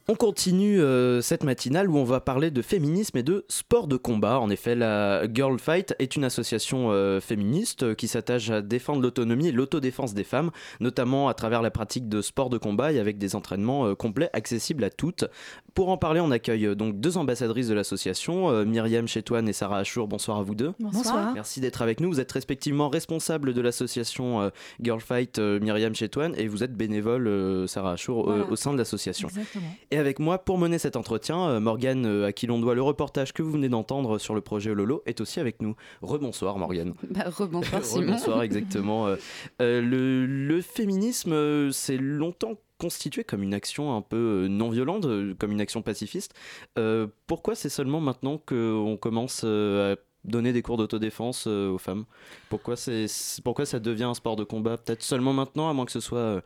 On 0.09 0.17
continue 0.17 0.81
euh, 0.81 1.21
cette 1.21 1.45
matinale 1.45 1.89
où 1.89 1.97
on 1.97 2.03
va 2.05 2.21
parler 2.21 2.51
de 2.51 2.63
féminisme 2.63 3.17
et 3.19 3.23
de 3.23 3.45
sport 3.49 3.87
de 3.87 3.97
combat. 3.97 4.41
En 4.41 4.51
effet, 4.51 4.75
la 4.75 5.23
Girl 5.33 5.57
Fight 5.61 5.95
est 6.01 6.17
une 6.17 6.25
association 6.25 6.91
euh, 6.91 7.21
féministe 7.21 7.85
euh, 7.85 7.95
qui 7.95 8.09
s'attache 8.09 8.51
à 8.51 8.61
défendre 8.61 9.03
l'autonomie 9.03 9.47
et 9.49 9.53
l'autodéfense 9.53 10.13
des 10.13 10.25
femmes, 10.25 10.51
notamment 10.81 11.29
à 11.29 11.35
travers 11.35 11.63
la 11.63 11.71
pratique 11.71 12.09
de 12.09 12.23
sport 12.23 12.51
de 12.51 12.59
combat 12.59 12.93
et 12.93 12.99
avec 12.99 13.19
des 13.19 13.37
entraînements 13.37 13.87
euh, 13.87 13.95
complets 13.95 14.31
accessibles 14.33 14.83
à 14.83 14.91
toutes. 14.91 15.27
Pour 15.75 15.91
en 15.91 15.97
parler, 15.97 16.19
on 16.19 16.33
accueille 16.33 16.67
euh, 16.67 16.75
donc 16.75 16.99
deux 16.99 17.17
ambassadrices 17.17 17.69
de 17.69 17.75
l'association, 17.75 18.51
euh, 18.51 18.65
Myriam 18.65 19.07
Chétoine 19.07 19.49
et 19.49 19.53
Sarah 19.53 19.79
Achour. 19.79 20.09
Bonsoir 20.09 20.39
à 20.39 20.43
vous 20.43 20.57
deux. 20.57 20.73
Bonsoir. 20.81 21.33
Merci 21.35 21.61
d'être 21.61 21.83
avec 21.83 22.01
nous. 22.01 22.09
Vous 22.11 22.19
êtes 22.19 22.33
respectivement 22.33 22.89
responsable 22.89 23.55
de 23.55 23.61
l'association 23.61 24.41
euh, 24.41 24.51
Girl 24.83 25.01
Fight 25.01 25.39
euh, 25.39 25.61
Myriam 25.61 25.95
Chétoine 25.95 26.35
et 26.37 26.49
vous 26.49 26.65
êtes 26.65 26.73
bénévole 26.75 27.29
euh, 27.29 27.69
Sarah 27.69 27.93
Achour 27.93 28.29
euh, 28.29 28.39
Voilà. 28.39 28.51
au 28.51 28.57
sein 28.57 28.73
de 28.73 28.79
l'association. 28.79 29.29
Exactement. 29.29 29.67
Et 29.93 30.00
avec 30.01 30.19
moi 30.19 30.39
pour 30.39 30.59
mener 30.59 30.79
cet 30.79 30.97
entretien, 30.97 31.49
euh, 31.49 31.61
Morgane, 31.61 32.07
euh, 32.07 32.27
à 32.27 32.33
qui 32.33 32.47
l'on 32.47 32.59
doit 32.59 32.75
le 32.75 32.83
reportage 32.83 33.33
que 33.33 33.43
vous 33.43 33.53
venez 33.53 33.69
d'entendre 33.69 34.19
sur 34.19 34.35
le 34.35 34.41
projet 34.41 34.75
Lolo, 34.75 35.03
est 35.07 35.21
aussi 35.21 35.39
avec 35.39 35.63
nous. 35.63 35.77
Rebonsoir 36.03 36.59
Morgane. 36.59 36.95
Bah, 37.11 37.25
rebonsoir, 37.27 37.85
Simon. 37.85 38.07
Rebonsoir, 38.07 38.43
exactement. 38.43 39.07
Euh, 39.09 39.17
le, 39.61 40.27
le 40.27 40.61
féminisme, 40.61 41.71
c'est 41.73 41.99
longtemps 41.99 42.55
constitué 42.79 43.25
comme 43.25 43.43
une 43.43 43.53
action 43.53 43.95
un 43.95 44.01
peu 44.01 44.47
non 44.49 44.71
violente, 44.71 45.07
comme 45.39 45.53
une 45.53 45.61
action 45.61 45.83
pacifiste. 45.83 46.35
Euh, 46.79 47.07
pourquoi 47.27 47.55
c'est 47.55 47.69
seulement 47.69 48.01
maintenant 48.01 48.39
qu'on 48.39 48.97
commence 48.99 49.45
à 49.45 49.97
donner 50.25 50.53
des 50.53 50.63
cours 50.63 50.79
d'autodéfense 50.79 51.47
aux 51.47 51.79
femmes? 51.79 52.07
Pourquoi, 52.49 52.77
c'est, 52.77 53.07
pourquoi 53.45 53.67
ça 53.67 53.81
devient 53.81 54.05
un 54.05 54.15
sport 54.15 54.37
de 54.37 54.45
combat 54.45 54.79
Peut-être 54.79 55.03
seulement 55.03 55.35
maintenant, 55.35 55.69
à 55.69 55.75
moins 55.75 55.85
que 55.85 55.93
ce 55.93 56.01
soit 56.01 56.43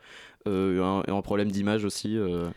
euh, 0.47 1.01
un, 1.07 1.11
un 1.11 1.21
problème 1.21 1.51
d'image 1.51 1.85
aussi 1.85 2.17
euh? 2.17 2.49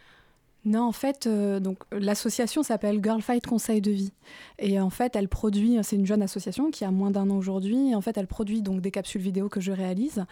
Non, 0.65 0.83
en 0.83 0.93
fait, 0.93 1.27
euh, 1.27 1.61
donc 1.61 1.79
l'association 1.93 2.63
s'appelle 2.63 3.01
Girl 3.03 3.23
Fight 3.23 3.47
Conseil 3.47 3.81
de 3.81 3.91
vie. 3.91 4.13
Et 4.59 4.79
en 4.81 4.91
fait, 4.91 5.17
elle 5.17 5.29
produit, 5.29 5.79
c'est 5.83 5.97
une 5.97 6.05
jeune 6.05 6.21
association 6.21 6.71
qui 6.71 6.85
a 6.85 6.91
moins 6.91 7.11
d'un 7.11 7.31
an 7.31 7.37
aujourd'hui. 7.37 7.95
En 7.95 8.01
fait, 8.01 8.19
elle 8.19 8.27
produit 8.27 8.61
donc 8.61 8.81
des 8.83 8.91
capsules 8.91 9.21
vidéo 9.23 9.49
que 9.49 9.61
je 9.61 9.73
réalise. 9.73 10.25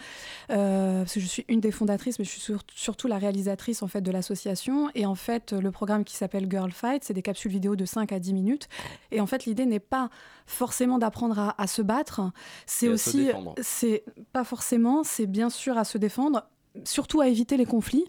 Euh, 0.51 1.01
parce 1.03 1.15
que 1.15 1.21
je 1.21 1.27
suis 1.27 1.45
une 1.49 1.61
des 1.61 1.71
fondatrices, 1.71 2.19
mais 2.19 2.25
je 2.25 2.31
suis 2.31 2.41
sur- 2.41 2.65
surtout 2.75 3.07
la 3.09 3.19
réalisatrice 3.19 3.83
en 3.83 3.87
fait 3.89 4.01
de 4.03 4.11
l'association. 4.11 4.91
Et 4.95 5.07
en 5.07 5.15
fait, 5.15 5.53
le 5.53 5.71
programme 5.71 6.05
qui 6.05 6.17
s'appelle 6.17 6.49
Girl 6.51 6.71
Fight, 6.73 7.05
c'est 7.05 7.15
des 7.15 7.23
capsules 7.23 7.51
vidéo 7.53 7.77
de 7.77 7.85
5 7.85 8.13
à 8.13 8.19
10 8.19 8.35
minutes. 8.35 8.69
Et 9.13 9.21
en 9.21 9.27
fait, 9.27 9.47
l'idée 9.47 9.65
n'est 9.65 9.79
pas 9.81 10.11
forcément 10.45 10.99
d'apprendre 10.99 11.39
à, 11.39 11.55
à 11.61 11.67
se 11.67 11.81
battre. 11.83 12.21
C'est 12.67 12.89
aussi, 12.93 13.29
c'est 13.63 14.05
pas 14.33 14.45
forcément, 14.45 15.03
c'est 15.05 15.27
bien 15.27 15.49
sûr 15.51 15.79
à 15.79 15.85
se 15.85 15.99
défendre 15.99 16.47
surtout 16.85 17.21
à 17.21 17.29
éviter 17.29 17.57
les 17.57 17.67
conflits. 17.67 18.05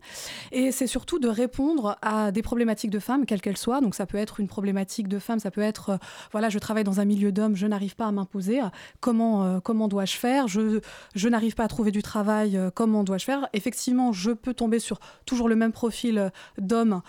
Et 0.51 0.72
c'est 0.72 0.88
surtout 0.88 1.20
de 1.20 1.28
répondre 1.28 1.97
à 2.01 2.32
des 2.32 2.41
problématiques 2.41 2.91
de 2.91 2.99
femmes 2.99 3.26
quelles 3.26 3.41
qu'elles 3.41 3.57
soient. 3.57 3.82
Donc 3.82 3.95
ça 3.95 4.05
peut 4.05 4.18
être 4.18 4.39
une 4.39 4.47
problématique 4.47 5.07
de 5.07 5.20
femmes 5.20 5.39
ça 5.39 5.51
peut 5.51 5.61
être 5.61 5.89
euh, 5.91 5.97
voilà 6.32 6.49
je 6.49 6.59
travaille 6.59 6.84
dans 6.84 6.99
un 6.99 7.05
milieu 7.05 7.32
d'hommes 7.32 7.55
je 7.55 7.68
n'arrive 7.68 7.95
pas 7.95 8.05
à 8.05 8.11
m'imposer. 8.11 8.61
Comment 8.99 9.45
euh, 9.45 9.59
comment 9.59 9.88
dois-je 9.88 10.18
faire? 10.18 10.47
Je 10.47 10.80
je 11.15 11.30
n'arrive 11.30 11.55
pas 11.55 11.65
à 11.65 11.68
trouver 11.68 11.91
du 11.91 12.01
travail 12.01 12.57
euh, 12.57 12.70
comment 12.74 13.03
dois-je 13.03 13.26
faire? 13.26 13.47
Effectivement 13.53 14.11
je 14.13 14.32
peux 14.32 14.53
tomber 14.53 14.80
sur 14.80 14.99
toujours 15.26 15.49
le 15.49 15.55
même 15.55 15.72
profil 15.72 16.32
d'homme 16.57 17.01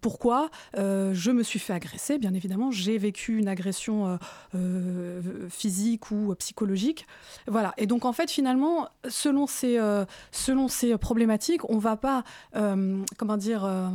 pourquoi? 0.00 0.50
Je 0.76 1.30
me 1.30 1.42
suis 1.42 1.58
fait 1.58 1.72
agresser 1.72 2.18
bien 2.18 2.34
évidemment. 2.34 2.70
J'ai 2.70 2.98
vécu 2.98 3.38
une 3.38 3.48
agression 3.48 4.18
physique 5.48 6.10
ou 6.10 6.34
psychologique. 6.34 7.06
Voilà. 7.46 7.74
Et 7.76 7.86
donc 7.86 8.04
en 8.04 8.12
fait 8.12 8.30
finalement 8.30 8.88
selon 9.08 9.46
ces 9.46 9.78
selon 10.46 10.68
ces 10.68 10.96
problématiques, 10.96 11.68
on 11.68 11.78
va 11.78 11.96
pas, 11.96 12.22
euh, 12.54 13.02
comment 13.16 13.36
dire, 13.36 13.64
euh, 13.64 13.88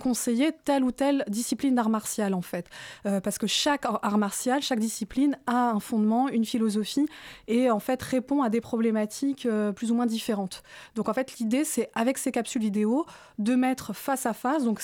conseiller 0.00 0.52
telle 0.64 0.84
ou 0.84 0.92
telle 0.92 1.24
discipline 1.26 1.74
d'art 1.74 1.88
martial 1.88 2.32
en 2.32 2.42
fait, 2.42 2.66
Euh, 3.06 3.20
parce 3.20 3.38
que 3.38 3.46
chaque 3.46 3.84
art 3.84 4.18
martial, 4.18 4.62
chaque 4.62 4.78
discipline 4.78 5.36
a 5.46 5.70
un 5.70 5.80
fondement, 5.80 6.28
une 6.28 6.44
philosophie, 6.44 7.06
et 7.48 7.70
en 7.70 7.80
fait 7.80 8.00
répond 8.02 8.42
à 8.42 8.48
des 8.50 8.60
problématiques 8.60 9.46
euh, 9.46 9.72
plus 9.72 9.90
ou 9.90 9.94
moins 9.94 10.06
différentes. 10.06 10.62
Donc 10.94 11.08
en 11.08 11.14
fait, 11.14 11.38
l'idée, 11.38 11.64
c'est 11.64 11.90
avec 11.94 12.18
ces 12.18 12.30
capsules 12.30 12.62
vidéo 12.62 13.04
de 13.38 13.54
mettre 13.54 13.92
face 13.92 14.26
à 14.26 14.32
face, 14.32 14.64
donc 14.64 14.80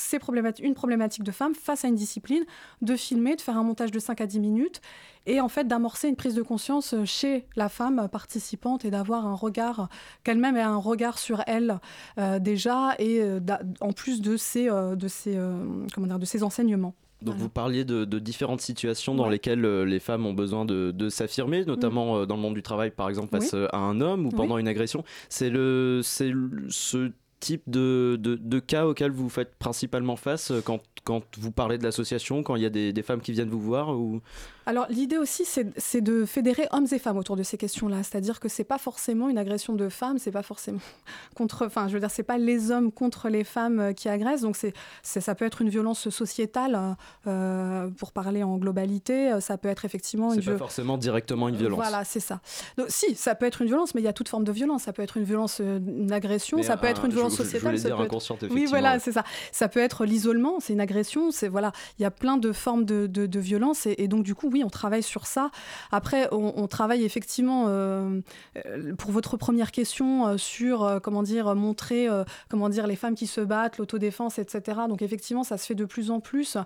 une 0.61 0.75
problématique 0.75 1.23
de 1.23 1.33
femme 1.33 1.55
face 1.55 1.85
à 1.85 1.89
une 1.89 1.95
discipline, 1.95 2.45
de 2.81 2.97
filmer, 2.97 3.37
de 3.37 3.41
faire 3.41 3.57
un 3.57 3.63
montage 3.63 3.93
de 3.93 3.99
5 3.99 4.21
à 4.21 4.27
10 4.27 4.41
minutes, 4.41 4.81
et 5.27 5.41
en 5.41 5.49
fait 5.49 5.67
d'amorcer 5.69 6.09
une 6.09 6.17
prise 6.17 6.35
de 6.35 6.43
conscience 6.43 6.95
chez 7.05 7.47
la 7.57 7.69
femme 7.69 8.09
participante 8.11 8.85
et 8.85 8.91
d'avoir 8.91 9.27
un 9.27 9.35
regard 9.35 9.89
qu'elle-même 10.25 10.57
ait 10.57 10.61
un 10.63 10.77
regard 10.77 11.19
sur 11.19 11.43
elle 11.47 11.79
euh, 12.19 12.39
déjà 12.39 12.95
et 12.99 13.21
euh, 13.21 13.41
en 13.81 13.93
plus 13.93 14.21
de 14.21 14.37
ses 14.37 14.69
euh, 14.69 14.97
de 14.97 15.09
ses 15.09 15.37
euh, 15.37 15.65
comment 15.95 16.07
dire 16.07 16.19
de 16.19 16.25
ses 16.25 16.43
enseignements. 16.43 16.95
Donc 17.23 17.37
vous 17.37 17.49
parliez 17.49 17.85
de, 17.85 18.05
de 18.05 18.19
différentes 18.19 18.61
situations 18.63 19.15
dans 19.15 19.29
lesquelles 19.29 19.65
euh, 19.65 19.85
les 19.85 20.01
femmes 20.01 20.27
ont 20.27 20.33
besoin 20.33 20.65
de, 20.65 20.91
de 20.91 21.09
s'affirmer, 21.09 21.65
notamment 21.65 22.17
euh, 22.17 22.27
dans 22.27 22.35
le 22.35 22.43
monde 22.43 22.55
du 22.55 22.65
travail, 22.65 22.91
par 22.91 23.09
exemple, 23.09 23.29
face 23.31 23.53
Oui. 23.53 23.61
euh, 23.61 23.69
à 23.73 23.79
un 23.79 24.01
homme 24.01 24.27
ou 24.27 24.31
Oui. 24.31 24.35
pendant 24.35 24.59
une 24.59 24.67
agression. 24.67 25.05
C'est 25.29 25.49
le, 25.49 26.01
c'est 26.03 26.31
le- 26.31 26.67
ce 26.69 27.13
type 27.43 27.65
de, 27.67 28.17
de, 28.21 28.37
de 28.37 28.59
cas 28.61 28.87
auquel 28.87 29.11
vous 29.11 29.29
faites 29.29 29.57
principalement 29.57 30.15
face 30.15 30.53
euh, 30.53 30.61
quand, 30.65 30.81
quand 31.03 31.23
vous 31.39 31.51
parlez 31.51 31.77
de 31.77 31.83
l'association, 31.83 32.45
quand 32.45 32.55
il 32.55 32.63
y 32.63 32.67
a 32.67 32.71
des, 32.71 32.93
des 32.93 33.03
femmes 33.03 33.21
qui 33.21 33.33
viennent 33.33 33.51
vous 33.51 33.61
voir 33.61 33.91
ou... 33.91 34.21
Alors 34.65 34.87
l'idée 34.89 35.19
aussi, 35.19 35.45
c'est 35.45 36.01
de 36.01 36.25
fédérer 36.25 36.69
hommes 36.71 36.87
et 36.93 36.99
femmes 37.01 37.19
autour 37.19 37.35
de 37.35 37.43
ces 37.43 37.59
questions-là. 37.59 38.05
C'est-à-dire 38.05 38.39
que 38.39 38.49
c'est 38.49 38.63
pas 38.63 38.79
forcément 38.79 39.29
une 39.29 39.39
agression 39.39 39.75
de 39.75 39.89
femmes, 39.89 40.19
c'est 40.19 40.31
pas 40.31 40.45
forcément 40.45 40.79
contre. 41.35 41.67
Enfin, 41.67 41.89
je 41.89 41.95
veux 41.95 41.99
dire, 41.99 42.13
c'est 42.13 42.23
pas 42.23 42.39
les 42.39 42.71
hommes 42.71 42.93
contre 42.93 43.29
les 43.29 43.43
femmes 43.43 43.81
euh, 43.81 43.93
qui 43.93 44.09
agressent. 44.09 44.43
Donc 44.43 44.55
c'est 44.55 44.73
ça 45.03 45.35
peut 45.35 45.45
être 45.45 45.63
une 45.63 45.69
violence 45.69 46.09
sociétale 46.11 46.97
euh, 47.27 47.89
pour 47.99 48.13
parler 48.13 48.45
en 48.45 48.57
globalité. 48.57 49.41
Ça 49.41 49.59
peut 49.59 49.69
être 49.69 49.85
effectivement 49.85 50.33
une 50.33 50.41
C'est 50.41 50.53
pas 50.53 50.59
forcément 50.59 50.97
directement 50.97 51.49
une 51.49 51.57
violence. 51.57 51.81
Voilà, 51.81 52.05
c'est 52.05 52.21
ça. 52.21 52.41
Donc, 52.79 52.87
si, 52.89 53.17
ça 53.17 53.35
peut 53.35 53.47
être 53.47 53.63
une 53.63 53.69
violence, 53.69 53.97
mais 53.97 54.01
il 54.01 54.05
y 54.05 54.09
a 54.09 54.13
toute 54.13 54.29
forme 54.29 54.45
de 54.45 54.53
violence. 54.53 54.85
Ça 54.85 54.93
peut 54.93 55.03
être 55.03 55.17
une 55.17 55.25
violence, 55.25 55.59
une 55.59 56.13
agression, 56.13 56.59
Mais 56.59 56.63
ça 56.63 56.77
peut 56.77 56.87
être 56.87 57.05
une 57.05 57.11
violence 57.11 57.32
je 57.73 57.77
ça 57.79 57.89
dire 57.89 57.97
peut 57.97 58.03
être- 58.05 58.11
Oui, 58.55 58.63
voilà, 58.71 58.99
c'est 59.01 59.13
ça. 59.13 59.25
Ça 59.53 59.69
peut 59.69 59.81
être 59.81 60.05
l'isolement, 60.05 60.61
c'est 60.61 60.73
une 60.73 60.81
agression. 60.81 61.31
C'est 61.31 61.49
voilà, 61.49 61.73
il 61.99 62.03
y 62.03 62.05
a 62.05 62.11
plein 62.11 62.37
de 62.37 62.53
formes 62.53 62.85
de, 62.85 63.07
de, 63.07 63.27
de 63.27 63.41
violence 63.41 63.87
et, 63.87 63.95
et 63.99 64.09
donc 64.09 64.23
du 64.25 64.35
coup, 64.35 64.49
oui, 64.53 64.63
on 64.65 64.71
travaille 64.71 65.03
sur 65.03 65.27
ça. 65.27 65.51
Après, 65.91 66.29
on, 66.33 66.53
on 66.57 66.67
travaille 66.69 67.05
effectivement 67.05 67.65
euh, 67.69 68.21
euh, 68.67 68.95
pour 68.95 69.11
votre 69.11 69.37
première 69.37 69.71
question 69.73 70.27
euh, 70.27 70.37
sur 70.37 70.83
euh, 70.85 70.99
comment 71.01 71.23
dire 71.23 71.55
montrer 71.55 72.09
comment 72.49 72.69
dire 72.69 72.87
les 72.87 72.97
femmes 72.97 73.15
qui 73.15 73.27
se 73.27 73.41
battent, 73.41 73.79
l'autodéfense, 73.79 74.39
etc. 74.39 74.81
Donc 74.89 75.03
effectivement, 75.03 75.45
ça 75.45 75.57
se 75.59 75.67
fait 75.67 75.75
de 75.75 75.85
plus 75.85 76.11
en 76.11 76.21
plus. 76.21 76.57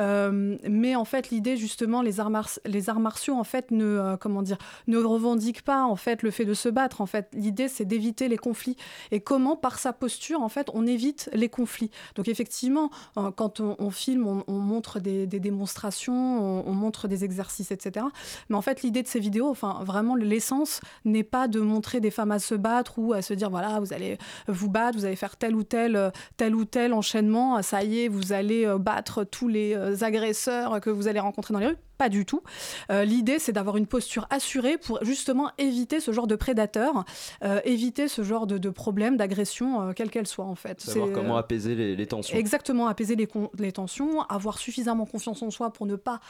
Mais 0.00 0.96
en 0.96 1.04
fait, 1.04 1.30
l'idée 1.30 1.56
justement, 1.56 2.02
les 2.02 2.20
arts, 2.20 2.30
mars- 2.30 2.60
les 2.64 2.88
arts 2.90 3.00
martiaux 3.00 3.34
en 3.34 3.44
fait 3.44 3.70
ne 3.70 4.16
comment 4.20 4.42
dire 4.42 4.58
ne 4.86 4.98
revendiquent 4.98 5.62
pas 5.62 5.82
en 5.84 5.96
fait 5.96 6.22
le 6.22 6.30
fait 6.30 6.44
de 6.44 6.54
se 6.54 6.68
battre. 6.68 7.00
En 7.00 7.06
fait, 7.06 7.28
l'idée 7.32 7.68
c'est 7.68 7.84
d'éviter 7.84 8.28
les 8.28 8.36
conflits 8.38 8.76
et 9.10 9.20
comment 9.20 9.56
par 9.56 9.78
sa 9.78 9.92
posture 9.92 10.07
en 10.42 10.48
fait 10.48 10.68
on 10.74 10.86
évite 10.86 11.30
les 11.32 11.48
conflits. 11.48 11.90
Donc 12.14 12.28
effectivement, 12.28 12.90
euh, 13.16 13.30
quand 13.30 13.60
on, 13.60 13.90
filme, 13.90 14.26
on, 14.26 14.44
on 14.46 14.58
montre 14.58 15.00
des, 15.00 15.26
démonstrations, 15.26 16.14
on, 16.14 16.68
on 16.68 16.72
montre 16.72 17.08
des 17.08 17.24
exercices, 17.24 17.70
etc. 17.70 18.06
Mais 18.48 18.56
en 18.56 18.62
fait, 18.62 18.82
l'idée 18.82 19.02
de 19.02 19.08
ces 19.08 19.20
vidéos, 19.20 19.48
enfin 19.48 19.80
vraiment 19.84 20.16
l'essence 20.16 20.80
n'est 21.04 21.24
pas 21.24 21.48
de 21.48 21.60
montrer 21.60 22.00
des 22.00 22.10
femmes 22.10 22.32
à 22.32 22.38
se 22.38 22.54
battre 22.54 22.98
ou 22.98 23.12
à 23.12 23.22
se 23.22 23.34
dire 23.34 23.50
voilà 23.50 23.80
vous 23.80 23.92
allez 23.92 24.18
vous 24.46 24.68
battre, 24.68 24.98
vous 24.98 25.04
allez 25.04 25.16
faire 25.16 25.36
tel 25.36 25.54
ou 25.54 25.62
tel 25.62 25.96
euh, 25.96 26.10
tel 26.36 26.54
ou 26.54 26.64
tel 26.64 26.92
enchaînement, 26.92 27.60
ça 27.62 27.82
y 27.84 28.00
est 28.00 28.08
vous 28.08 28.32
allez 28.32 28.66
euh, 28.66 28.78
battre 28.78 29.24
tous 29.24 29.48
les 29.48 30.02
agresseurs 30.02 30.80
que 30.80 30.90
vous 30.90 31.08
allez 31.08 31.20
rencontrer 31.20 31.52
dans 31.54 31.60
les 31.60 31.68
rues. 31.68 31.87
Pas 31.98 32.08
du 32.08 32.24
tout. 32.24 32.42
Euh, 32.90 33.04
L'idée, 33.04 33.40
c'est 33.40 33.52
d'avoir 33.52 33.76
une 33.76 33.86
posture 33.88 34.26
assurée 34.30 34.78
pour 34.78 35.04
justement 35.04 35.50
éviter 35.58 35.98
ce 35.98 36.12
genre 36.12 36.28
de 36.28 36.36
prédateurs, 36.36 37.04
euh, 37.42 37.60
éviter 37.64 38.06
ce 38.06 38.22
genre 38.22 38.46
de, 38.46 38.56
de 38.56 38.70
problèmes, 38.70 39.16
d'agression, 39.16 39.82
euh, 39.82 39.92
quelle 39.92 40.08
qu'elle 40.08 40.28
soit 40.28 40.44
en 40.44 40.54
fait. 40.54 40.80
Savoir 40.80 41.10
comment 41.12 41.36
euh, 41.36 41.40
apaiser 41.40 41.74
les, 41.74 41.96
les 41.96 42.06
tensions. 42.06 42.38
Exactement, 42.38 42.86
apaiser 42.86 43.16
les, 43.16 43.28
les 43.58 43.72
tensions, 43.72 44.22
avoir 44.22 44.58
suffisamment 44.58 45.06
confiance 45.06 45.42
en 45.42 45.50
soi 45.50 45.72
pour 45.72 45.86
ne 45.86 45.96
pas, 45.96 46.20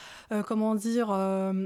comment 0.46 0.74
dire, 0.74 1.10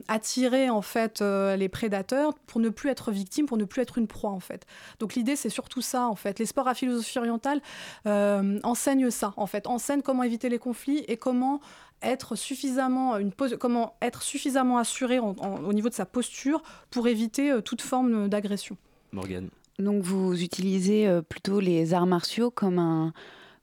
attirer 0.09 0.69
en 0.69 0.83
fait 0.83 1.21
les 1.21 1.69
prédateurs, 1.69 2.35
pour 2.47 2.61
ne 2.61 2.69
plus 2.71 2.91
être 2.91 3.13
victime, 3.13 3.47
pour 3.47 3.57
ne 3.57 3.65
plus 3.65 3.83
être 3.83 3.99
une 3.99 4.09
proie 4.09 4.31
en 4.31 4.41
fait. 4.41 4.67
Donc 4.99 5.15
l'idée 5.15 5.37
c'est 5.37 5.49
surtout 5.49 5.81
ça 5.81 6.09
en 6.09 6.17
fait. 6.17 6.39
Les 6.39 6.47
sports 6.47 6.67
à 6.69 6.75
philosophie 6.75 7.19
orientale 7.19 7.61
enseignent 8.05 9.11
ça 9.11 9.33
en 9.37 9.47
fait, 9.47 9.67
enseignent 9.67 10.03
comment 10.03 10.25
éviter 10.25 10.49
les 10.49 10.59
conflits 10.59 11.05
et 11.07 11.17
comment 11.17 11.61
être 12.03 12.37
suffisamment 12.37 13.17
une 13.19 13.33
pos- 13.33 13.57
comment 13.59 13.95
être 14.03 14.23
suffisamment 14.23 14.79
assuré 14.79 15.19
en- 15.19 15.35
en- 15.39 15.63
au 15.65 15.73
niveau 15.73 15.89
de 15.89 15.95
sa 15.95 16.07
posture 16.07 16.63
pour 16.91 17.09
éviter 17.09 17.51
euh, 17.51 17.61
toute 17.61 17.83
forme 17.83 18.29
d'agression. 18.29 18.77
Morgane. 19.13 19.49
Donc 19.79 20.03
vous 20.03 20.43
utilisez 20.43 21.07
euh, 21.09 21.23
plutôt 21.23 21.61
les 21.61 21.95
arts 21.95 22.07
martiaux 22.07 22.51
comme 22.51 22.79
un 22.79 23.13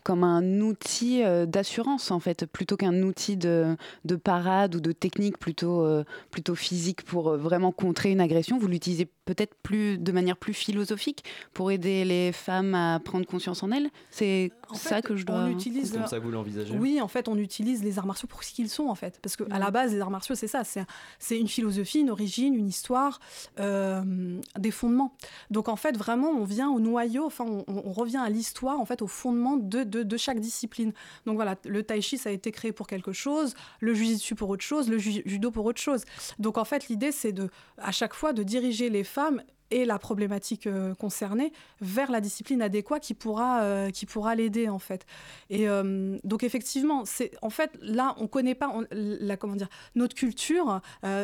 comme 0.01 0.23
un 0.23 0.61
outil 0.61 1.23
euh, 1.23 1.45
d'assurance 1.45 2.09
en 2.09 2.19
fait, 2.21 2.45
plutôt 2.45 2.77
qu'un 2.77 3.03
outil 3.03 3.35
de, 3.35 3.75
de 4.05 4.15
parade 4.15 4.73
ou 4.75 4.79
de 4.79 4.93
technique 4.93 5.37
plutôt, 5.37 5.83
euh, 5.85 6.05
plutôt 6.31 6.55
physique 6.55 7.03
pour 7.03 7.29
euh, 7.29 7.37
vraiment 7.37 7.73
contrer 7.73 8.09
une 8.09 8.21
agression. 8.21 8.57
Vous 8.57 8.67
l'utilisez 8.69 9.07
peut-être 9.25 9.53
plus 9.61 9.97
de 9.97 10.11
manière 10.13 10.37
plus 10.37 10.53
philosophique 10.53 11.25
pour 11.53 11.69
aider 11.69 12.05
les 12.05 12.31
femmes 12.31 12.73
à 12.75 12.99
prendre 13.03 13.25
conscience 13.27 13.61
en 13.61 13.71
elles. 13.71 13.89
C'est 14.09 14.51
ça 14.76 15.01
que 15.01 15.15
je 15.15 15.26
dois. 15.26 15.36
On 15.38 15.47
utilise. 15.49 15.91
C'est 15.91 15.97
comme 15.97 16.07
ça 16.07 16.20
que 16.20 16.24
vous 16.24 16.32
l'envisagez? 16.32 16.78
Oui, 16.78 16.99
en 17.01 17.07
fait, 17.07 17.28
on 17.28 17.38
utilise 17.38 17.84
les 17.84 17.97
arts 17.99 18.05
martiaux 18.05 18.28
pour 18.28 18.43
ce 18.43 18.53
qu'ils 18.53 18.70
sont, 18.70 18.88
en 18.88 18.95
fait. 18.95 19.20
Parce 19.22 19.36
qu'à 19.36 19.45
Mm. 19.45 19.59
la 19.59 19.72
base, 19.72 19.93
les 19.93 19.99
arts 20.01 20.11
martiaux, 20.11 20.36
c'est 20.36 20.47
ça. 20.47 20.63
C'est 20.63 20.84
c'est 21.17 21.39
une 21.39 21.47
philosophie, 21.47 21.99
une 21.99 22.09
origine, 22.09 22.53
une 22.53 22.67
histoire, 22.67 23.20
euh, 23.59 24.39
des 24.57 24.72
fondements. 24.72 25.13
Donc, 25.51 25.67
en 25.70 25.76
fait, 25.76 25.97
vraiment, 25.97 26.30
on 26.30 26.43
vient 26.43 26.70
au 26.70 26.80
noyau, 26.80 27.26
enfin, 27.26 27.45
on, 27.45 27.63
on 27.67 27.91
revient 27.91 28.17
à 28.24 28.30
l'histoire, 28.30 28.80
en 28.80 28.86
fait, 28.86 29.01
au 29.01 29.07
fondement 29.07 29.57
de, 29.57 29.84
de, 29.84 30.03
de 30.03 30.17
chaque 30.17 30.39
discipline. 30.39 30.93
Donc, 31.26 31.36
voilà, 31.36 31.55
le 31.65 31.84
tai 31.84 32.01
chi, 32.01 32.17
ça 32.17 32.30
a 32.30 32.32
été 32.32 32.51
créé 32.51 32.72
pour 32.72 32.88
quelque 32.88 33.11
chose, 33.11 33.53
le 33.80 33.93
jujitsu 33.93 34.36
pour 34.36 34.49
autre 34.49 34.63
chose, 34.63 34.89
le 34.89 34.97
ju- 34.97 35.22
judo 35.26 35.51
pour 35.51 35.65
autre 35.65 35.82
chose. 35.82 36.03
Donc, 36.39 36.57
en 36.57 36.65
fait, 36.65 36.88
l'idée, 36.89 37.11
c'est 37.11 37.32
de, 37.32 37.49
à 37.78 37.91
chaque 37.91 38.13
fois, 38.13 38.34
de 38.34 38.43
diriger 38.43 38.89
les 38.89 39.03
femmes 39.03 39.41
et 39.72 39.86
la 39.86 39.99
problématique 39.99 40.67
euh, 40.67 40.93
concernée 40.95 41.51
vers 41.82 42.11
la 42.11 42.22
discipline 42.22 42.61
adéquate 42.61 43.03
qui 43.03 43.13
pourra, 43.13 43.61
euh, 43.61 43.91
pourra 44.07 44.36
l'aider 44.36 44.70
en 44.70 44.80
fait. 44.80 45.05
Et 45.49 45.67
euh, 45.67 46.17
donc 46.24 46.43
effectivement, 46.43 47.05
c'est 47.05 47.32
en 47.41 47.49
fait 47.49 47.72
là 47.82 48.15
on 48.17 48.28
connaît 48.28 48.55
pas 48.55 48.74
la 48.91 49.38
comment 49.38 49.55
dire 49.55 49.70
notre 49.95 50.15
culture. 50.15 50.82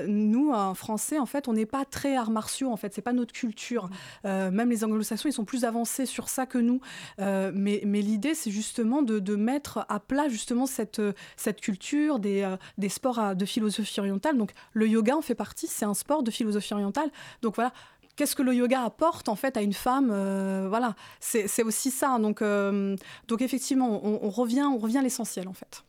nous 0.08 0.52
en 0.52 0.74
français 0.74 1.20
en 1.20 1.26
fait 1.26 1.48
on 1.48 1.54
n'est 1.54 1.66
pas 1.66 1.86
très 1.86 2.16
arts 2.16 2.32
martiaux 2.32 2.72
en 2.72 2.78
fait 2.78 2.93
c'est 2.93 3.02
pas 3.02 3.14
notre 3.14 3.34
culture. 3.34 3.89
Même 4.24 4.70
les 4.70 4.84
anglo-saxons 4.84 5.30
ils 5.30 5.34
sont 5.34 5.46
plus 5.46 5.66
avancés 5.66 6.06
sur 6.06 6.30
ça 6.30 6.46
que 6.46 6.58
nous. 6.58 6.80
Mais 7.20 7.82
mais 7.86 8.02
l'idée 8.02 8.36
c'est 8.36 8.52
justement 8.52 9.02
de, 9.02 9.20
de 9.20 9.36
mettre 9.36 9.86
à 9.89 10.00
plat 10.00 10.30
justement 10.30 10.66
cette 10.66 11.02
cette 11.38 11.62
culture 11.62 12.20
des 12.20 12.56
des 12.78 12.89
sports 12.89 13.36
de 13.36 13.46
philosophie 13.46 14.00
orientale. 14.00 14.38
Donc 14.38 14.52
le 14.74 14.88
yoga 14.88 15.16
en 15.16 15.22
fait 15.22 15.36
partie. 15.36 15.68
C'est 15.68 15.86
un 15.86 15.93
sport 15.93 16.24
de 16.24 16.32
philosophie 16.32 16.74
orientale. 16.74 17.10
Donc 17.41 17.56
voilà 17.56 17.74
qu'est-ce 18.16 18.36
que 18.36 18.43
le 18.43 18.53
yoga 18.53 18.82
apporte 18.82 19.30
en 19.30 19.36
fait 19.36 19.57
à 19.57 19.61
une 19.61 19.74
femme 19.74 20.09
euh, 20.11 20.68
voilà 20.70 20.95
c'est 21.20 21.63
aussi 21.63 21.91
ça 21.91 22.18
donc 22.20 22.41
euh, 22.41 22.95
donc 23.28 23.41
effectivement 23.41 24.01
on, 24.05 24.30
revient 24.30 24.63
on 24.63 24.78
revient 24.78 24.99
à 24.99 25.01
l'essentiel 25.01 25.47
en 25.47 25.53
fait 25.53 25.84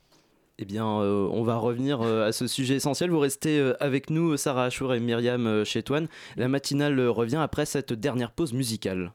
Eh 0.59 0.65
bien, 0.65 0.87
euh, 0.87 1.29
on 1.31 1.43
va 1.43 1.57
revenir 1.57 2.01
à 2.03 2.33
ce 2.33 2.47
sujet 2.47 2.77
essentiel. 2.77 3.11
Vous 3.11 3.19
restez 3.19 3.73
avec 3.81 4.11
nous, 4.11 4.37
Sarah 4.37 4.65
Achour 4.65 4.95
et 4.95 5.01
Myriam 5.01 5.65
Chétoine. 5.65 6.09
La 6.37 6.49
matinale 6.49 6.99
revient 7.09 7.37
après 7.37 7.67
cette 7.67 7.93
dernière 7.93 8.33
pause 8.33 8.53
musicale. 8.53 9.13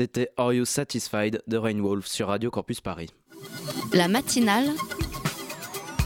C'était 0.00 0.30
Are 0.38 0.54
You 0.54 0.64
Satisfied 0.64 1.42
de 1.46 1.56
Rain 1.58 1.78
Wolf 1.78 2.06
sur 2.06 2.28
Radio 2.28 2.50
Campus 2.50 2.80
Paris. 2.80 3.10
La 3.92 4.08
matinale 4.08 4.70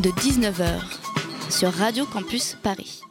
de 0.01 0.11
19h 0.11 0.81
sur 1.49 1.71
Radio 1.71 2.05
Campus 2.05 2.57
Paris. 2.61 3.03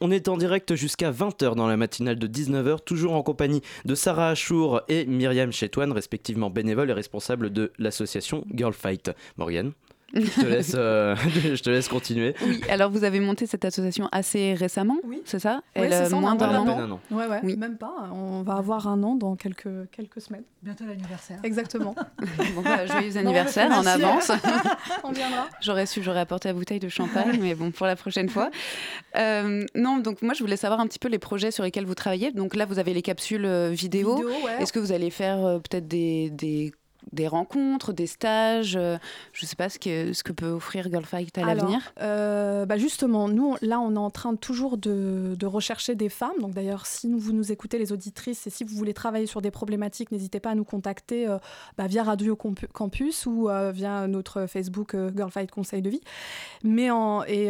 On 0.00 0.10
est 0.10 0.28
en 0.28 0.38
direct 0.38 0.74
jusqu'à 0.74 1.12
20h 1.12 1.54
dans 1.54 1.66
la 1.66 1.76
matinale 1.76 2.18
de 2.18 2.26
19h, 2.26 2.82
toujours 2.82 3.12
en 3.12 3.22
compagnie 3.22 3.60
de 3.84 3.94
Sarah 3.94 4.30
Achour 4.30 4.80
et 4.88 5.04
Myriam 5.04 5.52
Chétoine, 5.52 5.92
respectivement 5.92 6.48
bénévoles 6.48 6.88
et 6.88 6.94
responsables 6.94 7.52
de 7.52 7.70
l'association 7.78 8.46
Girl 8.54 8.72
Fight. 8.72 9.10
Morgane, 9.36 9.72
je 10.14 10.40
te 10.40 10.46
laisse, 10.46 10.72
euh, 10.76 11.16
je 11.54 11.62
te 11.62 11.70
laisse 11.70 11.88
continuer. 11.88 12.34
Oui, 12.46 12.60
alors 12.68 12.90
vous 12.90 13.04
avez 13.04 13.20
monté 13.20 13.46
cette 13.46 13.64
association 13.64 14.08
assez 14.12 14.54
récemment, 14.54 14.98
c'est 15.24 15.38
ça? 15.38 15.62
Oui, 15.76 15.82
Elle 15.84 15.92
c'est 15.92 15.98
a 15.98 16.04
ça, 16.06 16.16
moins 16.16 16.34
d'un 16.34 16.50
un 16.50 16.68
an. 16.68 16.90
an. 16.92 17.00
Ouais, 17.10 17.26
ouais, 17.26 17.56
même 17.56 17.76
pas. 17.78 18.10
On 18.12 18.42
va 18.42 18.54
avoir 18.54 18.88
un 18.88 19.02
an 19.02 19.14
dans 19.14 19.36
quelques, 19.36 19.90
quelques 19.90 20.20
semaines. 20.20 20.44
Bientôt 20.62 20.84
l'anniversaire. 20.86 21.38
Exactement. 21.42 21.94
Bon, 22.54 22.60
bah, 22.62 22.86
joyeux 22.86 23.16
anniversaire 23.16 23.70
en 23.70 23.86
avance. 23.86 24.30
on 25.04 25.12
viendra. 25.12 25.48
J'aurais 25.60 25.86
su, 25.86 26.02
j'aurais 26.02 26.20
apporté 26.20 26.48
la 26.48 26.54
bouteille 26.54 26.80
de 26.80 26.88
champagne, 26.88 27.38
mais 27.40 27.54
bon, 27.54 27.70
pour 27.70 27.86
la 27.86 27.96
prochaine 27.96 28.28
fois. 28.28 28.50
Euh, 29.16 29.64
non, 29.74 29.98
donc 29.98 30.22
moi, 30.22 30.34
je 30.34 30.42
voulais 30.42 30.56
savoir 30.56 30.80
un 30.80 30.86
petit 30.86 30.98
peu 30.98 31.08
les 31.08 31.18
projets 31.18 31.50
sur 31.50 31.64
lesquels 31.64 31.86
vous 31.86 31.94
travaillez. 31.94 32.32
Donc 32.32 32.54
là, 32.54 32.66
vous 32.66 32.78
avez 32.78 32.92
les 32.94 33.02
capsules 33.02 33.44
euh, 33.44 33.70
vidéo. 33.70 34.16
Vidéo, 34.16 34.30
ouais. 34.44 34.62
Est-ce 34.62 34.72
que 34.72 34.78
vous 34.78 34.92
allez 34.92 35.10
faire 35.10 35.44
euh, 35.44 35.58
peut-être 35.58 35.88
des, 35.88 36.30
des 36.30 36.72
des 37.12 37.28
rencontres, 37.28 37.92
des 37.92 38.06
stages 38.06 38.76
euh, 38.76 38.96
Je 39.32 39.44
ne 39.44 39.48
sais 39.48 39.56
pas 39.56 39.68
ce 39.68 39.78
que, 39.78 40.12
ce 40.12 40.22
que 40.22 40.32
peut 40.32 40.48
offrir 40.50 40.88
Girl 40.90 41.04
Fight 41.04 41.36
à 41.38 41.44
l'avenir. 41.44 41.92
euh, 42.00 42.66
bah 42.66 42.76
justement, 42.76 43.28
nous, 43.28 43.56
là, 43.60 43.80
on 43.80 43.94
est 43.94 43.98
en 43.98 44.10
train 44.10 44.34
toujours 44.34 44.78
de, 44.78 45.34
de 45.38 45.46
rechercher 45.46 45.94
des 45.94 46.08
femmes. 46.08 46.38
Donc 46.40 46.54
d'ailleurs, 46.54 46.86
si 46.86 47.12
vous 47.12 47.32
nous 47.32 47.52
écoutez, 47.52 47.78
les 47.78 47.92
auditrices, 47.92 48.46
et 48.46 48.50
si 48.50 48.64
vous 48.64 48.74
voulez 48.76 48.94
travailler 48.94 49.26
sur 49.26 49.42
des 49.42 49.50
problématiques, 49.50 50.10
n'hésitez 50.12 50.40
pas 50.40 50.50
à 50.50 50.54
nous 50.54 50.64
contacter 50.64 51.28
euh, 51.28 51.38
bah, 51.76 51.86
via 51.86 52.02
Radio 52.02 52.36
Campus 52.36 53.26
ou 53.26 53.48
via 53.72 54.06
notre 54.06 54.46
Facebook 54.46 54.94
euh, 54.94 55.10
Girl 55.14 55.30
Fight 55.30 55.50
Conseil 55.50 55.82
de 55.82 55.90
vie. 55.90 56.00
Mais 56.64 56.90
en, 56.90 57.24
et, 57.24 57.48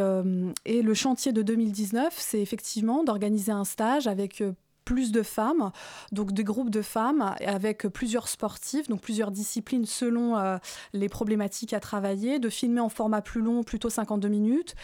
et 0.64 0.82
le 0.82 0.94
chantier 0.94 1.32
de 1.32 1.42
2019, 1.42 2.14
c'est 2.16 2.40
effectivement 2.40 3.04
d'organiser 3.04 3.52
un 3.52 3.64
stage 3.64 4.06
avec 4.06 4.42
plus 4.84 5.12
de 5.12 5.22
femmes, 5.22 5.70
donc 6.12 6.32
des 6.32 6.44
groupes 6.44 6.70
de 6.70 6.82
femmes 6.82 7.34
avec 7.44 7.86
plusieurs 7.88 8.28
sportifs, 8.28 8.88
donc 8.88 9.00
plusieurs 9.00 9.30
disciplines 9.30 9.86
selon 9.86 10.38
euh, 10.38 10.58
les 10.92 11.08
problématiques 11.08 11.72
à 11.72 11.80
travailler, 11.80 12.38
de 12.38 12.48
filmer 12.48 12.80
en 12.80 12.88
format 12.88 13.22
plus 13.22 13.40
long, 13.40 13.62
plutôt 13.62 13.90
52 13.90 14.28
minutes, 14.28 14.74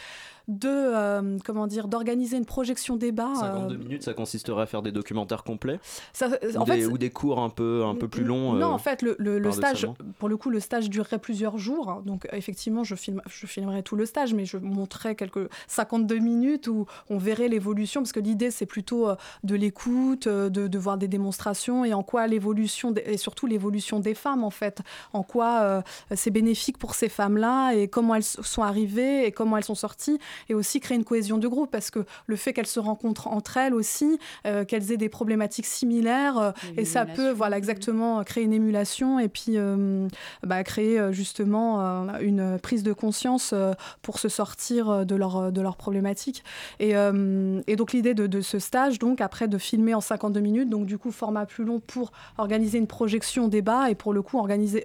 de 0.49 0.67
euh, 0.67 1.37
comment 1.45 1.67
dire, 1.67 1.87
d'organiser 1.87 2.35
une 2.37 2.45
projection 2.45 2.95
débat. 2.97 3.33
52 3.35 3.75
euh, 3.75 3.77
minutes, 3.77 4.03
ça 4.03 4.13
consisterait 4.13 4.63
à 4.63 4.65
faire 4.65 4.81
des 4.81 4.91
documentaires 4.91 5.43
complets 5.43 5.79
ça- 6.11 6.27
ou, 6.27 6.63
des, 6.65 6.71
fait, 6.71 6.85
ou 6.87 6.97
des 6.97 7.11
cours 7.11 7.39
un 7.39 7.49
peu, 7.49 7.83
un 7.85 7.93
peu 7.95 8.07
plus 8.07 8.23
longs 8.23 8.53
non, 8.53 8.71
euh, 8.71 8.73
en 8.73 8.77
fait, 8.79 9.01
le, 9.03 9.15
le- 9.19 9.37
le 9.37 9.51
stage, 9.51 9.87
pour 10.17 10.27
le 10.27 10.37
coup, 10.37 10.49
le 10.49 10.59
stage 10.59 10.89
durerait 10.89 11.19
plusieurs 11.19 11.57
jours. 11.57 12.01
Donc, 12.05 12.25
euh, 12.25 12.29
effectivement, 12.35 12.83
je, 12.83 12.95
filme, 12.95 13.21
je 13.27 13.45
filmerais 13.45 13.83
tout 13.83 13.95
le 13.95 14.05
stage, 14.07 14.33
mais 14.33 14.45
je 14.45 14.57
montrerais 14.57 15.15
quelques 15.15 15.47
52 15.67 16.17
minutes 16.17 16.67
où 16.67 16.87
on 17.09 17.17
verrait 17.19 17.47
l'évolution, 17.47 18.01
parce 18.01 18.11
que 18.11 18.19
l'idée, 18.19 18.49
c'est 18.51 18.65
plutôt 18.65 19.07
euh, 19.07 19.15
de 19.43 19.55
l'écoute, 19.55 20.25
euh, 20.27 20.49
de, 20.49 20.67
de 20.67 20.77
voir 20.79 20.97
des 20.97 21.07
démonstrations 21.07 21.85
et 21.85 21.93
en 21.93 22.01
quoi 22.03 22.25
l'évolution, 22.27 22.93
et 23.05 23.17
surtout 23.17 23.45
l'évolution 23.45 23.99
des 23.99 24.15
femmes, 24.15 24.43
en 24.43 24.49
fait, 24.49 24.81
en 25.13 25.21
quoi 25.21 25.59
euh, 25.61 25.81
c'est 26.15 26.31
bénéfique 26.31 26.77
pour 26.79 26.95
ces 26.95 27.09
femmes-là 27.09 27.73
et 27.73 27.87
comment 27.87 28.15
elles 28.15 28.23
sont 28.23 28.63
arrivées 28.63 29.25
et 29.25 29.31
comment 29.31 29.57
elles 29.57 29.63
sont 29.63 29.75
sorties, 29.75 30.17
et 30.47 30.53
aussi 30.53 30.79
créer 30.79 30.97
une 30.97 31.03
cohésion 31.03 31.37
de 31.37 31.47
groupe, 31.47 31.71
parce 31.71 31.91
que 31.91 32.05
le 32.27 32.35
fait 32.35 32.53
qu'elles 32.53 32.67
se 32.67 32.79
rencontrent 32.79 33.27
entre 33.27 33.57
elles 33.57 33.73
aussi, 33.73 34.19
euh, 34.45 34.65
qu'elles 34.65 34.91
aient 34.91 34.97
des 34.97 35.09
problématiques 35.09 35.65
similaires, 35.65 36.37
euh, 36.37 36.51
et 36.77 36.85
ça 36.85 37.05
peut, 37.05 37.31
voilà, 37.31 37.57
exactement, 37.57 38.23
créer 38.23 38.43
une 38.43 38.53
émulation 38.53 39.19
et 39.19 39.27
puis 39.27 39.53
euh, 39.55 40.07
bah, 40.43 40.63
créer 40.63 41.11
justement 41.11 41.81
euh, 41.81 42.19
une 42.21 42.59
prise 42.59 42.83
de 42.83 42.93
conscience 42.93 43.53
pour 44.01 44.19
se 44.19 44.29
sortir 44.29 45.05
de 45.05 45.15
leur, 45.15 45.51
de 45.51 45.61
leurs 45.61 45.77
problématiques. 45.77 46.43
Et, 46.79 46.91
et 46.91 47.75
donc 47.75 47.93
l'idée 47.93 48.13
de, 48.13 48.27
de 48.27 48.41
ce 48.41 48.59
stage, 48.59 48.99
donc 48.99 49.21
après 49.21 49.47
de 49.47 49.57
filmer 49.57 49.93
en 49.93 50.01
52 50.01 50.39
minutes, 50.39 50.69
donc 50.69 50.85
du 50.85 50.97
coup 50.97 51.11
format 51.11 51.45
plus 51.45 51.63
long 51.63 51.79
pour 51.79 52.11
organiser 52.37 52.77
une 52.77 52.87
projection 52.87 53.47
débat 53.47 53.89
et 53.89 53.95
pour 53.95 54.13
le 54.13 54.21
coup 54.21 54.37
organiser, 54.37 54.83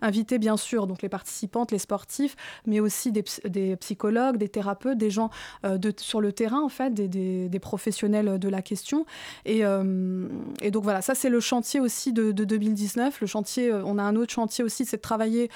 inviter 0.00 0.38
bien 0.38 0.56
sûr 0.56 0.86
donc 0.86 1.02
les 1.02 1.08
participantes, 1.08 1.70
les 1.70 1.78
sportifs, 1.78 2.36
mais 2.66 2.80
aussi 2.80 3.12
des, 3.12 3.24
des 3.44 3.76
psychologues, 3.76 4.36
des 4.36 4.48
thérapeutes, 4.48 4.73
des 4.94 5.10
gens 5.10 5.30
euh, 5.64 5.78
sur 5.96 6.20
le 6.20 6.32
terrain 6.32 6.60
en 6.60 6.68
fait, 6.68 6.92
des, 6.92 7.58
professionnels 7.60 8.38
de 8.38 8.48
la 8.48 8.62
question. 8.62 9.06
Et, 9.44 9.64
euh, 9.64 10.26
et 10.60 10.70
donc 10.70 10.84
voilà, 10.84 11.02
ça 11.02 11.14
c'est 11.14 11.28
le 11.28 11.40
chantier 11.40 11.80
aussi 11.80 12.12
de, 12.12 12.32
de 12.32 12.44
2019. 12.44 13.20
Le 13.20 13.26
chantier, 13.26 13.70
euh, 13.70 13.82
on 13.84 13.98
a 13.98 14.02
un 14.02 14.16
autre 14.16 14.32
chantier 14.32 14.64
aussi, 14.64 14.84
c'est 14.84 14.96
de 14.96 15.02
travailler 15.02 15.50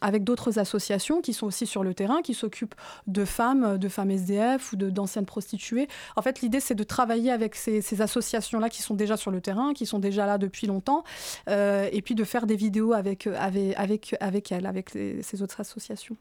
avec 0.00 0.24
d'autres 0.24 0.58
associations 0.58 1.20
qui 1.20 1.32
sont 1.32 1.46
aussi 1.46 1.66
sur 1.66 1.84
le 1.84 1.94
terrain, 1.94 2.22
qui 2.22 2.34
s'occupent 2.34 2.74
de 3.06 3.24
femmes, 3.24 3.78
de 3.78 3.88
femmes 3.88 4.10
SDF 4.10 4.72
ou 4.72 4.76
d'anciennes 4.76 5.26
prostituées. 5.26 5.88
En 6.16 6.22
fait, 6.22 6.40
l'idée 6.40 6.60
c'est 6.60 6.74
de 6.74 6.84
travailler 6.84 7.30
avec 7.30 7.54
ces, 7.54 7.82
associations-là 8.00 8.68
qui 8.68 8.82
sont 8.82 8.94
déjà 8.94 9.16
sur 9.16 9.30
le 9.30 9.40
terrain, 9.40 9.74
qui 9.74 9.86
sont 9.86 9.98
déjà 9.98 10.26
là 10.26 10.38
depuis 10.38 10.66
longtemps, 10.66 11.04
et 11.48 12.02
puis 12.04 12.14
de 12.14 12.24
faire 12.24 12.46
des 12.46 12.56
vidéos 12.56 12.92
avec, 12.92 13.26
avec, 13.26 13.74
avec, 13.76 14.16
avec 14.20 14.52
elles, 14.52 14.66
avec 14.66 14.90
ces 14.90 15.42
autres 15.42 15.60
associations. 15.60 16.16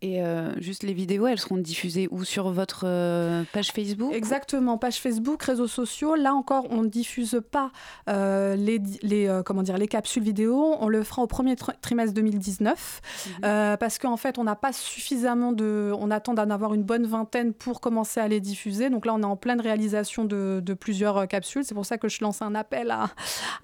Et 0.00 0.22
euh, 0.22 0.52
juste 0.60 0.84
les 0.84 0.92
vidéos, 0.92 1.26
elles 1.26 1.40
seront 1.40 1.56
diffusées 1.56 2.06
où? 2.12 2.22
Sur 2.22 2.50
votre 2.52 2.82
euh, 2.84 3.42
page 3.52 3.72
Facebook? 3.72 4.12
Exactement, 4.14 4.78
page 4.78 5.00
Facebook, 5.00 5.42
réseaux 5.42 5.66
sociaux. 5.66 6.14
Là 6.14 6.34
encore, 6.34 6.68
on 6.70 6.82
ne 6.82 6.88
diffuse 6.88 7.40
pas 7.50 7.72
euh, 8.08 8.54
les, 8.54 8.80
les, 9.02 9.40
comment 9.44 9.64
dire, 9.64 9.76
les 9.76 9.88
capsules 9.88 10.22
vidéo. 10.22 10.76
On 10.78 10.86
le 10.86 11.02
fera 11.02 11.22
au 11.22 11.26
premier 11.26 11.54
tr- 11.54 11.74
trimestre 11.80 12.14
2019 12.14 13.00
euh, 13.44 13.76
parce 13.76 13.98
qu'en 13.98 14.16
fait, 14.16 14.38
on 14.38 14.44
n'a 14.44 14.54
pas 14.54 14.72
suffisamment 14.72 15.50
de. 15.50 15.92
On 15.98 16.12
attend 16.12 16.34
d'en 16.34 16.48
avoir 16.50 16.74
une 16.74 16.84
bonne 16.84 17.06
vingtaine 17.06 17.52
pour 17.52 17.80
commencer 17.80 18.20
à 18.20 18.28
les 18.28 18.38
diffuser. 18.40 18.90
Donc 18.90 19.04
là, 19.04 19.14
on 19.14 19.22
est 19.22 19.24
en 19.24 19.36
pleine 19.36 19.60
réalisation 19.60 20.24
de, 20.24 20.60
de 20.64 20.74
plusieurs 20.74 21.26
capsules. 21.26 21.64
C'est 21.64 21.74
pour 21.74 21.86
ça 21.86 21.98
que 21.98 22.08
je 22.08 22.18
lance 22.22 22.40
un 22.40 22.54
appel 22.54 22.92
à, 22.92 23.10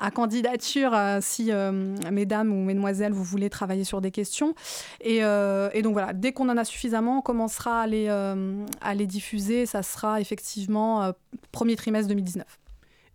à 0.01 0.11
candidature 0.11 0.99
si, 1.21 1.53
mesdames 2.11 2.53
ou 2.53 2.65
mesdemoiselles, 2.65 3.13
vous 3.13 3.23
voulez 3.23 3.51
travailler 3.51 3.85
sur 3.85 4.01
des 4.01 4.11
questions. 4.11 4.55
Et, 5.01 5.19
et 5.19 5.83
donc 5.83 5.93
voilà, 5.93 6.13
dès 6.25 6.33
qu'on 6.33 6.49
en 6.49 6.57
a 6.57 6.65
suffisamment, 6.65 7.19
on 7.19 7.21
commencera 7.21 7.83
à 7.83 7.87
les, 7.87 8.07
euh, 8.09 8.65
diffuser. 9.07 9.67
Ça 9.67 9.83
sera 9.83 10.23
effectivement 10.23 11.03
euh, 11.03 11.13
premier 11.53 11.77
trimestre 11.77 12.09
2019. 12.09 12.47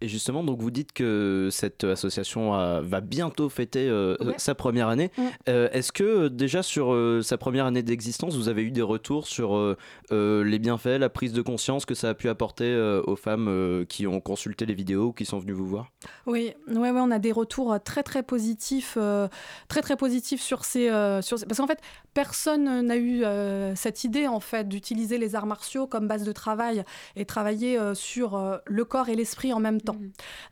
Et 0.01 0.07
justement, 0.07 0.43
donc 0.43 0.61
vous 0.61 0.71
dites 0.71 0.93
que 0.93 1.49
cette 1.51 1.83
association 1.83 2.53
a- 2.53 2.79
va 2.81 3.01
bientôt 3.01 3.49
fêter 3.49 3.89
euh, 3.89 4.15
sa 4.37 4.55
première 4.55 4.87
année. 4.87 5.11
Ouais. 5.17 5.25
Euh, 5.49 5.69
Est-ce 5.73 5.91
que 5.91 6.03
euh, 6.03 6.29
déjà 6.29 6.63
sur 6.63 6.93
euh, 6.93 7.21
sa 7.21 7.37
première 7.37 7.65
année 7.65 7.83
d'existence, 7.83 8.35
vous 8.35 8.47
avez 8.47 8.63
eu 8.63 8.71
des 8.71 8.81
retours 8.81 9.27
sur 9.27 9.55
euh, 9.57 9.75
euh, 10.11 10.43
les 10.45 10.57
bienfaits, 10.57 10.97
la 10.99 11.09
prise 11.09 11.33
de 11.33 11.41
conscience 11.41 11.85
que 11.85 11.95
ça 11.95 12.09
a 12.09 12.13
pu 12.13 12.29
apporter 12.29 12.63
euh, 12.65 13.01
aux 13.07 13.17
femmes 13.17 13.47
euh, 13.49 13.83
qui 13.85 14.07
ont 14.07 14.21
consulté 14.21 14.65
les 14.65 14.73
vidéos, 14.73 15.11
qui 15.11 15.25
sont 15.25 15.37
venues 15.39 15.51
vous 15.53 15.67
voir? 15.67 15.91
Oui, 16.25 16.53
ouais, 16.67 16.77
ouais, 16.77 16.91
on 16.95 17.11
a 17.11 17.19
des 17.19 17.33
retours 17.33 17.73
euh, 17.73 17.77
très 17.83 18.03
très 18.03 18.23
positifs, 18.23 18.95
euh, 18.97 19.27
très 19.67 19.81
très 19.81 19.97
positifs 19.97 20.41
sur 20.41 20.63
ces, 20.63 20.89
euh, 20.89 21.21
sur 21.21 21.39
ces- 21.39 21.45
parce 21.45 21.59
qu'en 21.59 21.67
fait 21.67 21.79
personne 22.13 22.81
n'a 22.85 22.95
eu 22.95 23.23
euh, 23.23 23.75
cette 23.75 24.03
idée 24.03 24.27
en 24.27 24.39
fait 24.39 24.67
d'utiliser 24.67 25.17
les 25.17 25.35
arts 25.35 25.45
martiaux 25.45 25.87
comme 25.87 26.07
base 26.07 26.23
de 26.23 26.31
travail 26.31 26.83
et 27.15 27.25
travailler 27.25 27.77
euh, 27.77 27.93
sur 27.95 28.35
euh, 28.35 28.57
le 28.65 28.85
corps 28.85 29.09
et 29.09 29.15
l'esprit 29.15 29.53
en 29.53 29.59
même 29.59 29.81
temps. 29.81 29.88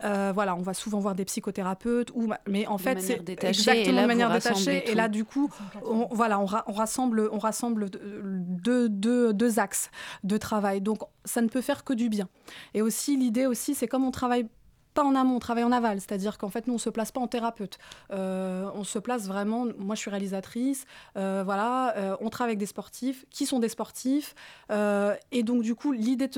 Euh, 0.04 0.32
voilà, 0.34 0.56
on 0.56 0.62
va 0.62 0.74
souvent 0.74 1.00
voir 1.00 1.16
des 1.16 1.26
psychothérapeutes 1.26 2.12
ou 2.14 2.30
mais 2.48 2.66
en 2.68 2.76
De 2.78 2.82
fait 2.82 3.00
c'est 3.02 3.26
exactement 3.44 4.02
de 4.04 4.08
manière 4.08 4.30
détachée 4.32 4.90
et 4.92 4.96
là 4.96 5.08
du 5.08 5.26
coup 5.26 5.50
on, 5.86 6.08
voilà 6.12 6.40
on, 6.40 6.46
ra- 6.46 6.64
on 6.68 6.74
rassemble 6.74 7.30
on 7.32 7.38
rassemble 7.40 7.90
deux, 7.92 8.90
deux, 8.90 9.34
deux 9.34 9.60
axes 9.60 9.90
de 10.24 10.38
travail. 10.38 10.82
Donc 10.82 11.00
ça 11.26 11.42
ne 11.42 11.48
peut 11.48 11.62
faire 11.62 11.84
que 11.84 11.94
du 11.94 12.10
bien. 12.10 12.28
Et 12.74 12.82
aussi 12.82 13.18
l'idée 13.18 13.46
aussi 13.46 13.76
c'est 13.76 13.88
comme 13.88 14.06
on 14.06 14.12
travaille 14.12 14.48
pas 14.98 15.04
en 15.04 15.14
amont, 15.16 15.36
on 15.36 15.40
travaille 15.40 15.64
en 15.64 15.72
aval, 15.72 16.00
c'est-à-dire 16.02 16.38
qu'en 16.40 16.50
fait 16.50 16.66
nous 16.68 16.74
on 16.74 16.78
se 16.88 16.90
place 16.90 17.12
pas 17.12 17.22
en 17.22 17.28
thérapeute, 17.28 17.78
Euh, 18.12 18.70
on 18.82 18.84
se 18.84 19.00
place 19.00 19.24
vraiment. 19.28 19.66
Moi 19.78 19.94
je 19.96 20.02
suis 20.02 20.10
réalisatrice, 20.10 20.86
euh, 21.18 21.44
voilà, 21.46 21.96
euh, 21.98 22.16
on 22.20 22.30
travaille 22.30 22.52
avec 22.54 22.60
des 22.60 22.66
sportifs 22.76 23.26
qui 23.30 23.46
sont 23.46 23.60
des 23.60 23.70
sportifs, 23.70 24.34
et 25.32 25.44
donc 25.44 25.62
du 25.62 25.76
coup 25.76 25.92
l'idée 25.92 26.30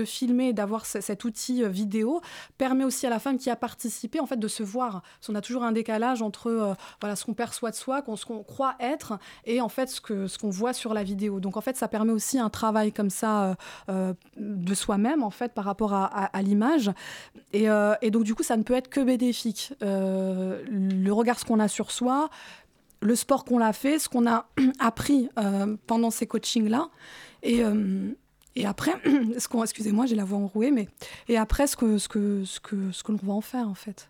de, 0.00 0.04
filmer, 0.04 0.52
d'avoir 0.52 0.82
ce- 0.86 1.00
cet 1.00 1.24
outil 1.24 1.62
vidéo 1.80 2.20
permet 2.58 2.84
aussi 2.84 3.06
à 3.06 3.10
la 3.10 3.18
femme 3.24 3.38
qui 3.38 3.48
a 3.50 3.56
participé 3.56 4.18
en 4.20 4.26
fait 4.26 4.40
de 4.46 4.48
se 4.48 4.62
voir. 4.64 4.92
Parce 5.02 5.26
qu'on 5.28 5.34
a 5.36 5.40
toujours 5.48 5.62
un 5.64 5.72
décalage 5.72 6.20
entre 6.22 6.74
voilà 7.00 7.14
ce 7.16 7.24
qu'on 7.24 7.34
perçoit 7.34 7.70
de 7.70 7.76
soi, 7.76 8.02
qu'on- 8.02 8.16
ce 8.16 8.26
qu'on 8.26 8.42
croit 8.42 8.74
être, 8.80 9.10
et 9.44 9.60
en 9.60 9.68
fait 9.68 9.88
ce 9.88 10.00
que 10.00 10.26
ce 10.26 10.36
qu'on 10.38 10.50
voit 10.50 10.72
sur 10.72 10.92
la 10.94 11.04
vidéo. 11.04 11.38
Donc 11.40 11.56
en 11.56 11.60
fait 11.66 11.76
ça 11.76 11.88
permet 11.88 12.12
aussi 12.12 12.38
un 12.38 12.50
travail 12.50 12.92
comme 12.92 13.10
ça 13.10 13.56
de 13.88 14.74
soi-même 14.74 15.22
en 15.22 15.30
fait 15.30 15.52
par 15.54 15.64
rapport 15.64 15.92
à, 15.94 16.06
à- 16.38 16.42
l'image. 16.42 16.90
Et, 17.52 17.68
et 18.02 18.10
donc, 18.10 18.24
du 18.24 18.34
coup, 18.34 18.42
ça 18.42 18.56
ne 18.56 18.62
peut 18.62 18.74
être 18.74 18.88
que 18.88 19.00
bénéfique. 19.00 19.72
Euh, 19.82 20.62
le 20.68 21.12
regard 21.12 21.38
ce 21.38 21.44
qu'on 21.44 21.60
a 21.60 21.68
sur 21.68 21.90
soi, 21.90 22.30
le 23.00 23.14
sport 23.14 23.44
qu'on 23.44 23.60
a 23.60 23.72
fait, 23.72 23.98
ce 23.98 24.08
qu'on 24.08 24.26
a 24.26 24.46
appris 24.78 25.28
euh, 25.38 25.76
pendant 25.86 26.10
ces 26.10 26.26
coachings-là. 26.26 26.88
Et, 27.42 27.64
euh, 27.64 28.10
et 28.56 28.66
après, 28.66 28.92
ce 29.38 29.48
qu'on, 29.48 29.62
excusez-moi, 29.62 30.06
j'ai 30.06 30.16
la 30.16 30.24
voix 30.24 30.38
enrouée, 30.38 30.70
mais 30.70 30.88
et 31.28 31.36
après, 31.36 31.66
ce 31.66 31.76
que, 31.76 31.98
ce 31.98 32.08
que, 32.08 32.44
ce 32.44 32.60
que, 32.60 32.92
ce 32.92 33.02
que 33.02 33.12
l'on 33.12 33.18
va 33.22 33.32
en 33.32 33.40
faire, 33.40 33.68
en 33.68 33.74
fait. 33.74 34.08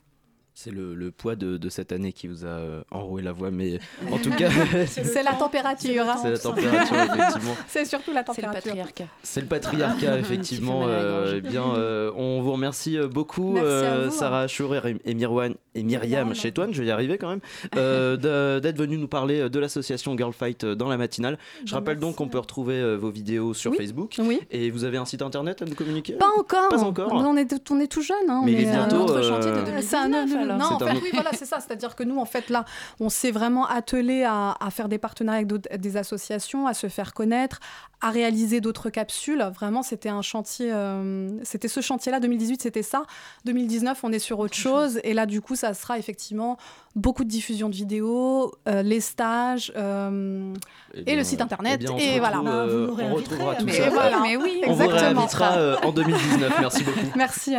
C'est 0.55 0.72
le, 0.72 0.94
le 0.94 1.11
poids 1.11 1.36
de, 1.36 1.57
de 1.57 1.68
cette 1.70 1.90
année 1.92 2.12
qui 2.12 2.26
vous 2.26 2.44
a 2.44 2.48
euh, 2.48 2.82
enroué 2.90 3.22
la 3.22 3.32
voix, 3.32 3.51
mais 3.51 3.78
en 4.12 4.18
tout 4.18 4.30
cas, 4.36 4.51
C'est 4.86 5.22
la 5.22 5.32
température. 5.34 6.05
hein. 6.09 6.16
C'est 6.20 6.30
la 6.32 6.38
température, 6.38 6.96
effectivement. 6.96 7.57
C'est 7.68 7.84
surtout 7.86 8.12
la 8.12 8.22
C'est 8.26 8.42
le 8.42 8.46
température. 8.48 8.62
patriarcat. 8.72 9.05
C'est 9.22 9.40
le 9.40 9.46
patriarcat, 9.46 10.18
effectivement. 10.18 10.82
À 10.84 10.86
la 10.88 10.92
euh, 10.92 11.34
eh 11.38 11.40
bien, 11.40 11.64
euh, 11.76 12.11
on 12.16 12.42
vous 12.42 12.53
remercie 12.53 12.98
beaucoup, 13.11 13.53
Merci 13.53 13.66
à 13.68 13.72
euh, 13.92 14.07
vous, 14.11 14.14
Sarah 14.14 14.48
Chourer 14.48 14.80
et, 15.05 15.11
et 15.11 15.14
Mirwan 15.14 15.55
et 15.74 15.82
Myriam 15.84 16.34
Chétoine, 16.34 16.74
je 16.74 16.82
vais 16.82 16.88
y 16.88 16.90
arriver 16.90 17.16
quand 17.16 17.28
même, 17.30 17.40
euh, 17.76 18.61
d'être 18.61 18.76
venus 18.76 18.98
nous 18.98 19.09
parler 19.09 19.48
de 19.48 19.59
l'association 19.61 20.16
Girl 20.16 20.32
Fight 20.32 20.64
dans 20.66 20.88
la 20.88 20.96
matinale. 20.98 21.38
Je 21.64 21.70
Ben, 21.70 21.78
rappelle 21.78 21.98
donc 21.98 22.16
qu'on 22.16 22.28
peut 22.28 22.38
retrouver 22.40 22.96
vos 22.96 23.11
vidéos 23.11 23.55
sur 23.55 23.70
Oui. 23.70 23.76
Facebook. 23.78 24.16
Oui. 24.18 24.40
Et 24.51 24.70
vous 24.70 24.84
avez 24.84 24.98
un 24.98 25.05
site 25.05 25.22
internet 25.22 25.62
à 25.62 25.64
nous 25.64 25.74
communiquer? 25.76 26.14
Pas 26.14 26.28
encore. 26.38 26.68
Pas 26.70 26.82
encore. 26.82 27.12
On 27.12 27.36
est, 27.36 27.70
on 27.70 27.80
est 27.80 27.86
tout 27.86 28.03
jeune. 28.03 28.16
hein, 28.28 28.42
Mais 28.44 28.53
il 28.53 28.61
est 28.62 28.70
bientôt, 28.72 29.07
notre 29.07 29.22
chantier 29.22 29.53
de 29.53 29.57
C'est 29.80 29.96
un- 29.96 30.09
2019, 30.09 30.49
là. 30.51 30.64
Non, 30.64 30.72
en 30.74 30.78
fait, 30.78 31.01
oui, 31.03 31.11
voilà, 31.12 31.30
c'est 31.32 31.44
ça. 31.46 31.59
C'est-à-dire 31.61 31.94
que 31.96 32.03
nous, 32.03 32.18
en 32.18 32.24
fait, 32.24 32.48
là, 32.51 32.64
on 33.01 33.09
s'est 33.09 33.30
vraiment 33.30 33.66
attelé 33.66 34.24
à, 34.24 34.57
à 34.61 34.70
faire 34.70 34.88
des 34.88 34.98
partenariats 34.98 35.44
avec 35.46 35.80
des 35.80 35.96
associations, 35.96 36.66
à 36.66 36.74
se 36.74 36.88
faire 36.88 37.12
connaître, 37.14 37.61
à 38.01 38.11
réaliser 38.11 38.61
d'autres 38.61 38.88
capsules. 38.90 39.42
Vraiment, 39.55 39.82
c'était 39.82 40.09
un 40.09 40.22
chantier. 40.22 40.70
euh, 40.72 41.28
c'était 41.42 41.68
ce 41.68 41.80
chantier-là, 41.80 42.20
2018, 42.20 42.62
c'était 42.62 42.82
ça. 42.82 43.03
2019, 43.44 43.98
on 44.05 44.12
est 44.12 44.18
sur 44.18 44.38
autre 44.38 44.55
chose. 44.55 45.01
Et 45.05 45.12
là, 45.14 45.26
du 45.26 45.40
coup, 45.40 45.55
ça 45.57 45.74
sera 45.74 45.98
effectivement 45.98 46.57
beaucoup 46.96 47.24
de 47.24 47.28
diffusion 47.28 47.68
de 47.68 47.74
vidéos, 47.74 48.53
euh, 48.68 48.82
les 48.82 49.01
stages 49.01 49.72
euh, 49.76 50.53
Eh 50.94 51.01
et 51.01 51.03
bien, 51.05 51.16
le 51.16 51.24
site 51.24 51.40
internet. 51.40 51.74
eh 51.80 51.84
bien, 51.84 51.92
on 51.94 51.98
se 51.98 52.05
et 52.05 52.18
voilà. 52.18 52.38
retrouve, 52.38 53.01
euh, 53.01 53.05
on 53.11 53.14
retrouvera 53.14 53.55
tout 53.57 53.64
Mais 53.66 53.72
ça. 53.72 53.90
voilà. 53.90 54.20
Mais 54.22 54.36
oui. 54.36 54.62
On 54.66 54.72
vous 54.72 54.82
Exactement. 54.82 55.20
réinvitera 55.20 55.53
euh, 55.59 55.76
en 55.84 55.92
2019. 55.92 56.53
Merci 56.61 56.84
beaucoup. 56.84 56.98
Merci. 57.16 57.55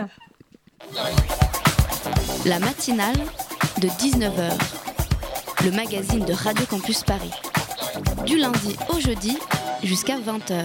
La 2.46 2.58
matinale 2.60 3.18
de 3.82 3.88
19h, 3.88 4.58
le 5.64 5.72
magazine 5.72 6.26
de 6.26 6.34
Radio 6.34 6.66
Campus 6.66 7.04
Paris. 7.04 7.30
Du 8.26 8.38
lundi 8.38 8.76
au 8.90 9.00
jeudi 9.00 9.38
jusqu'à 9.84 10.18
20h. 10.18 10.64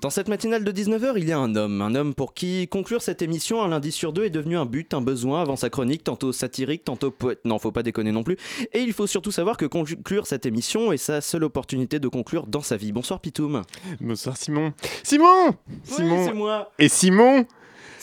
Dans 0.00 0.08
cette 0.08 0.28
matinale 0.28 0.64
de 0.64 0.72
19h, 0.72 1.14
il 1.16 1.28
y 1.28 1.32
a 1.32 1.38
un 1.38 1.54
homme. 1.54 1.82
Un 1.82 1.94
homme 1.94 2.14
pour 2.14 2.32
qui 2.32 2.66
conclure 2.68 3.02
cette 3.02 3.20
émission 3.20 3.62
un 3.62 3.68
lundi 3.68 3.92
sur 3.92 4.14
deux 4.14 4.24
est 4.24 4.30
devenu 4.30 4.56
un 4.56 4.64
but, 4.64 4.94
un 4.94 5.02
besoin 5.02 5.42
avant 5.42 5.56
sa 5.56 5.68
chronique, 5.68 6.04
tantôt 6.04 6.32
satirique, 6.32 6.84
tantôt 6.84 7.10
poète. 7.10 7.40
Non, 7.44 7.58
faut 7.58 7.72
pas 7.72 7.82
déconner 7.82 8.12
non 8.12 8.22
plus. 8.22 8.38
Et 8.72 8.80
il 8.80 8.94
faut 8.94 9.06
surtout 9.06 9.32
savoir 9.32 9.58
que 9.58 9.66
conclure 9.66 10.26
cette 10.26 10.46
émission 10.46 10.92
est 10.92 10.98
sa 10.98 11.20
seule 11.20 11.44
opportunité 11.44 11.98
de 11.98 12.08
conclure 12.08 12.46
dans 12.46 12.62
sa 12.62 12.76
vie. 12.76 12.92
Bonsoir 12.92 13.20
Pitoum. 13.20 13.62
Bonsoir 14.00 14.36
Simon. 14.38 14.72
Simon 15.02 15.56
Simon 15.82 16.26
c'est 16.26 16.34
moi. 16.34 16.72
Et 16.78 16.88
Simon 16.88 17.44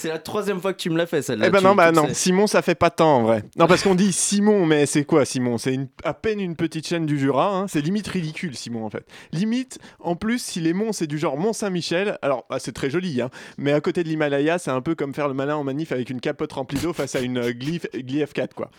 C'est 0.05 0.11
la 0.11 0.19
troisième 0.19 0.61
fois 0.61 0.71
que 0.71 0.77
tu 0.77 0.91
me 0.91 0.97
l'as 0.97 1.07
fait 1.07 1.21
celle-là. 1.23 1.47
Eh 1.47 1.49
ben 1.49 1.57
tu- 1.59 1.63
non, 1.65 1.73
bah 1.73 1.91
non, 1.91 2.07
sais. 2.09 2.13
Simon 2.13 2.45
ça 2.45 2.61
fait 2.61 2.75
pas 2.75 2.91
tant 2.91 3.17
en 3.17 3.23
vrai. 3.23 3.43
Non, 3.57 3.65
parce 3.65 3.81
qu'on 3.81 3.95
dit 3.95 4.11
Simon, 4.13 4.65
mais 4.67 4.85
c'est 4.85 5.03
quoi 5.03 5.25
Simon? 5.25 5.57
C'est 5.57 5.73
une- 5.73 5.87
à 6.03 6.13
peine 6.13 6.39
une 6.39 6.55
petite 6.55 6.87
chaîne 6.87 7.07
du 7.07 7.17
Jura, 7.17 7.55
hein. 7.57 7.65
c'est 7.67 7.81
limite 7.81 8.07
ridicule 8.07 8.55
Simon 8.55 8.85
en 8.85 8.89
fait. 8.91 9.03
Limite, 9.31 9.79
en 9.99 10.15
plus, 10.15 10.39
si 10.43 10.61
les 10.61 10.73
monts 10.73 10.93
c'est 10.93 11.07
du 11.07 11.17
genre 11.17 11.37
Mont-Saint-Michel, 11.37 12.19
alors 12.21 12.45
bah, 12.51 12.57
c'est 12.59 12.71
très 12.73 12.89
joli, 12.91 13.19
hein, 13.19 13.29
mais 13.57 13.71
à 13.73 13.81
côté 13.81 14.03
de 14.03 14.09
l'Himalaya, 14.09 14.59
c'est 14.59 14.69
un 14.71 14.81
peu 14.81 14.93
comme 14.93 15.13
faire 15.15 15.27
le 15.27 15.33
malin 15.33 15.55
en 15.55 15.63
manif 15.63 15.91
avec 15.91 16.11
une 16.11 16.19
capote 16.21 16.53
remplie 16.53 16.77
d'eau 16.79 16.93
face 16.93 17.15
à 17.15 17.21
une 17.21 17.37
euh, 17.39 17.51
Glyph, 17.51 17.87
Glyph 17.95 18.33
4 18.33 18.53
quoi. 18.53 18.69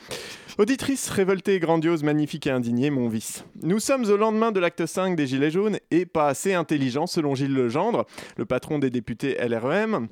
Auditrice 0.58 1.08
révoltée, 1.10 1.58
grandiose, 1.58 2.02
magnifique 2.02 2.46
et 2.46 2.50
indignée, 2.50 2.90
mon 2.90 3.08
vice. 3.08 3.44
Nous 3.62 3.80
sommes 3.80 4.04
au 4.04 4.16
lendemain 4.16 4.52
de 4.52 4.60
l'acte 4.60 4.86
5 4.86 5.16
des 5.16 5.26
Gilets 5.26 5.50
jaunes 5.50 5.78
et 5.90 6.06
pas 6.06 6.28
assez 6.28 6.54
intelligent 6.54 7.06
selon 7.06 7.34
Gilles 7.34 7.52
Legendre, 7.52 8.06
le 8.36 8.46
patron 8.46 8.78
des 8.78 8.90
députés 8.90 9.36
LREM 9.46 10.08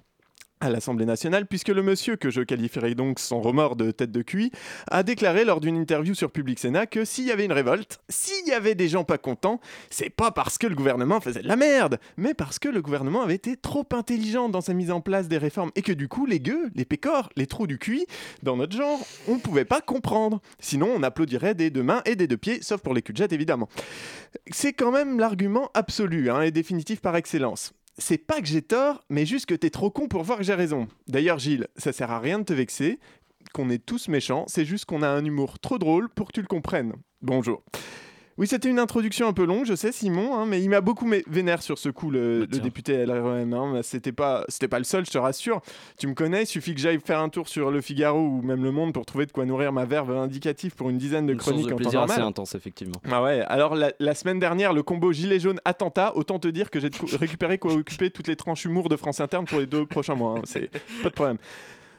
à 0.64 0.70
l'Assemblée 0.70 1.04
nationale, 1.04 1.46
puisque 1.46 1.68
le 1.68 1.82
monsieur, 1.82 2.16
que 2.16 2.30
je 2.30 2.40
qualifierais 2.40 2.94
donc 2.94 3.18
sans 3.18 3.40
remords 3.40 3.76
de 3.76 3.90
tête 3.90 4.10
de 4.10 4.22
cuit, 4.22 4.50
a 4.90 5.02
déclaré 5.02 5.44
lors 5.44 5.60
d'une 5.60 5.76
interview 5.76 6.14
sur 6.14 6.30
Public 6.30 6.58
Sénat 6.58 6.86
que 6.86 7.04
s'il 7.04 7.26
y 7.26 7.32
avait 7.32 7.44
une 7.44 7.52
révolte, 7.52 8.00
s'il 8.08 8.46
y 8.48 8.52
avait 8.52 8.74
des 8.74 8.88
gens 8.88 9.04
pas 9.04 9.18
contents, 9.18 9.60
c'est 9.90 10.10
pas 10.10 10.30
parce 10.30 10.58
que 10.58 10.66
le 10.66 10.74
gouvernement 10.74 11.20
faisait 11.20 11.42
de 11.42 11.48
la 11.48 11.56
merde, 11.56 11.98
mais 12.16 12.34
parce 12.34 12.58
que 12.58 12.68
le 12.68 12.80
gouvernement 12.80 13.22
avait 13.22 13.34
été 13.34 13.56
trop 13.56 13.86
intelligent 13.92 14.48
dans 14.48 14.62
sa 14.62 14.72
mise 14.72 14.90
en 14.90 15.00
place 15.00 15.28
des 15.28 15.38
réformes 15.38 15.70
et 15.76 15.82
que 15.82 15.92
du 15.92 16.08
coup, 16.08 16.24
les 16.24 16.40
gueux, 16.40 16.70
les 16.74 16.84
pécores, 16.84 17.28
les 17.36 17.46
trous 17.46 17.66
du 17.66 17.78
cuit, 17.78 18.06
dans 18.42 18.56
notre 18.56 18.76
genre, 18.76 19.00
on 19.28 19.38
pouvait 19.38 19.64
pas 19.66 19.80
comprendre. 19.80 20.40
Sinon, 20.60 20.90
on 20.96 21.02
applaudirait 21.02 21.54
des 21.54 21.70
deux 21.70 21.82
mains 21.82 22.02
et 22.06 22.16
des 22.16 22.26
deux 22.26 22.38
pieds, 22.38 22.62
sauf 22.62 22.80
pour 22.80 22.94
les 22.94 23.02
cul 23.02 23.14
évidemment. 23.30 23.68
C'est 24.50 24.72
quand 24.72 24.90
même 24.90 25.18
l'argument 25.18 25.70
absolu 25.74 26.30
hein, 26.30 26.40
et 26.40 26.50
définitif 26.50 27.00
par 27.00 27.16
excellence 27.16 27.72
c'est 27.98 28.18
pas 28.18 28.40
que 28.40 28.46
j'ai 28.46 28.62
tort, 28.62 29.04
mais 29.08 29.26
juste 29.26 29.46
que 29.46 29.54
t'es 29.54 29.70
trop 29.70 29.90
con 29.90 30.08
pour 30.08 30.22
voir 30.22 30.38
que 30.38 30.44
j'ai 30.44 30.54
raison. 30.54 30.88
D'ailleurs, 31.06 31.38
Gilles, 31.38 31.68
ça 31.76 31.92
sert 31.92 32.10
à 32.10 32.20
rien 32.20 32.38
de 32.38 32.44
te 32.44 32.52
vexer, 32.52 32.98
qu'on 33.52 33.70
est 33.70 33.84
tous 33.84 34.08
méchants, 34.08 34.44
c'est 34.48 34.64
juste 34.64 34.84
qu'on 34.84 35.02
a 35.02 35.08
un 35.08 35.24
humour 35.24 35.58
trop 35.58 35.78
drôle 35.78 36.08
pour 36.08 36.28
que 36.28 36.32
tu 36.32 36.40
le 36.40 36.46
comprennes. 36.46 36.94
Bonjour. 37.22 37.62
Oui, 38.36 38.48
c'était 38.48 38.68
une 38.68 38.80
introduction 38.80 39.28
un 39.28 39.32
peu 39.32 39.44
longue, 39.44 39.64
je 39.64 39.76
sais, 39.76 39.92
Simon, 39.92 40.34
hein, 40.34 40.44
mais 40.44 40.60
il 40.60 40.68
m'a 40.68 40.80
beaucoup 40.80 41.08
vénère 41.28 41.62
sur 41.62 41.78
ce 41.78 41.88
coup, 41.88 42.10
le, 42.10 42.40
le 42.40 42.46
député 42.46 43.06
LREM. 43.06 43.52
hein, 43.54 43.80
c'était 43.84 44.10
pas, 44.10 44.44
c'était 44.48 44.66
pas 44.66 44.78
le 44.78 44.84
seul, 44.84 45.06
je 45.06 45.12
te 45.12 45.18
rassure. 45.18 45.60
Tu 45.98 46.08
me 46.08 46.14
connais, 46.14 46.42
il 46.42 46.46
suffit 46.46 46.74
que 46.74 46.80
j'aille 46.80 46.98
faire 46.98 47.20
un 47.20 47.28
tour 47.28 47.46
sur 47.48 47.70
Le 47.70 47.80
Figaro 47.80 48.18
ou 48.18 48.42
même 48.42 48.64
Le 48.64 48.72
Monde 48.72 48.92
pour 48.92 49.06
trouver 49.06 49.26
de 49.26 49.30
quoi 49.32 49.44
nourrir 49.44 49.72
ma 49.72 49.84
verve 49.84 50.10
indicative 50.16 50.74
pour 50.74 50.90
une 50.90 50.98
dizaine 50.98 51.26
de 51.26 51.32
Une 51.32 51.38
chroniques 51.38 51.68
de 51.68 51.74
en 51.74 51.76
temps 51.76 51.92
normal. 51.92 52.22
intense, 52.22 52.56
effectivement. 52.56 53.00
Ah 53.08 53.22
ouais, 53.22 53.40
alors 53.46 53.76
la, 53.76 53.92
la 54.00 54.14
semaine 54.16 54.40
dernière, 54.40 54.72
le 54.72 54.82
combo 54.82 55.12
gilet 55.12 55.38
jaune 55.38 55.60
attentat, 55.64 56.16
autant 56.16 56.40
te 56.40 56.48
dire 56.48 56.70
que 56.70 56.80
j'ai 56.80 56.90
récupéré 57.20 57.58
quoi 57.58 57.72
occuper 57.74 58.10
toutes 58.10 58.26
les 58.26 58.34
tranches 58.36 58.64
humour 58.64 58.88
de 58.88 58.96
France 58.96 59.20
Interne 59.20 59.44
pour 59.44 59.60
les 59.60 59.66
deux 59.66 59.86
prochains 59.86 60.16
mois. 60.16 60.38
hein, 60.38 60.42
C'est 60.44 60.70
pas 61.04 61.10
de 61.10 61.14
problème. 61.14 61.38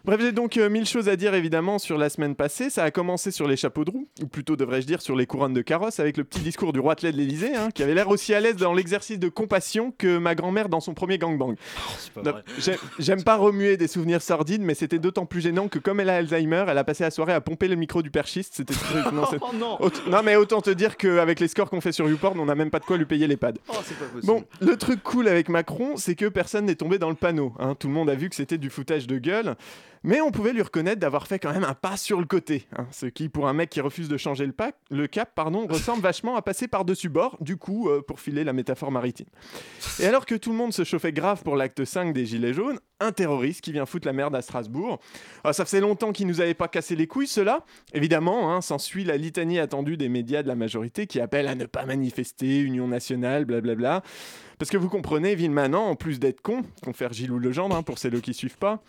Bref, 0.06 0.22
j'ai 0.22 0.32
donc 0.32 0.58
euh, 0.58 0.70
mille 0.70 0.86
choses 0.86 1.10
à 1.10 1.16
dire 1.16 1.34
évidemment 1.34 1.80
sur 1.80 1.98
la 1.98 2.10
semaine 2.10 2.36
passée. 2.36 2.70
Ça 2.70 2.84
a 2.84 2.92
commencé 2.92 3.32
sur 3.32 3.48
les 3.48 3.56
chapeaux 3.58 3.84
de 3.86 3.92
roue, 3.92 4.08
ou 4.22 4.28
plutôt 4.28 4.56
devrais-je 4.56 4.86
dire 4.86 5.02
sur 5.02 5.16
les 5.16 5.26
couronnes 5.26 5.54
de 5.54 5.62
carrosse, 5.64 6.00
avec 6.00 6.18
le 6.18 6.24
petit 6.24 6.42
discours 6.42 6.74
du 6.74 6.80
roitelet 6.80 7.12
de 7.12 7.18
l'Elysée, 7.18 7.52
qui 7.74 7.82
avait 7.82 7.96
l'air 7.96 8.08
aussi 8.10 8.34
à 8.34 8.40
l'aise 8.40 8.56
dans 8.56 8.74
l'exercice 8.74 9.18
de 9.18 9.30
compassion 9.30 9.94
que 9.98 10.18
ma 10.20 10.36
grand-mère 10.36 10.70
dans 10.70 10.80
son 10.80 10.94
premier 10.94 11.18
gangbang. 11.18 11.56
J'ai- 12.60 12.76
J'aime 13.00 13.24
pas 13.24 13.36
remuer 13.36 13.78
des 13.78 13.88
souvenirs 13.88 14.22
sordides, 14.22 14.62
mais 14.62 14.76
c'était 14.76 15.00
d'autant 15.00 15.26
plus 15.26 15.42
gênant 15.42 15.68
que 15.70 15.80
comme 15.80 16.00
elle 16.00 16.10
a 16.10 16.18
Alzheimer, 16.18 16.66
elle 16.68 16.78
a 16.78 16.84
passé 16.84 17.04
la 17.04 17.12
soirée 17.12 17.34
à 17.34 17.42
pomper 17.42 17.68
le 17.68 17.76
micro 17.76 18.02
du 18.04 18.12
perchiste. 18.12 18.54
C'était 18.56 18.74
très- 18.76 19.02
non, 19.12 19.24
Oh 19.42 19.52
non. 19.56 19.78
Non, 20.10 20.22
mais 20.24 20.36
autant 20.36 20.62
te 20.62 20.70
dire 20.70 20.98
qu'avec 20.98 21.40
les 21.40 21.48
scores 21.48 21.70
qu'on 21.70 21.82
fait 21.82 21.92
sur 21.92 22.08
YouPorn, 22.08 22.40
on 22.40 22.46
n'a 22.46 22.56
même 22.56 22.70
pas 22.70 22.80
de 22.80 22.86
quoi 22.86 22.98
lui 22.98 23.06
payer 23.06 23.26
les 23.28 23.38
pads. 23.38 23.54
Oh, 23.70 23.74
pas. 23.74 23.82
Bon, 24.24 24.44
le 24.62 24.76
truc 24.78 25.02
cool 25.04 25.28
avec 25.28 25.50
Macron, 25.50 25.98
c'est 25.98 26.16
que 26.16 26.26
personne 26.28 26.66
n'est 26.66 26.76
tombé 26.76 27.00
dans 27.00 27.10
le 27.10 27.16
panneau. 27.16 27.54
hein. 27.60 27.74
Tout 27.74 27.88
le 27.88 27.94
monde 27.94 28.10
a 28.10 28.16
vu 28.16 28.30
que 28.30 28.36
c'était 28.36 28.58
du 28.60 28.70
foutage 28.70 29.08
de 29.08 29.18
gueule. 29.18 29.56
Mais 30.08 30.22
on 30.22 30.30
pouvait 30.30 30.54
lui 30.54 30.62
reconnaître 30.62 31.00
d'avoir 31.00 31.26
fait 31.26 31.40
quand 31.40 31.52
même 31.52 31.64
un 31.64 31.74
pas 31.74 31.98
sur 31.98 32.20
le 32.20 32.28
côté. 32.28 32.68
hein. 32.78 32.86
Ce 32.92 33.08
qui, 33.08 33.28
pour 33.28 33.48
un 33.48 33.54
mec 33.54 33.72
qui 33.72 33.82
refuse 33.82 34.08
de 34.08 34.18
changer 34.18 34.46
le, 34.46 34.52
pack, 34.52 34.76
le 34.92 35.08
cap, 35.08 35.32
pardon, 35.34 35.66
ressemble 35.66 36.02
vachement 36.04 36.36
à 36.36 36.44
passer 36.44 36.68
par-dessus 36.68 37.10
bord, 37.10 37.38
du 37.42 37.58
coup, 37.58 37.90
euh, 37.90 38.04
pour 38.04 38.20
filer 38.20 38.44
la 38.44 38.54
métaphore 38.54 38.92
maritime. 38.92 39.26
Et 40.00 40.06
alors 40.06 40.28
que 40.28 40.36
tout 40.36 40.52
le 40.52 40.58
monde 40.58 40.74
se 40.74 40.84
chauffait 40.84 41.12
grave 41.12 41.42
pour 41.42 41.56
l'acte 41.56 41.84
5 41.84 42.14
des 42.14 42.28
Gilets 42.28 42.54
jaunes, 42.54 42.80
un 43.00 43.12
terroriste 43.12 43.62
qui 43.62 43.72
vient 43.72 43.88
foutre 43.88 44.06
la 44.06 44.14
merde 44.14 44.36
à 44.36 44.44
Strasbourg. 44.44 45.00
Ah, 45.44 45.54
ça 45.54 45.66
faisait 45.66 45.82
longtemps 45.82 46.12
qu'il 46.12 46.28
nous 46.28 46.40
avait 46.40 46.54
pas 46.54 46.68
cassé 46.68 46.96
les 46.96 47.08
couilles, 47.08 47.26
cela. 47.26 47.66
Évidemment, 47.92 48.54
hein, 48.54 48.62
s'ensuit 48.62 49.06
la 49.06 49.18
litanie 49.18 49.58
attendue 49.58 49.98
des 49.98 50.08
médias 50.08 50.44
de 50.44 50.48
la 50.48 50.56
majorité 50.56 51.08
qui 51.08 51.20
appellent 51.20 51.48
à 51.48 51.56
ne 51.56 51.66
pas 51.66 51.88
manifester, 51.88 52.60
Union 52.60 52.88
nationale, 52.88 53.46
blablabla. 53.46 54.04
Parce 54.60 54.70
que 54.70 54.78
vous 54.78 54.88
comprenez, 54.88 55.34
Villemanant, 55.34 55.88
en 55.88 55.96
plus 55.96 56.20
d'être 56.20 56.42
con, 56.42 56.62
confère 56.84 57.12
Gilles 57.12 57.32
ou 57.32 57.40
Legendre, 57.40 57.76
hein, 57.76 57.82
pour 57.82 57.98
celles 57.98 58.22
qui 58.22 58.36
suivent 58.36 58.60
pas, 58.60 58.84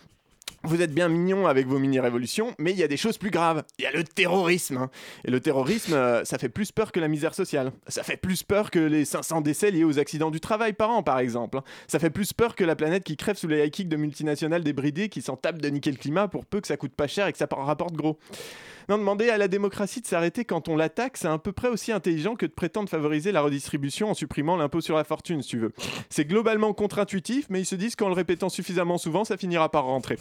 vous 0.63 0.81
êtes 0.81 0.93
bien 0.93 1.07
mignon 1.07 1.47
avec 1.47 1.67
vos 1.67 1.79
mini-révolutions, 1.79 2.53
mais 2.57 2.71
il 2.71 2.77
y 2.77 2.83
a 2.83 2.87
des 2.87 2.97
choses 2.97 3.17
plus 3.17 3.29
graves. 3.29 3.63
Il 3.79 3.83
y 3.83 3.85
a 3.85 3.91
le 3.91 4.03
terrorisme. 4.03 4.77
hein. 4.77 4.89
Et 5.23 5.31
le 5.31 5.39
terrorisme, 5.39 5.93
euh, 5.93 6.25
ça 6.25 6.37
fait 6.37 6.49
plus 6.49 6.71
peur 6.71 6.91
que 6.91 6.99
la 6.99 7.07
misère 7.07 7.33
sociale. 7.33 7.71
Ça 7.87 8.03
fait 8.03 8.17
plus 8.17 8.43
peur 8.43 8.71
que 8.71 8.79
les 8.79 9.05
500 9.05 9.41
décès 9.41 9.71
liés 9.71 9.83
aux 9.83 9.99
accidents 9.99 10.31
du 10.31 10.39
travail 10.39 10.73
par 10.73 10.89
an, 10.89 11.03
par 11.03 11.19
exemple. 11.19 11.57
hein. 11.57 11.63
Ça 11.87 11.99
fait 11.99 12.09
plus 12.09 12.33
peur 12.33 12.55
que 12.55 12.63
la 12.63 12.75
planète 12.75 13.03
qui 13.03 13.15
crève 13.17 13.37
sous 13.37 13.47
les 13.47 13.65
high 13.65 13.71
kicks 13.71 13.89
de 13.89 13.97
multinationales 13.97 14.63
débridées 14.63 15.09
qui 15.09 15.21
s'en 15.21 15.37
tapent 15.37 15.61
de 15.61 15.69
niquer 15.69 15.91
le 15.91 15.97
climat 15.97 16.27
pour 16.27 16.45
peu 16.45 16.59
que 16.59 16.67
ça 16.67 16.77
coûte 16.77 16.93
pas 16.93 17.07
cher 17.07 17.27
et 17.27 17.31
que 17.31 17.37
ça 17.37 17.47
rapporte 17.51 17.93
gros. 17.93 18.17
Non, 18.89 18.97
demander 18.97 19.29
à 19.29 19.37
la 19.37 19.49
démocratie 19.49 19.99
de 19.99 20.07
s'arrêter 20.07 20.45
quand 20.45 20.69
on 20.69 20.77
l'attaque, 20.77 21.17
c'est 21.17 21.27
à 21.27 21.37
peu 21.37 21.51
près 21.51 21.67
aussi 21.67 21.91
intelligent 21.91 22.35
que 22.35 22.45
de 22.45 22.51
prétendre 22.51 22.87
favoriser 22.87 23.33
la 23.33 23.41
redistribution 23.41 24.09
en 24.09 24.13
supprimant 24.13 24.55
l'impôt 24.55 24.79
sur 24.79 24.95
la 24.95 25.03
fortune, 25.03 25.41
si 25.41 25.49
tu 25.49 25.57
veux. 25.57 25.73
C'est 26.09 26.23
globalement 26.23 26.73
contre-intuitif, 26.73 27.47
mais 27.49 27.59
ils 27.59 27.65
se 27.65 27.75
disent 27.75 27.97
qu'en 27.97 28.07
le 28.07 28.13
répétant 28.13 28.47
suffisamment 28.47 28.97
souvent, 28.97 29.25
ça 29.25 29.35
finira 29.35 29.69
par 29.69 29.83
rentrer. 29.83 30.17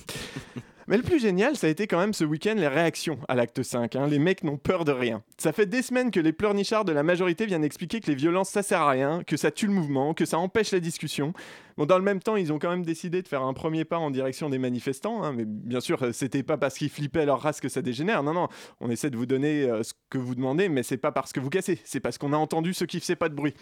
Mais 0.89 0.97
le 0.97 1.03
plus 1.03 1.19
génial, 1.19 1.57
ça 1.57 1.67
a 1.67 1.71
été 1.71 1.89
quand 1.89 1.99
même 1.99 2.15
ce 2.15 2.23
week-end 2.23 2.55
les 2.57 2.69
réactions 2.69 3.19
à 3.27 3.35
l'acte 3.35 3.61
5. 3.61 3.97
hein. 3.97 4.07
Les 4.07 4.21
mecs 4.21 4.45
n'ont 4.45 4.57
peur 4.57 4.85
de 4.85 4.93
rien. 4.93 5.23
Ça 5.37 5.53
fait 5.53 5.67
des 5.67 5.83
semaines 5.83 6.13
que 6.13 6.21
les 6.21 6.33
pleurnichards 6.33 6.85
de 6.85 6.93
la 6.93 7.03
majorité 7.03 7.45
viennent 7.45 7.65
expliquer 7.65 7.99
que 8.01 8.07
les 8.07 8.15
violences 8.15 8.51
ça 8.51 8.63
sert 8.63 8.83
à 8.83 8.91
rien, 8.91 9.25
que 9.27 9.37
ça 9.37 9.51
tue 9.51 9.67
le 9.67 9.73
mouvement, 9.73 10.15
que 10.15 10.25
ça 10.25 10.39
empêche 10.39 10.71
la 10.71 10.79
discussion. 10.79 11.33
Dans 11.77 11.99
le 11.99 12.05
même 12.05 12.21
temps, 12.21 12.37
ils 12.37 12.53
ont 12.53 12.61
quand 12.61 12.71
même 12.71 12.85
décidé 12.85 13.21
de 13.21 13.27
faire 13.27 13.43
un 13.43 13.53
premier 13.53 13.85
pas 13.85 13.99
en 13.99 14.13
direction 14.13 14.49
des 14.49 14.59
manifestants. 14.59 15.25
hein, 15.25 15.33
mais 15.33 15.45
bien 15.45 15.81
sûr, 15.81 16.01
euh, 16.05 16.13
c'était 16.13 16.45
pas 16.45 16.57
parce 16.57 16.79
qu'ils 16.79 16.89
flippaient 16.91 17.27
leur 17.27 17.41
race 17.41 17.61
que 17.61 17.69
ça 17.69 17.83
dégénère. 17.83 18.23
Non, 18.23 18.33
non, 18.33 18.49
on 18.81 18.89
essaie 18.89 19.11
de 19.11 19.17
vous 19.17 19.27
donner 19.27 19.65
euh, 19.65 19.83
ce 19.83 19.93
que 20.09 20.19
vous 20.19 20.37
demandez, 20.37 20.69
mais 20.69 20.85
c'est 20.85 20.97
pas 20.99 21.11
parce 21.11 21.33
que 21.33 21.41
vous 21.41 21.51
cassez, 21.51 21.81
c'est 21.85 22.01
parce 22.01 22.17
qu'on 22.17 22.33
a 22.33 22.37
entendu 22.37 22.73
ceux 22.75 22.87
qui 22.87 23.01
faisaient 23.01 23.17
pas 23.17 23.29
de 23.29 23.35
bruit. 23.35 23.55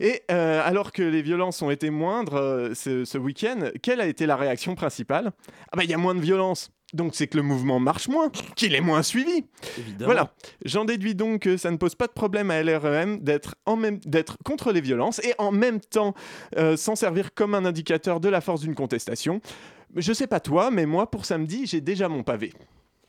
Et 0.00 0.22
euh, 0.30 0.60
alors 0.64 0.92
que 0.92 1.02
les 1.02 1.22
violences 1.22 1.62
ont 1.62 1.70
été 1.70 1.90
moindres 1.90 2.36
euh, 2.36 2.74
ce, 2.74 3.04
ce 3.04 3.18
week-end, 3.18 3.70
quelle 3.82 4.00
a 4.00 4.06
été 4.06 4.26
la 4.26 4.36
réaction 4.36 4.74
principale? 4.74 5.32
Ah 5.72 5.76
bah 5.76 5.84
il 5.84 5.90
y 5.90 5.94
a 5.94 5.98
moins 5.98 6.14
de 6.14 6.20
violence. 6.20 6.70
Donc 6.92 7.14
c'est 7.14 7.26
que 7.26 7.36
le 7.36 7.42
mouvement 7.42 7.80
marche 7.80 8.08
moins, 8.08 8.30
qu'il 8.54 8.74
est 8.74 8.80
moins 8.80 9.02
suivi. 9.02 9.44
Évidemment. 9.76 10.04
Voilà. 10.04 10.32
J'en 10.64 10.84
déduis 10.84 11.14
donc 11.14 11.42
que 11.42 11.56
ça 11.56 11.70
ne 11.70 11.76
pose 11.76 11.94
pas 11.96 12.06
de 12.06 12.12
problème 12.12 12.50
à 12.50 12.62
LREM 12.62 13.18
d'être 13.20 13.56
même 13.76 13.98
d'être 14.04 14.36
contre 14.44 14.72
les 14.72 14.80
violences 14.80 15.18
et 15.24 15.34
en 15.38 15.50
même 15.50 15.80
temps 15.80 16.14
euh, 16.56 16.76
s'en 16.76 16.94
servir 16.94 17.34
comme 17.34 17.54
un 17.54 17.64
indicateur 17.64 18.20
de 18.20 18.28
la 18.28 18.40
force 18.40 18.60
d'une 18.60 18.74
contestation. 18.76 19.40
Je 19.96 20.12
sais 20.12 20.26
pas 20.28 20.40
toi, 20.40 20.70
mais 20.70 20.86
moi 20.86 21.10
pour 21.10 21.24
samedi 21.24 21.66
j'ai 21.66 21.80
déjà 21.80 22.08
mon 22.08 22.22
pavé. 22.22 22.52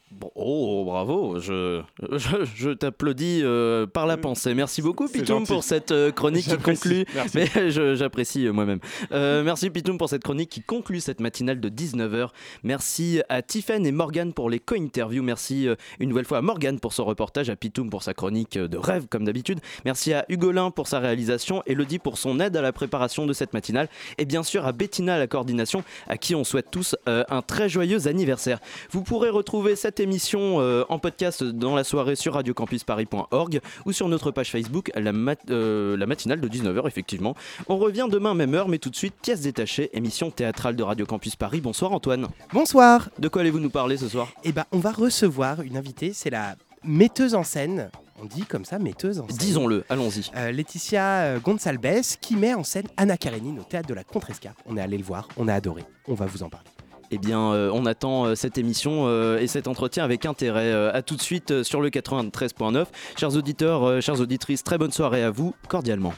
Bon, 0.10 0.32
oh, 0.36 0.86
bravo, 0.86 1.38
je, 1.38 1.82
je, 2.14 2.46
je 2.56 2.70
t'applaudis 2.70 3.42
euh, 3.44 3.86
par 3.86 4.08
la 4.08 4.16
pensée. 4.16 4.54
Merci 4.54 4.82
beaucoup, 4.82 5.10
Pitoum, 5.10 5.46
pour 5.46 5.66
cette 5.66 5.92
euh, 5.92 6.14
chronique 6.14 6.46
qui 6.48 6.58
conclut. 6.58 7.04
merci. 7.14 7.38
Mais 7.38 7.72
j'apprécie 7.96 8.48
euh, 8.48 8.54
moi-même. 8.54 8.80
Euh, 9.12 9.44
merci, 9.44 9.70
Pitoum, 9.70 9.98
pour 9.98 10.08
cette 10.08 10.24
chronique 10.24 10.50
qui 10.50 10.62
conclut 10.62 11.02
cette 11.02 11.20
matinale 11.20 11.60
de 11.60 11.68
19h. 11.68 12.30
Merci 12.64 13.22
à 13.28 13.42
Tiffen 13.42 13.86
et 13.86 13.92
Morgane 13.92 14.32
pour 14.32 14.50
les 14.50 14.60
co-interviews. 14.60 15.24
Merci 15.24 15.68
euh, 15.68 15.76
une 16.00 16.08
nouvelle 16.08 16.24
fois 16.24 16.38
à 16.38 16.42
Morgane 16.42 16.80
pour 16.80 16.94
son 16.94 17.04
reportage, 17.04 17.50
à 17.50 17.58
Pitoum 17.58 17.90
pour 17.90 18.02
sa 18.02 18.14
chronique 18.14 18.56
euh, 18.56 18.70
de 18.70 18.78
rêve, 18.78 19.08
comme 19.10 19.26
d'habitude. 19.26 19.60
Merci 19.84 20.14
à 20.14 20.26
Hugolin 20.30 20.72
pour 20.72 20.88
sa 20.88 21.00
réalisation, 21.00 21.64
Elodie 21.66 22.00
pour 22.00 22.18
son 22.18 22.40
aide 22.40 22.56
à 22.56 22.62
la 22.62 22.72
préparation 22.72 23.26
de 23.26 23.34
cette 23.34 23.52
matinale. 23.54 23.90
Et 24.18 24.24
bien 24.24 24.44
sûr 24.44 24.66
à 24.66 24.72
Bettina 24.72 25.16
à 25.16 25.20
la 25.20 25.28
coordination, 25.28 25.84
à 26.08 26.18
qui 26.18 26.34
on 26.34 26.46
souhaite 26.46 26.72
tous 26.72 26.96
euh, 27.10 27.26
un 27.28 27.42
très 27.42 27.68
joyeux 27.68 28.08
anniversaire. 28.08 28.60
Vous 28.92 29.04
pourrez 29.04 29.30
retrouver 29.30 29.76
cette 29.76 29.97
émission 30.00 30.60
euh, 30.62 30.84
en 30.90 31.00
podcast 31.00 31.44
dans 31.44 31.76
la 31.76 31.84
soirée 31.84 32.16
sur 32.16 32.34
radiocampusparis.org 32.34 33.60
ou 33.86 33.92
sur 33.92 34.08
notre 34.08 34.32
page 34.32 34.52
Facebook, 34.52 34.92
la, 34.96 35.12
mat- 35.12 35.40
euh, 35.50 35.98
la 35.98 36.06
matinale 36.06 36.40
de 36.42 36.48
19h, 36.48 36.88
effectivement. 36.88 37.36
On 37.68 37.78
revient 37.78 38.08
demain, 38.10 38.34
même 38.34 38.54
heure, 38.54 38.68
mais 38.68 38.78
tout 38.78 38.90
de 38.90 38.96
suite, 38.96 39.16
pièce 39.22 39.42
détachée, 39.42 39.90
émission 39.94 40.32
théâtrale 40.32 40.76
de 40.76 40.84
Radio 40.84 41.06
Campus 41.06 41.36
Paris. 41.36 41.62
Bonsoir 41.62 41.92
Antoine. 41.92 42.28
Bonsoir. 42.54 43.10
De 43.20 43.28
quoi 43.28 43.42
allez-vous 43.42 43.60
nous 43.60 43.70
parler 43.70 43.98
ce 43.98 44.08
soir? 44.10 44.28
Eh 44.44 44.52
ben, 44.52 44.66
on 44.72 44.80
va 44.80 44.92
recevoir 44.92 45.62
une 45.62 45.78
invitée, 45.78 46.14
c'est 46.14 46.30
la 46.30 46.56
metteuse 46.84 47.36
en 47.36 47.44
scène. 47.44 47.90
On 48.22 48.26
dit 48.26 48.46
comme 48.46 48.66
ça, 48.66 48.80
metteuse 48.80 49.20
en 49.20 49.28
scène. 49.28 49.38
Disons-le, 49.38 49.84
allons-y. 49.90 50.32
Euh, 50.36 50.52
Laetitia 50.52 51.38
Gonçalves, 51.40 52.18
qui 52.20 52.36
met 52.36 52.54
en 52.56 52.64
scène 52.64 52.88
Anna 52.98 53.16
Karenine 53.18 53.60
au 53.60 53.64
théâtre 53.64 53.88
de 53.88 53.94
la 53.94 54.04
Contresca. 54.04 54.54
On 54.66 54.76
est 54.78 54.82
allé 54.82 54.98
le 54.98 55.04
voir, 55.04 55.28
on 55.38 55.48
a 55.48 55.54
adoré. 55.54 55.84
On 56.08 56.14
va 56.16 56.26
vous 56.26 56.42
en 56.42 56.50
parler. 56.50 56.70
Eh 57.12 57.18
bien, 57.18 57.54
euh, 57.54 57.72
on 57.74 57.86
attend 57.86 58.26
euh, 58.26 58.36
cette 58.36 58.58
émission 58.58 59.06
euh, 59.08 59.40
et 59.40 59.48
cet 59.48 59.68
entretien 59.68 60.04
avec 60.04 60.26
intérêt. 60.26 60.74
À 60.94 61.02
tout 61.02 61.16
de 61.16 61.22
suite 61.22 61.64
sur 61.64 61.82
le 61.82 61.90
93.9. 61.90 62.86
Chers 63.18 63.36
auditeurs, 63.36 64.02
chères 64.02 64.20
auditrices, 64.20 64.64
très 64.64 64.78
bonne 64.78 64.92
soirée 64.92 65.24
à 65.24 65.32
vous, 65.32 65.54
cordialement. 65.68 66.14